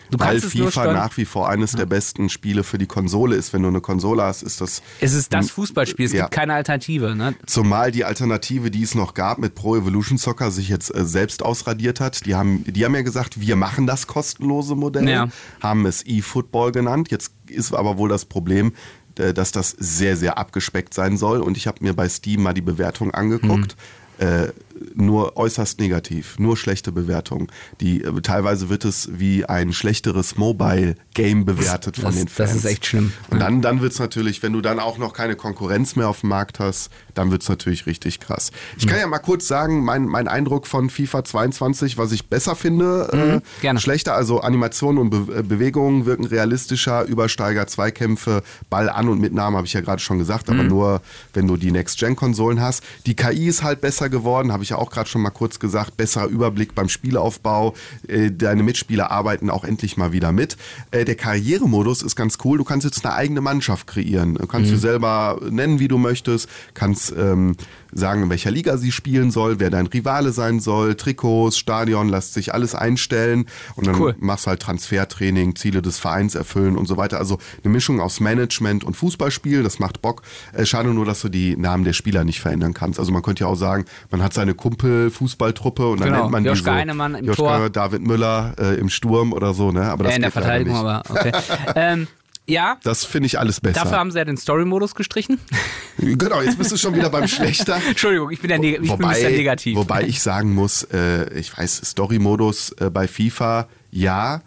du 0.09 0.17
Mhm. 0.17 0.19
Weil 0.19 0.39
kannst 0.39 0.57
FIFA 0.57 0.93
nach 0.93 1.15
wie 1.17 1.25
vor 1.25 1.47
eines 1.49 1.73
der 1.73 1.85
besten 1.85 2.29
Spiele 2.29 2.63
für 2.63 2.79
die 2.79 2.87
Konsole 2.87 3.35
ist. 3.35 3.53
Wenn 3.53 3.61
du 3.61 3.67
eine 3.67 3.81
Konsole 3.81 4.23
hast, 4.23 4.41
ist 4.41 4.61
das 4.61 4.81
es 4.99 5.13
ist 5.13 5.31
das 5.31 5.51
Fußballspiel, 5.51 6.05
es 6.07 6.13
Ja. 6.13 6.23
gibt 6.23 6.33
keine 6.33 6.55
Alternative. 6.55 7.15
Ne? 7.15 7.35
Zumal 7.45 7.91
die 7.91 8.03
Alternative, 8.03 8.71
die 8.71 8.81
es 8.81 8.95
noch 8.95 9.13
gab 9.13 9.37
mit 9.37 9.53
Pro 9.53 9.75
Evolution 9.75 10.17
Soccer, 10.17 10.49
sich 10.49 10.69
jetzt 10.69 10.89
äh, 10.95 11.05
selbst 11.05 11.43
ausradiert 11.43 11.99
hat. 11.99 12.25
Die 12.25 12.33
haben, 12.33 12.63
die 12.67 12.83
haben 12.83 12.95
ja 12.95 13.03
gesagt, 13.03 13.39
wir 13.41 13.55
machen 13.55 13.85
das 13.85 14.07
kostenlose 14.07 14.73
Modell, 14.75 15.07
Ja. 15.07 15.27
haben 15.61 15.85
es 15.85 16.03
eFootball 16.03 16.71
genannt. 16.71 17.11
Jetzt 17.11 17.31
ist 17.47 17.75
aber 17.75 17.99
wohl 17.99 18.09
das 18.09 18.25
Problem, 18.25 18.73
dass 19.15 19.51
das 19.51 19.71
sehr, 19.71 20.17
sehr 20.17 20.37
abgespeckt 20.37 20.93
sein 20.93 21.17
soll. 21.17 21.41
Und 21.41 21.57
ich 21.57 21.67
habe 21.67 21.83
mir 21.83 21.93
bei 21.93 22.09
Steam 22.09 22.43
mal 22.43 22.53
die 22.53 22.61
Bewertung 22.61 23.13
angeguckt. 23.13 23.75
Mhm. 24.19 24.25
Äh, 24.25 24.47
nur 24.93 25.37
äußerst 25.37 25.79
negativ, 25.79 26.37
nur 26.39 26.57
schlechte 26.57 26.91
Bewertungen. 26.91 27.47
Die 27.81 28.03
äh, 28.03 28.21
teilweise 28.21 28.69
wird 28.69 28.85
es 28.85 29.09
wie 29.13 29.45
ein 29.45 29.73
schlechteres 29.73 30.37
Mobile-Game 30.37 31.45
bewertet 31.45 31.95
von 31.97 32.05
Das- 32.05 32.15
den 32.15 32.25
das 32.25 32.33
Fans. 32.33 32.55
ist 32.55 32.65
echt 32.65 32.85
schlimm. 32.85 33.13
Und 33.29 33.39
dann, 33.39 33.61
dann 33.61 33.81
wird 33.81 33.93
es 33.93 33.99
natürlich, 33.99 34.43
wenn 34.43 34.53
du 34.53 34.61
dann 34.61 34.79
auch 34.79 34.97
noch 34.97 35.13
keine 35.13 35.35
Konkurrenz 35.35 35.95
mehr 35.95 36.09
auf 36.09 36.21
dem 36.21 36.29
Markt 36.29 36.59
hast, 36.59 36.89
dann 37.13 37.31
wird 37.31 37.43
es 37.43 37.49
natürlich 37.49 37.85
richtig 37.85 38.19
krass. 38.19 38.51
Ich 38.77 38.87
kann 38.87 38.99
ja 38.99 39.07
mal 39.07 39.19
kurz 39.19 39.47
sagen, 39.47 39.83
mein, 39.83 40.05
mein 40.05 40.27
Eindruck 40.27 40.67
von 40.67 40.89
FIFA 40.89 41.23
22, 41.23 41.97
was 41.97 42.11
ich 42.11 42.27
besser 42.27 42.55
finde, 42.55 43.41
äh, 43.41 43.61
gerne. 43.61 43.79
schlechter, 43.79 44.13
also 44.15 44.41
Animationen 44.41 44.99
und 44.99 45.09
Be 45.27 45.39
äh, 45.39 45.43
Bewegungen 45.43 46.05
wirken 46.05 46.25
realistischer, 46.25 47.05
Übersteiger, 47.05 47.67
Zweikämpfe, 47.67 48.43
Ball 48.69 48.89
an 48.89 49.07
und 49.09 49.19
Mitnahme, 49.21 49.57
habe 49.57 49.67
ich 49.67 49.73
ja 49.73 49.81
gerade 49.81 50.01
schon 50.01 50.17
gesagt, 50.17 50.49
aber 50.49 50.63
nur, 50.63 51.01
wenn 51.33 51.47
du 51.47 51.55
die 51.57 51.71
Next-Gen-Konsolen 51.71 52.59
hast. 52.59 52.83
Die 53.05 53.15
KI 53.15 53.47
ist 53.47 53.63
halt 53.63 53.81
besser 53.81 54.09
geworden, 54.09 54.51
habe 54.51 54.63
ich 54.63 54.64
ja 54.69 54.77
auch 54.77 54.89
gerade 54.89 55.09
schon 55.09 55.21
mal 55.21 55.29
kurz 55.29 55.59
gesagt, 55.59 55.97
besserer 55.97 56.27
Überblick 56.27 56.75
beim 56.75 56.89
Spielaufbau, 56.89 57.73
äh, 58.07 58.31
deine 58.31 58.63
Mitspieler 58.63 59.11
arbeiten 59.11 59.49
auch 59.49 59.63
endlich 59.63 59.97
mal 59.97 60.11
wieder 60.11 60.31
mit. 60.31 60.57
Äh, 60.91 61.05
der 61.05 61.15
Karrieremodus 61.15 62.01
ist 62.01 62.15
ganz 62.15 62.37
cool, 62.43 62.57
du 62.57 62.63
kannst 62.63 62.85
jetzt 62.85 63.05
eine 63.05 63.15
eigene 63.15 63.41
Mannschaft 63.41 63.87
kreieren, 63.87 64.35
du 64.35 64.47
kannst 64.47 64.71
du 64.71 64.77
selber 64.77 65.39
nennen, 65.49 65.79
wie 65.79 65.87
du 65.87 65.97
möchtest, 65.97 66.49
kannst 66.73 67.13
ähm, 67.17 67.55
sagen, 67.95 68.23
in 68.23 68.29
welcher 68.29 68.51
Liga 68.51 68.77
sie 68.77 68.91
spielen 68.91 69.31
soll, 69.31 69.59
wer 69.59 69.69
dein 69.69 69.87
Rivale 69.87 70.31
sein 70.31 70.59
soll, 70.59 70.95
Trikots, 70.95 71.57
Stadion, 71.57 72.09
lässt 72.09 72.33
sich 72.33 72.53
alles 72.53 72.75
einstellen 72.75 73.45
und 73.75 73.87
dann 73.87 73.95
Cool. 73.99 74.15
machst 74.19 74.47
halt 74.47 74.61
Transfertraining, 74.61 75.55
Ziele 75.55 75.81
des 75.81 75.97
Vereins 75.97 76.35
erfüllen 76.35 76.77
und 76.77 76.87
so 76.87 76.97
weiter. 76.97 77.17
Also 77.17 77.39
eine 77.63 77.71
Mischung 77.73 78.01
aus 78.01 78.19
Management 78.19 78.83
und 78.83 78.95
Fußballspiel, 78.95 79.63
das 79.63 79.79
macht 79.79 80.01
Bock. 80.01 80.21
Äh, 80.53 80.65
schade 80.65 80.89
nur, 80.93 81.05
dass 81.05 81.21
du 81.21 81.29
die 81.29 81.55
Namen 81.55 81.85
der 81.85 81.93
Spieler 81.93 82.23
nicht 82.25 82.41
verändern 82.41 82.73
kannst. 82.73 82.99
Also 82.99 83.11
man 83.11 83.21
könnte 83.21 83.45
ja 83.45 83.47
auch 83.47 83.55
sagen, 83.55 83.85
man 84.11 84.21
hat 84.21 84.33
seine 84.33 84.53
Kumpel-Fußballtruppe 84.53 85.87
und 85.87 86.01
dann 86.01 86.09
Genau. 86.09 86.19
nennt 86.21 86.31
man 86.31 86.45
Joschka 86.45 86.71
die 86.71 86.75
so, 86.75 86.79
Heinemann 86.81 87.15
im 87.15 87.25
Joschka, 87.25 87.57
Tor. 87.57 87.69
David 87.69 88.01
Müller 88.05 88.53
äh, 88.59 88.75
im 88.79 88.89
Sturm 88.89 89.33
oder 89.33 89.53
so, 89.53 89.71
ne? 89.71 89.83
Aber 89.83 90.03
das 90.03 90.11
Ja, 90.11 90.15
in 90.17 90.21
der 90.23 90.31
Verteidigung, 90.31 90.73
nicht. 90.73 90.85
aber 90.85 91.03
okay. 91.09 91.31
ähm, 91.75 92.07
ja, 92.47 92.77
Das 92.83 93.05
finde 93.05 93.27
ich 93.27 93.39
alles 93.39 93.59
besser. 93.59 93.83
dafür 93.83 93.97
haben 93.97 94.11
sie 94.11 94.19
ja 94.19 94.25
den 94.25 94.37
Story-Modus 94.37 94.95
gestrichen. 94.95 95.39
genau, 95.97 96.41
jetzt 96.41 96.57
bist 96.57 96.71
du 96.71 96.77
schon 96.77 96.95
wieder 96.95 97.09
beim 97.09 97.27
Schlechter. 97.27 97.79
Entschuldigung, 97.87 98.29
ich 98.31 98.39
bin 98.39 98.51
ja 98.51 98.57
neg 98.57 98.81
negativ. 98.81 99.75
Wobei 99.77 100.03
ich 100.03 100.21
sagen 100.21 100.53
muss, 100.53 100.83
äh, 100.83 101.33
ich 101.37 101.57
weiß, 101.57 101.81
Story-Modus 101.85 102.71
äh, 102.79 102.89
bei 102.89 103.07
FIFA, 103.07 103.67
ja, 103.91 104.41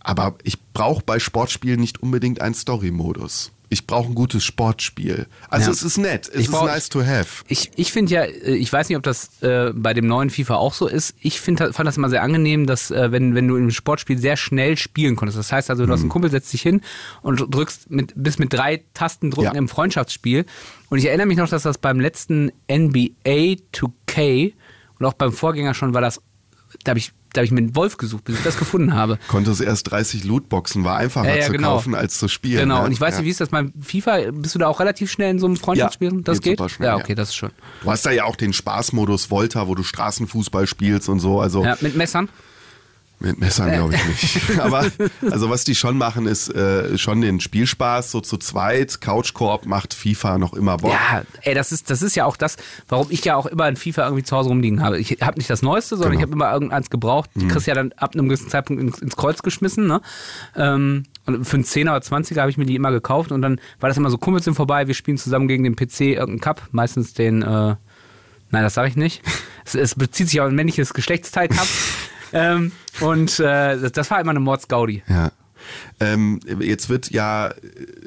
aber 0.00 0.36
ich 0.42 0.58
brauche 0.72 1.02
bei 1.04 1.18
Sportspielen 1.18 1.80
nicht 1.80 2.02
unbedingt 2.02 2.40
einen 2.40 2.54
Story-Modus. 2.54 3.52
Ich 3.70 3.86
brauche 3.86 4.08
ein 4.08 4.14
gutes 4.14 4.44
Sportspiel. 4.44 5.26
Also 5.50 5.66
Ja. 5.66 5.72
es 5.72 5.82
ist 5.82 5.98
nett, 5.98 6.28
es 6.28 6.34
Ich 6.34 6.40
ist 6.46 6.50
brauch- 6.52 6.64
nice 6.66 6.88
to 6.88 7.04
have. 7.04 7.44
Ich, 7.48 7.70
ich 7.76 7.92
finde 7.92 8.12
ja, 8.14 8.22
äh, 8.22 8.54
ich 8.56 8.72
weiß 8.72 8.88
nicht, 8.88 8.96
ob 8.96 9.02
das 9.02 9.42
äh, 9.42 9.72
bei 9.74 9.92
dem 9.94 10.06
neuen 10.06 10.30
FIFA 10.30 10.54
auch 10.56 10.72
so 10.72 10.86
ist. 10.86 11.14
Ich 11.20 11.40
find, 11.40 11.58
fand 11.60 11.80
das 11.86 11.96
immer 11.98 12.08
sehr 12.08 12.22
angenehm, 12.22 12.66
dass 12.66 12.90
äh, 12.90 13.12
wenn, 13.12 13.34
wenn 13.34 13.46
du 13.46 13.56
im 13.56 13.70
Sportspiel 13.70 14.16
sehr 14.18 14.36
schnell 14.38 14.76
spielen 14.78 15.16
konntest. 15.16 15.38
Das 15.38 15.52
heißt 15.52 15.68
also, 15.70 15.82
du 15.82 15.88
Mhm. 15.88 15.92
hast 15.92 16.00
einen 16.00 16.08
Kumpel, 16.08 16.30
setzt 16.30 16.52
dich 16.52 16.62
hin 16.62 16.80
und 17.22 17.44
drückst 17.54 17.90
mit, 17.90 18.12
bis 18.16 18.38
mit 18.38 18.52
drei 18.52 18.84
Tastendrücken 18.94 19.52
Ja. 19.52 19.58
im 19.58 19.68
Freundschaftsspiel. 19.68 20.46
Und 20.88 20.98
ich 20.98 21.04
erinnere 21.04 21.26
mich 21.26 21.36
noch, 21.36 21.48
dass 21.48 21.62
das 21.64 21.76
beim 21.78 22.00
letzten 22.00 22.50
NBA 22.68 23.56
2K 23.72 24.54
und 24.98 25.06
auch 25.06 25.12
beim 25.12 25.32
Vorgänger 25.32 25.74
schon 25.74 25.94
war 25.94 26.00
das, 26.00 26.20
da 26.88 26.92
habe 26.92 27.00
ich, 27.00 27.12
da 27.34 27.42
ich 27.42 27.50
mir 27.50 27.58
einen 27.58 27.76
Wolf 27.76 27.98
gesucht, 27.98 28.24
bis 28.24 28.38
ich 28.38 28.42
das 28.42 28.56
gefunden 28.58 28.94
habe. 28.94 29.18
Konntest 29.28 29.60
erst 29.60 29.90
30 29.90 30.24
Lootboxen, 30.24 30.84
war 30.84 30.96
einfacher 30.96 31.28
Ja, 31.28 31.36
ja, 31.36 31.44
zu 31.44 31.52
genau. 31.52 31.74
kaufen 31.74 31.94
als 31.94 32.18
zu 32.18 32.28
spielen. 32.28 32.60
Genau, 32.60 32.78
ne? 32.78 32.86
und 32.86 32.92
ich 32.92 33.00
weiß 33.00 33.12
ja. 33.12 33.18
nicht, 33.18 33.26
wie 33.26 33.30
ist 33.30 33.42
das 33.42 33.50
beim 33.50 33.74
FIFA? 33.78 34.30
Bist 34.32 34.54
du 34.54 34.58
da 34.58 34.68
auch 34.68 34.80
relativ 34.80 35.10
schnell 35.10 35.32
in 35.32 35.38
so 35.38 35.44
einem 35.44 35.56
Freundschaftsspiel? 35.56 36.14
Ja, 36.14 36.20
das 36.22 36.40
geht 36.40 36.58
schnell, 36.70 36.88
ja, 36.88 36.96
ja. 36.96 37.02
okay, 37.02 37.14
das 37.14 37.28
ist 37.28 37.34
schön. 37.34 37.50
Du 37.82 37.90
hast 37.90 38.06
da 38.06 38.10
ja 38.10 38.24
auch 38.24 38.36
den 38.36 38.54
Spaßmodus 38.54 39.30
Volta, 39.30 39.68
wo 39.68 39.74
du 39.74 39.82
Straßenfußball 39.82 40.66
spielst 40.66 41.10
und 41.10 41.20
so. 41.20 41.42
Also 41.42 41.62
Ja, 41.62 41.76
mit 41.82 41.94
Messern? 41.94 42.30
Mit 43.20 43.38
Messern 43.40 43.72
glaube 43.72 43.94
ich 43.94 44.06
nicht. 44.06 44.58
Aber 44.60 44.86
also 45.30 45.50
was 45.50 45.64
die 45.64 45.74
schon 45.74 45.98
machen, 45.98 46.26
ist 46.26 46.54
äh, 46.54 46.96
schon 46.98 47.20
den 47.20 47.40
Spielspaß 47.40 48.10
so 48.12 48.20
zu 48.20 48.36
zweit. 48.36 49.00
Couchkorb 49.00 49.66
macht 49.66 49.94
FIFA 49.94 50.38
noch 50.38 50.52
immer 50.54 50.76
Bock. 50.76 50.92
Ja, 50.92 51.22
ey, 51.42 51.54
das 51.54 51.72
ist, 51.72 51.90
das 51.90 52.02
ist 52.02 52.14
ja 52.14 52.24
auch 52.26 52.36
das, 52.36 52.56
warum 52.88 53.08
ich 53.10 53.24
ja 53.24 53.34
auch 53.36 53.46
immer 53.46 53.64
ein 53.64 53.76
FIFA 53.76 54.04
irgendwie 54.04 54.22
zu 54.22 54.36
Hause 54.36 54.50
rumliegen 54.50 54.82
habe. 54.82 54.98
Ich 54.98 55.18
habe 55.20 55.38
nicht 55.38 55.50
das 55.50 55.62
Neueste, 55.62 55.96
sondern 55.96 56.12
Genau. 56.12 56.20
ich 56.20 56.22
habe 56.22 56.32
immer 56.32 56.52
irgendeins 56.52 56.90
gebraucht. 56.90 57.30
Die 57.34 57.48
kriegst 57.48 57.66
ja 57.66 57.74
dann 57.74 57.92
ab 57.96 58.14
einem 58.14 58.28
gewissen 58.28 58.48
Zeitpunkt 58.48 58.80
ins, 58.82 58.98
ins 59.00 59.16
Kreuz 59.16 59.42
geschmissen, 59.42 59.86
ne? 59.86 60.00
Ähm, 60.56 61.04
und 61.26 61.44
für 61.44 61.56
einen 61.56 61.64
10er 61.64 61.82
oder 61.90 61.98
20er 61.98 62.40
habe 62.40 62.50
ich 62.50 62.56
mir 62.56 62.64
die 62.66 62.74
immer 62.76 62.90
gekauft 62.90 63.32
und 63.32 63.42
dann 63.42 63.60
war 63.80 63.88
das 63.88 63.96
immer 63.98 64.10
so, 64.10 64.16
Kumpels 64.18 64.44
sind 64.44 64.54
vorbei, 64.54 64.86
wir 64.86 64.94
spielen 64.94 65.18
zusammen 65.18 65.46
gegen 65.48 65.64
den 65.64 65.76
PC 65.76 66.00
irgendeinen 66.00 66.40
Cup, 66.40 66.62
meistens 66.70 67.12
den, 67.14 67.42
äh, 67.42 67.46
nein, 67.46 67.76
das 68.50 68.74
sage 68.74 68.88
ich 68.88 68.96
nicht. 68.96 69.22
Es, 69.64 69.74
es 69.74 69.94
bezieht 69.94 70.28
sich 70.30 70.40
auf 70.40 70.48
ein 70.48 70.54
männliches 70.54 70.94
Geschlechtsteil 70.94 71.48
Cup. 71.48 71.66
Ähm, 72.32 72.72
und 73.00 73.38
äh, 73.40 73.90
das, 73.90 74.10
war 74.10 74.20
immer 74.20 74.30
eine 74.30 74.40
Mordsgaudi. 74.40 75.02
Ja. 75.08 75.32
Ähm, 76.00 76.40
jetzt 76.60 76.88
wird 76.88 77.10
ja 77.10 77.52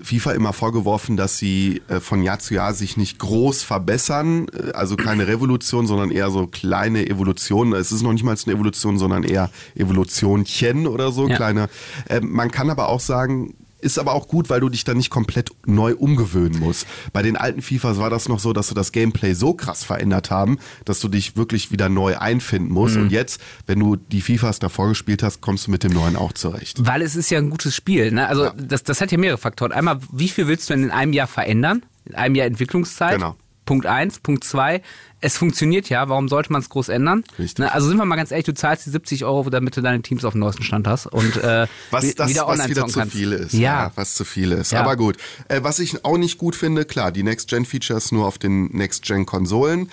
FIFA 0.01 0.31
immer 0.31 0.53
vorgeworfen, 0.53 1.17
dass 1.17 1.37
sie 1.37 1.81
äh, 1.89 1.99
von 1.99 2.23
Jahr 2.23 2.39
zu 2.39 2.53
Jahr 2.53 2.73
sich 2.73 2.97
nicht 2.97 3.19
groß 3.19 3.63
verbessern, 3.63 4.47
äh, 4.47 4.71
also 4.71 4.95
keine 4.95 5.27
Revolution, 5.27 5.85
sondern 5.85 6.11
eher 6.11 6.31
so 6.31 6.47
kleine 6.47 7.07
Evolutionen. 7.07 7.73
Es 7.73 7.91
ist 7.91 8.01
noch 8.01 8.13
nicht 8.13 8.23
mal 8.23 8.35
eine 8.45 8.55
Evolution, 8.55 8.97
sondern 8.97 9.23
eher 9.23 9.49
Evolutionchen 9.75 10.87
oder 10.87 11.11
so, 11.11 11.27
Ja. 11.27 11.35
kleine. 11.35 11.69
Ähm, 12.09 12.31
man 12.31 12.51
kann 12.51 12.69
aber 12.69 12.89
auch 12.89 13.01
sagen, 13.01 13.55
ist 13.81 13.99
aber 13.99 14.13
auch 14.13 14.27
gut, 14.27 14.49
weil 14.49 14.59
du 14.59 14.69
dich 14.69 14.83
dann 14.83 14.97
nicht 14.97 15.09
komplett 15.09 15.49
neu 15.65 15.95
umgewöhnen 15.95 16.59
musst. 16.59 16.85
Bei 17.13 17.21
den 17.21 17.35
alten 17.35 17.61
FIFAs 17.61 17.97
war 17.97 18.09
das 18.09 18.27
noch 18.29 18.39
so, 18.39 18.53
dass 18.53 18.67
sie 18.69 18.73
das 18.75 18.91
Gameplay 18.91 19.33
so 19.33 19.53
krass 19.53 19.83
verändert 19.83 20.31
haben, 20.31 20.57
dass 20.85 20.99
du 20.99 21.07
dich 21.07 21.35
wirklich 21.35 21.71
wieder 21.71 21.89
neu 21.89 22.17
einfinden 22.17 22.71
musst. 22.71 22.95
Mhm. 22.95 23.03
Und 23.03 23.11
jetzt, 23.11 23.41
wenn 23.65 23.79
du 23.79 23.95
die 23.95 24.21
FIFAs 24.21 24.59
davor 24.59 24.87
gespielt 24.89 25.23
hast, 25.23 25.41
kommst 25.41 25.67
du 25.67 25.71
mit 25.71 25.83
dem 25.83 25.93
neuen 25.93 26.15
auch 26.15 26.33
zurecht. 26.33 26.85
Weil 26.85 27.01
es 27.01 27.15
ist 27.15 27.29
ja 27.29 27.39
ein 27.39 27.49
gutes 27.49 27.75
Spiel. 27.75 28.11
Ne? 28.11 28.27
Also 28.27 28.45
Ja. 28.45 28.53
das, 28.55 28.83
das 28.83 29.01
hat 29.01 29.11
ja 29.11 29.17
mehrere 29.17 29.37
Faktoren. 29.37 29.71
Einmal, 29.71 29.99
wie 30.11 30.29
viel 30.29 30.47
willst 30.47 30.69
du 30.69 30.73
denn 30.73 30.83
in 30.83 30.91
einem 30.91 31.13
Jahr 31.13 31.27
verändern? 31.27 31.83
In 32.05 32.15
einem 32.15 32.35
Jahr 32.35 32.47
Entwicklungszeit? 32.47 33.13
Genau. 33.15 33.35
Punkt 33.71 33.85
eins. 33.85 34.19
Punkt 34.19 34.43
zwei, 34.43 34.81
es 35.21 35.37
funktioniert 35.37 35.87
ja, 35.87 36.09
warum 36.09 36.27
sollte 36.27 36.51
man 36.51 36.61
es 36.61 36.67
groß 36.67 36.89
ändern? 36.89 37.23
Richtig. 37.39 37.59
Ne? 37.59 37.71
Also 37.71 37.87
sind 37.87 37.95
wir 37.95 38.03
mal 38.03 38.17
ganz 38.17 38.31
ehrlich, 38.31 38.45
du 38.45 38.53
zahlst 38.53 38.85
die 38.85 38.89
70 38.89 39.23
Euro, 39.23 39.49
damit 39.49 39.77
du 39.77 39.81
deine 39.81 40.01
Teams 40.01 40.25
auf 40.25 40.33
dem 40.33 40.39
neuesten 40.41 40.63
Stand 40.63 40.87
hast 40.89 41.05
und 41.05 41.37
äh, 41.37 41.67
Was, 41.91 42.13
das, 42.15 42.29
wieder 42.29 42.41
was 42.47 42.49
online 42.59 42.69
wieder 42.69 42.81
zocken 42.81 42.91
zu 42.93 42.99
kannst. 42.99 43.15
viel 43.15 43.31
ist. 43.31 43.53
Ja. 43.53 43.93
was 43.95 44.15
zu 44.15 44.25
viel 44.25 44.51
ist. 44.51 44.73
Ja. 44.73 44.81
Aber 44.81 44.97
gut. 44.97 45.15
Äh, 45.47 45.63
was 45.63 45.79
ich 45.79 46.03
auch 46.03 46.17
nicht 46.17 46.37
gut 46.37 46.57
finde, 46.57 46.83
klar, 46.83 47.13
die 47.13 47.23
Next-Gen-Features 47.23 48.11
nur 48.11 48.25
auf 48.27 48.37
den 48.39 48.65
Next-Gen-Konsolen. 48.75 49.89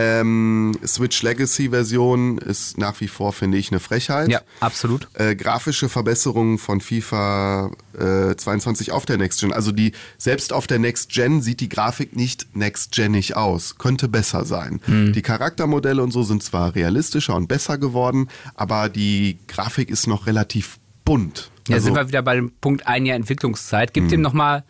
Ähm, 0.00 0.72
Switch 0.86 1.22
Legacy-Version 1.22 2.38
ist 2.38 2.78
nach 2.78 3.00
wie 3.00 3.08
vor, 3.08 3.32
finde 3.32 3.58
ich, 3.58 3.70
eine 3.70 3.80
Frechheit. 3.80 4.28
ja, 4.28 4.40
absolut. 4.60 5.08
Äh, 5.14 5.36
grafische 5.36 5.88
Verbesserungen 5.88 6.58
von 6.58 6.80
FIFA 6.80 7.70
äh, 7.98 8.34
22 8.36 8.92
auf 8.92 9.04
der 9.06 9.18
Next 9.18 9.40
Gen. 9.40 9.52
Also 9.52 9.72
die 9.72 9.92
selbst 10.18 10.52
auf 10.52 10.66
der 10.66 10.78
Next 10.78 11.10
Gen 11.10 11.42
sieht 11.42 11.60
die 11.60 11.68
Grafik 11.68 12.16
nicht 12.16 12.54
Next 12.56 12.92
Genig 12.92 13.36
aus. 13.36 13.76
Könnte 13.78 14.08
besser 14.08 14.44
sein. 14.44 14.80
Hm. 14.84 15.12
Die 15.12 15.22
Charaktermodelle 15.22 16.02
und 16.02 16.12
so 16.12 16.22
sind 16.22 16.42
zwar 16.42 16.74
realistischer 16.74 17.34
und 17.36 17.46
besser 17.48 17.78
geworden, 17.78 18.28
aber 18.54 18.88
die 18.88 19.38
Grafik 19.48 19.90
ist 19.90 20.06
noch 20.06 20.26
relativ 20.26 20.78
bunt. 21.04 21.50
Ja, 21.68 21.74
Also- 21.76 21.86
sind 21.86 21.94
wir 21.96 22.08
wieder 22.08 22.22
bei 22.22 22.36
dem 22.36 22.52
Punkt 22.60 22.86
ein 22.86 23.06
Jahr 23.06 23.16
Entwicklungszeit. 23.16 23.92
Gib 23.94 24.08
dem 24.08 24.20
nochmal 24.22 24.64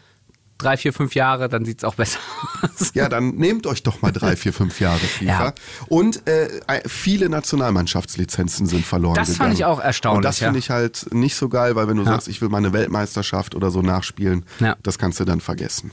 drei, 0.63 0.77
vier, 0.77 0.93
fünf 0.93 1.15
Jahre, 1.15 1.49
dann 1.49 1.65
sieht's 1.65 1.85
auch 1.85 1.95
besser 1.95 2.19
aus. 2.63 2.93
Ja, 2.95 3.09
dann 3.09 3.37
nehmt 3.37 3.67
euch 3.67 3.83
doch 3.83 4.03
mal 4.03 4.13
drei, 4.13 4.37
vier, 4.37 4.53
fünf 4.53 4.81
Jahre 4.81 4.99
FIFA. 5.19 5.25
Ja. 5.45 5.53
Und 5.89 6.27
äh, 6.27 6.49
viele 6.87 7.29
Nationalmannschaftslizenzen 7.29 8.67
sind 8.67 8.85
verloren 8.87 9.15
Das 9.17 9.29
gegangen. 9.33 9.49
fand 9.51 9.59
ich 9.59 9.65
auch 9.65 9.81
erstaunlich, 9.81 10.17
Und 10.19 10.25
das 10.25 10.41
ja. 10.41 10.47
finde 10.47 10.59
ich 10.59 10.71
halt 10.71 11.13
nicht 11.13 11.35
so 11.37 11.49
geil, 11.49 11.77
weil 11.77 11.89
wenn 11.89 11.97
du 11.97 12.03
Ja. 12.05 12.11
sagst, 12.13 12.29
ich 12.29 12.41
will 12.41 12.49
mal 12.49 12.59
eine 12.59 12.73
Weltmeisterschaft 12.73 13.55
oder 13.55 13.71
so 13.71 13.83
nachspielen, 13.83 14.45
das 14.83 14.99
kannst 14.99 15.21
du 15.21 15.25
dann 15.25 15.41
vergessen. 15.41 15.91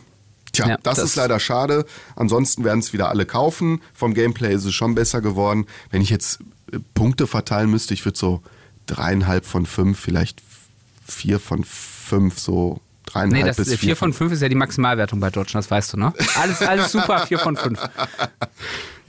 Tja, 0.53 0.67
Ja, 0.69 0.77
das, 0.83 0.97
das- 0.97 1.09
ist 1.09 1.15
leider 1.15 1.39
schade. 1.39 1.85
Ansonsten 2.15 2.63
werden 2.63 2.79
es 2.79 2.93
wieder 2.93 3.09
alle 3.09 3.25
kaufen. 3.25 3.81
Vom 3.93 4.13
Gameplay 4.13 4.53
ist 4.53 4.65
es 4.65 4.73
schon 4.73 4.95
besser 4.95 5.21
geworden. 5.21 5.65
Wenn 5.91 6.01
ich 6.01 6.09
jetzt 6.09 6.39
äh, 6.71 6.79
Punkte 6.93 7.27
verteilen 7.27 7.69
müsste, 7.69 7.93
ich 7.93 8.05
würde 8.05 8.17
so 8.17 8.41
dreieinhalb 8.85 9.45
von 9.45 9.65
fünf, 9.65 9.99
vielleicht 9.99 10.41
vier 11.05 11.39
von 11.39 11.63
fünf, 11.65 12.39
so 12.39 12.79
dreieinhalb 13.07 13.33
Nee, 13.43 13.47
das 13.47 13.57
bis 13.57 13.67
äh, 13.69 13.71
vier 13.77 13.89
4 13.89 13.95
von 13.95 14.13
5 14.13 14.31
ist 14.33 14.41
ja 14.41 14.49
die 14.49 14.55
Maximalwertung 14.55 15.19
bei 15.19 15.29
Deutschland, 15.31 15.65
das 15.65 15.71
weißt 15.71 15.93
du, 15.93 15.97
ne? 15.97 16.13
Alles, 16.41 16.61
alles 16.61 16.91
super, 16.91 17.19
4 17.27 17.39
von 17.39 17.57
5. 17.57 17.79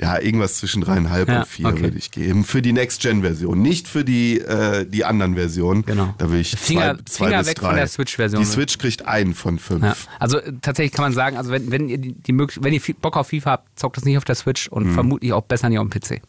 Ja, 0.01 0.21
irgendwas 0.21 0.55
zwischen 0.59 0.81
dreieinhalb 0.81 1.29
Ja, 1.29 1.41
und 1.41 1.49
vier 1.49 1.67
okay. 1.67 1.83
würde 1.83 1.99
ich 1.99 2.13
geben. 2.13 2.45
Für 2.45 2.63
die 2.63 2.73
Next-Gen-Version, 2.73 3.61
nicht 3.61 3.89
für 3.89 4.05
die, 4.05 4.39
äh, 4.39 4.87
die 4.87 5.05
anderen 5.05 5.35
Versionen. 5.35 5.85
Genau. 5.85 6.15
Da 6.19 6.31
will 6.31 6.39
ich 6.39 6.53
Finger- 6.57 6.99
zwei, 6.99 7.03
zwei 7.05 7.25
Finger 7.27 7.39
bis 7.41 7.47
weg 7.49 7.57
drei. 7.59 7.67
von 7.67 7.77
der 7.77 7.87
Switch-Version. 7.89 8.41
Die 8.41 8.49
Switch 8.49 8.79
kriegt 8.79 9.07
einen 9.07 9.35
von 9.35 9.59
fünf. 9.59 9.83
Ja. 9.83 9.97
Also 10.21 10.39
äh, 10.39 10.53
tatsächlich 10.63 10.93
kann 10.93 11.05
man 11.07 11.13
sagen, 11.15 11.37
also 11.37 11.51
wenn, 11.51 11.73
wenn 11.73 11.89
ihr 11.89 11.99
die, 11.99 12.13
die 12.15 12.33
wenn 12.39 12.73
ihr 12.73 12.81
Bock 13.01 13.17
auf 13.17 13.29
FIFA 13.31 13.51
habt, 13.51 13.79
zockt 13.81 13.97
das 13.97 14.05
nicht 14.05 14.17
auf 14.17 14.25
der 14.25 14.37
Switch 14.37 14.69
und 14.69 14.93
vermutlich 14.93 15.33
auch 15.33 15.43
besser 15.43 15.69
nicht 15.69 15.81
auf 15.81 15.89
dem 15.89 16.01
PC. 16.01 16.23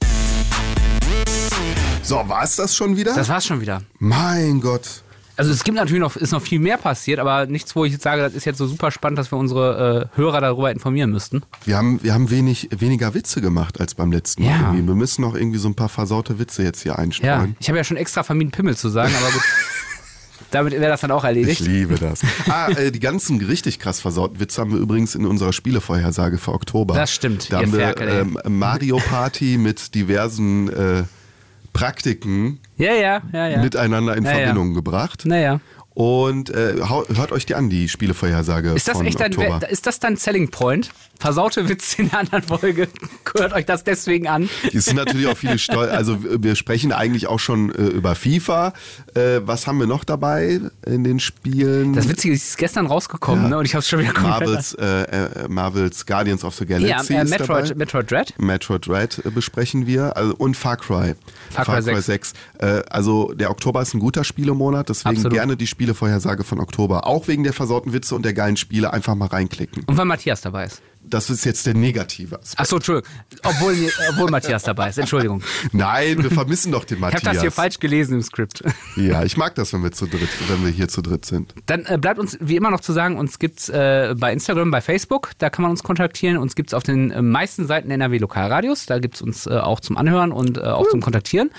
So, 2.01 2.15
war 2.27 2.43
es 2.43 2.55
das 2.55 2.75
schon 2.75 2.97
wieder? 2.97 3.13
Das 3.13 3.29
war's 3.29 3.45
schon 3.45 3.61
wieder. 3.61 3.83
mein 3.99 4.61
Gott. 4.61 5.03
Also 5.39 5.53
es 5.53 5.63
gibt 5.63 5.77
natürlich 5.77 6.01
noch, 6.01 6.17
ist 6.17 6.31
noch 6.33 6.41
viel 6.41 6.59
mehr 6.59 6.77
passiert, 6.77 7.17
aber 7.19 7.45
nichts, 7.45 7.73
wo 7.73 7.85
ich 7.85 7.93
jetzt 7.93 8.03
sage, 8.03 8.21
das 8.21 8.33
ist 8.33 8.43
jetzt 8.45 8.57
so 8.57 8.67
super 8.67 8.91
spannend, 8.91 9.17
dass 9.17 9.31
wir 9.31 9.37
unsere 9.37 10.09
äh, 10.13 10.17
Hörer 10.17 10.41
darüber 10.41 10.69
informieren 10.69 11.11
müssten. 11.11 11.43
Wir 11.63 11.77
haben, 11.77 12.03
wir 12.03 12.13
haben 12.13 12.29
wenig, 12.29 12.67
weniger 12.77 13.13
Witze 13.13 13.39
gemacht 13.39 13.79
als 13.79 13.95
beim 13.95 14.11
letzten 14.11 14.43
Mal. 14.43 14.49
Ja. 14.51 14.59
irgendwie. 14.73 14.87
Wir 14.87 14.95
müssen 14.95 15.21
noch 15.21 15.35
irgendwie 15.35 15.57
so 15.57 15.69
ein 15.69 15.75
paar 15.75 15.87
versaute 15.87 16.39
Witze 16.39 16.63
jetzt 16.63 16.81
hier 16.83 16.91
Ja, 16.91 16.97
einstreuen. 16.97 17.55
ich 17.57 17.69
habe 17.69 17.77
ja 17.77 17.85
schon 17.85 17.95
extra 17.95 18.23
vermieden, 18.23 18.51
Pimmel 18.51 18.75
zu 18.75 18.89
sagen, 18.89 19.13
aber 19.17 19.31
gut. 19.31 19.41
Damit 20.51 20.73
wäre 20.73 20.87
das 20.87 21.01
dann 21.01 21.11
auch 21.11 21.23
Ich 21.23 21.27
erledigt. 21.27 21.59
liebe 21.61 21.95
das. 21.95 22.21
ah, 22.49 22.69
äh, 22.71 22.91
die 22.91 22.99
ganzen 22.99 23.39
richtig 23.39 23.79
krass 23.79 24.01
versauten 24.01 24.39
Witze 24.39 24.59
haben 24.59 24.71
wir 24.73 24.79
übrigens 24.79 25.13
in 25.15 25.25
unserer 25.25 25.53
Spielevorhersage 25.53 26.37
für 26.37 26.53
Oktober. 26.53 26.95
Das 26.95 27.13
stimmt, 27.13 27.51
Da 27.51 27.59
haben 27.59 27.71
wir 27.71 27.79
Ferkel, 27.79 28.09
ähm, 28.09 28.39
Mario 28.59 28.97
Party 28.97 29.57
mit 29.57 29.93
diversen 29.95 30.69
äh, 30.69 31.03
Praktiken 31.79 32.59
Ja, 32.75 32.93
ja, 32.93 33.21
ja, 33.31 33.61
miteinander 33.61 34.15
in. 34.17 34.25
Verbindung 34.25 34.73
gebracht. 34.73 35.25
Naja. 35.25 35.59
Und 35.99 36.49
äh, 36.49 36.75
hört 36.77 37.33
euch 37.33 37.45
die 37.45 37.55
an, 37.55 37.69
die 37.69 37.89
Spielevorhersage 37.89 38.69
Ist 38.69 38.87
das 38.87 39.01
echt 39.01 39.21
ein, 39.21 39.33
ist 39.69 39.85
das 39.85 39.99
dein 39.99 40.15
Selling 40.15 40.49
Point? 40.49 40.91
Versaute 41.19 41.67
Witze 41.67 42.03
in 42.03 42.09
der 42.09 42.19
anderen 42.19 42.41
Folge. 42.43 42.87
Hört 43.37 43.51
euch 43.51 43.65
das 43.65 43.83
deswegen 43.83 44.29
an. 44.29 44.49
Es 44.73 44.85
sind 44.85 44.95
natürlich 44.95 45.27
auch 45.27 45.35
viele 45.35 45.59
Steu 45.59 45.89
Also 45.89 46.17
wir 46.21 46.55
sprechen 46.55 46.93
eigentlich 46.93 47.27
auch 47.27 47.39
schon 47.39 47.75
äh, 47.75 47.87
über 47.87 48.15
FIFA. 48.15 48.71
Äh, 49.13 49.41
was 49.43 49.67
haben 49.67 49.81
wir 49.81 49.87
noch 49.87 50.05
dabei 50.05 50.61
in 50.85 51.03
den 51.03 51.19
Spielen? 51.19 51.91
Das 51.91 52.07
Witzige 52.07 52.33
ist, 52.33 52.43
es 52.43 52.49
ist 52.51 52.57
gestern 52.57 52.85
rausgekommen, 52.85 53.43
Ja. 53.43 53.49
ne? 53.49 53.57
Und 53.57 53.65
ich 53.65 53.73
habe 53.73 53.81
es 53.81 53.89
schon 53.89 53.99
wieder 53.99 54.13
komplett. 54.13 54.47
Marvels, 54.47 54.73
äh, 54.75 54.85
äh, 54.85 55.47
Marvels 55.49 56.05
Guardians 56.05 56.45
of 56.45 56.55
the 56.55 56.63
ja, 56.63 56.79
Galaxy 56.79 57.13
äh, 57.13 57.23
ist 57.23 57.29
Metroid. 57.31 57.75
Metroid 57.75 58.09
Dread. 58.09 58.33
Metroid 58.37 59.21
äh, 59.25 59.29
besprechen 59.29 59.87
wir 59.87 60.15
also, 60.15 60.33
und 60.37 60.55
Far 60.55 60.77
Cry. 60.77 61.15
Far 61.49 61.65
Cry 61.65 61.81
6. 61.81 62.05
6. 62.05 62.33
Äh, 62.59 62.65
also 62.89 63.33
der 63.33 63.51
Oktober 63.51 63.81
ist 63.81 63.93
ein 63.93 63.99
guter 63.99 64.23
Spielemonat, 64.23 64.87
deswegen 64.87 65.17
Absolut. 65.17 65.33
gerne 65.33 65.57
die 65.57 65.67
Spielevorhersage 65.93 66.43
von 66.43 66.59
Oktober. 66.59 67.07
Auch 67.07 67.27
wegen 67.27 67.43
der 67.43 67.53
versauten 67.53 67.93
Witze 67.93 68.13
und 68.15 68.23
der 68.23 68.33
geilen 68.33 68.57
Spiele 68.57 68.93
einfach 68.93 69.15
mal 69.15 69.27
reinklicken. 69.27 69.83
Und 69.87 69.97
weil 69.97 70.05
Matthias 70.05 70.41
dabei 70.41 70.65
ist. 70.65 70.81
Das 71.01 71.29
ist 71.29 71.45
jetzt 71.45 71.65
der 71.65 71.73
negative 71.73 72.37
Aspekt. 72.39 72.59
Achso, 72.59 72.75
Entschuldigung. 72.75 73.09
Obwohl, 73.43 73.73
obwohl 74.11 74.29
Matthias 74.29 74.63
dabei 74.63 74.89
ist. 74.89 74.99
Entschuldigung. 74.99 75.41
Nein, 75.71 76.21
wir 76.21 76.29
vermissen 76.29 76.71
doch 76.71 76.83
den 76.83 76.97
Ich 76.97 77.01
Matthias. 77.01 77.23
habe 77.23 77.33
das 77.35 77.41
hier 77.41 77.51
falsch 77.51 77.79
gelesen 77.79 78.15
im 78.15 78.21
Skript. 78.21 78.63
Ja, 78.95 79.23
ich 79.23 79.37
mag 79.37 79.55
das, 79.55 79.73
wenn 79.73 79.81
wir 79.81 79.91
zu 79.91 80.05
dritt, 80.07 80.29
wenn 80.49 80.63
wir 80.63 80.71
hier 80.71 80.89
zu 80.89 81.01
dritt 81.01 81.25
sind. 81.25 81.55
Dann 81.65 81.85
äh, 81.85 81.97
bleibt 81.97 82.19
uns 82.19 82.37
wie 82.41 82.57
immer 82.57 82.69
noch 82.69 82.81
zu 82.81 82.91
sagen, 82.91 83.17
uns 83.17 83.39
gibt's 83.39 83.69
äh, 83.69 84.13
bei 84.17 84.31
Instagram, 84.33 84.69
bei 84.71 84.81
Facebook, 84.81 85.31
da 85.39 85.49
kann 85.49 85.63
man 85.63 85.71
uns 85.71 85.81
kontaktieren. 85.83 86.37
Uns 86.37 86.53
gibt's 86.53 86.73
auf 86.73 86.83
den 86.83 87.11
äh, 87.11 87.21
meisten 87.21 87.65
Seiten 87.65 87.89
NRW 87.89 88.17
Lokalradios, 88.19 88.85
da 88.85 88.99
gibt's 88.99 89.21
uns 89.21 89.47
äh, 89.47 89.51
auch 89.57 89.79
zum 89.79 89.97
Anhören 89.97 90.31
und 90.31 90.57
äh, 90.57 90.61
auch 90.61 90.87
zum 90.89 91.01
Kontaktieren. 91.01 91.49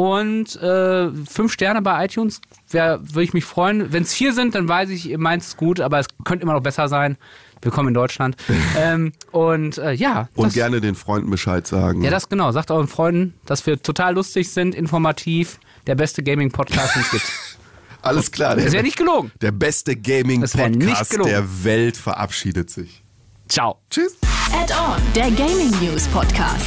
Und 0.00 0.56
äh, 0.56 1.10
fünf 1.26 1.52
Sterne 1.52 1.82
bei 1.82 2.06
iTunes, 2.06 2.40
würde 2.70 3.22
ich 3.22 3.34
mich 3.34 3.44
freuen. 3.44 3.92
Wenn 3.92 4.04
es 4.04 4.14
vier 4.14 4.32
sind, 4.32 4.54
dann 4.54 4.66
weiß 4.66 4.88
ich, 4.88 5.10
ihr 5.10 5.18
meint 5.18 5.42
es 5.42 5.58
gut, 5.58 5.78
aber 5.78 5.98
es 5.98 6.06
könnte 6.24 6.42
immer 6.44 6.54
noch 6.54 6.62
besser 6.62 6.88
sein. 6.88 7.18
Willkommen 7.60 7.88
in 7.88 7.94
Deutschland. 7.94 8.34
ähm, 8.78 9.12
und 9.30 9.76
äh, 9.76 9.92
ja. 9.92 10.30
Und 10.36 10.46
das, 10.46 10.54
gerne 10.54 10.80
den 10.80 10.94
Freunden 10.94 11.28
Bescheid 11.28 11.66
sagen. 11.66 12.00
Ja, 12.00 12.10
das 12.10 12.30
genau. 12.30 12.50
Sagt 12.50 12.70
euren 12.70 12.88
Freunden, 12.88 13.34
dass 13.44 13.66
wir 13.66 13.82
total 13.82 14.14
lustig 14.14 14.50
sind, 14.50 14.74
informativ, 14.74 15.60
der 15.86 15.96
beste 15.96 16.22
Gaming-Podcast, 16.22 16.96
den 16.96 17.02
es 17.02 17.10
gibt. 17.10 17.32
Alles 18.00 18.32
klar. 18.32 18.56
Das 18.56 18.72
wäre 18.72 18.82
nicht 18.82 18.96
gelogen. 18.96 19.30
Der 19.42 19.52
beste 19.52 19.96
Gaming-Podcast 19.96 21.26
der 21.26 21.44
Welt 21.62 21.98
verabschiedet 21.98 22.70
sich. 22.70 23.04
Ciao. 23.50 23.76
Tschüss. 23.90 24.16
Add-on, 24.50 24.96
der 25.14 25.30
Gaming 25.32 25.70
News 25.82 26.06
Podcast. 26.06 26.64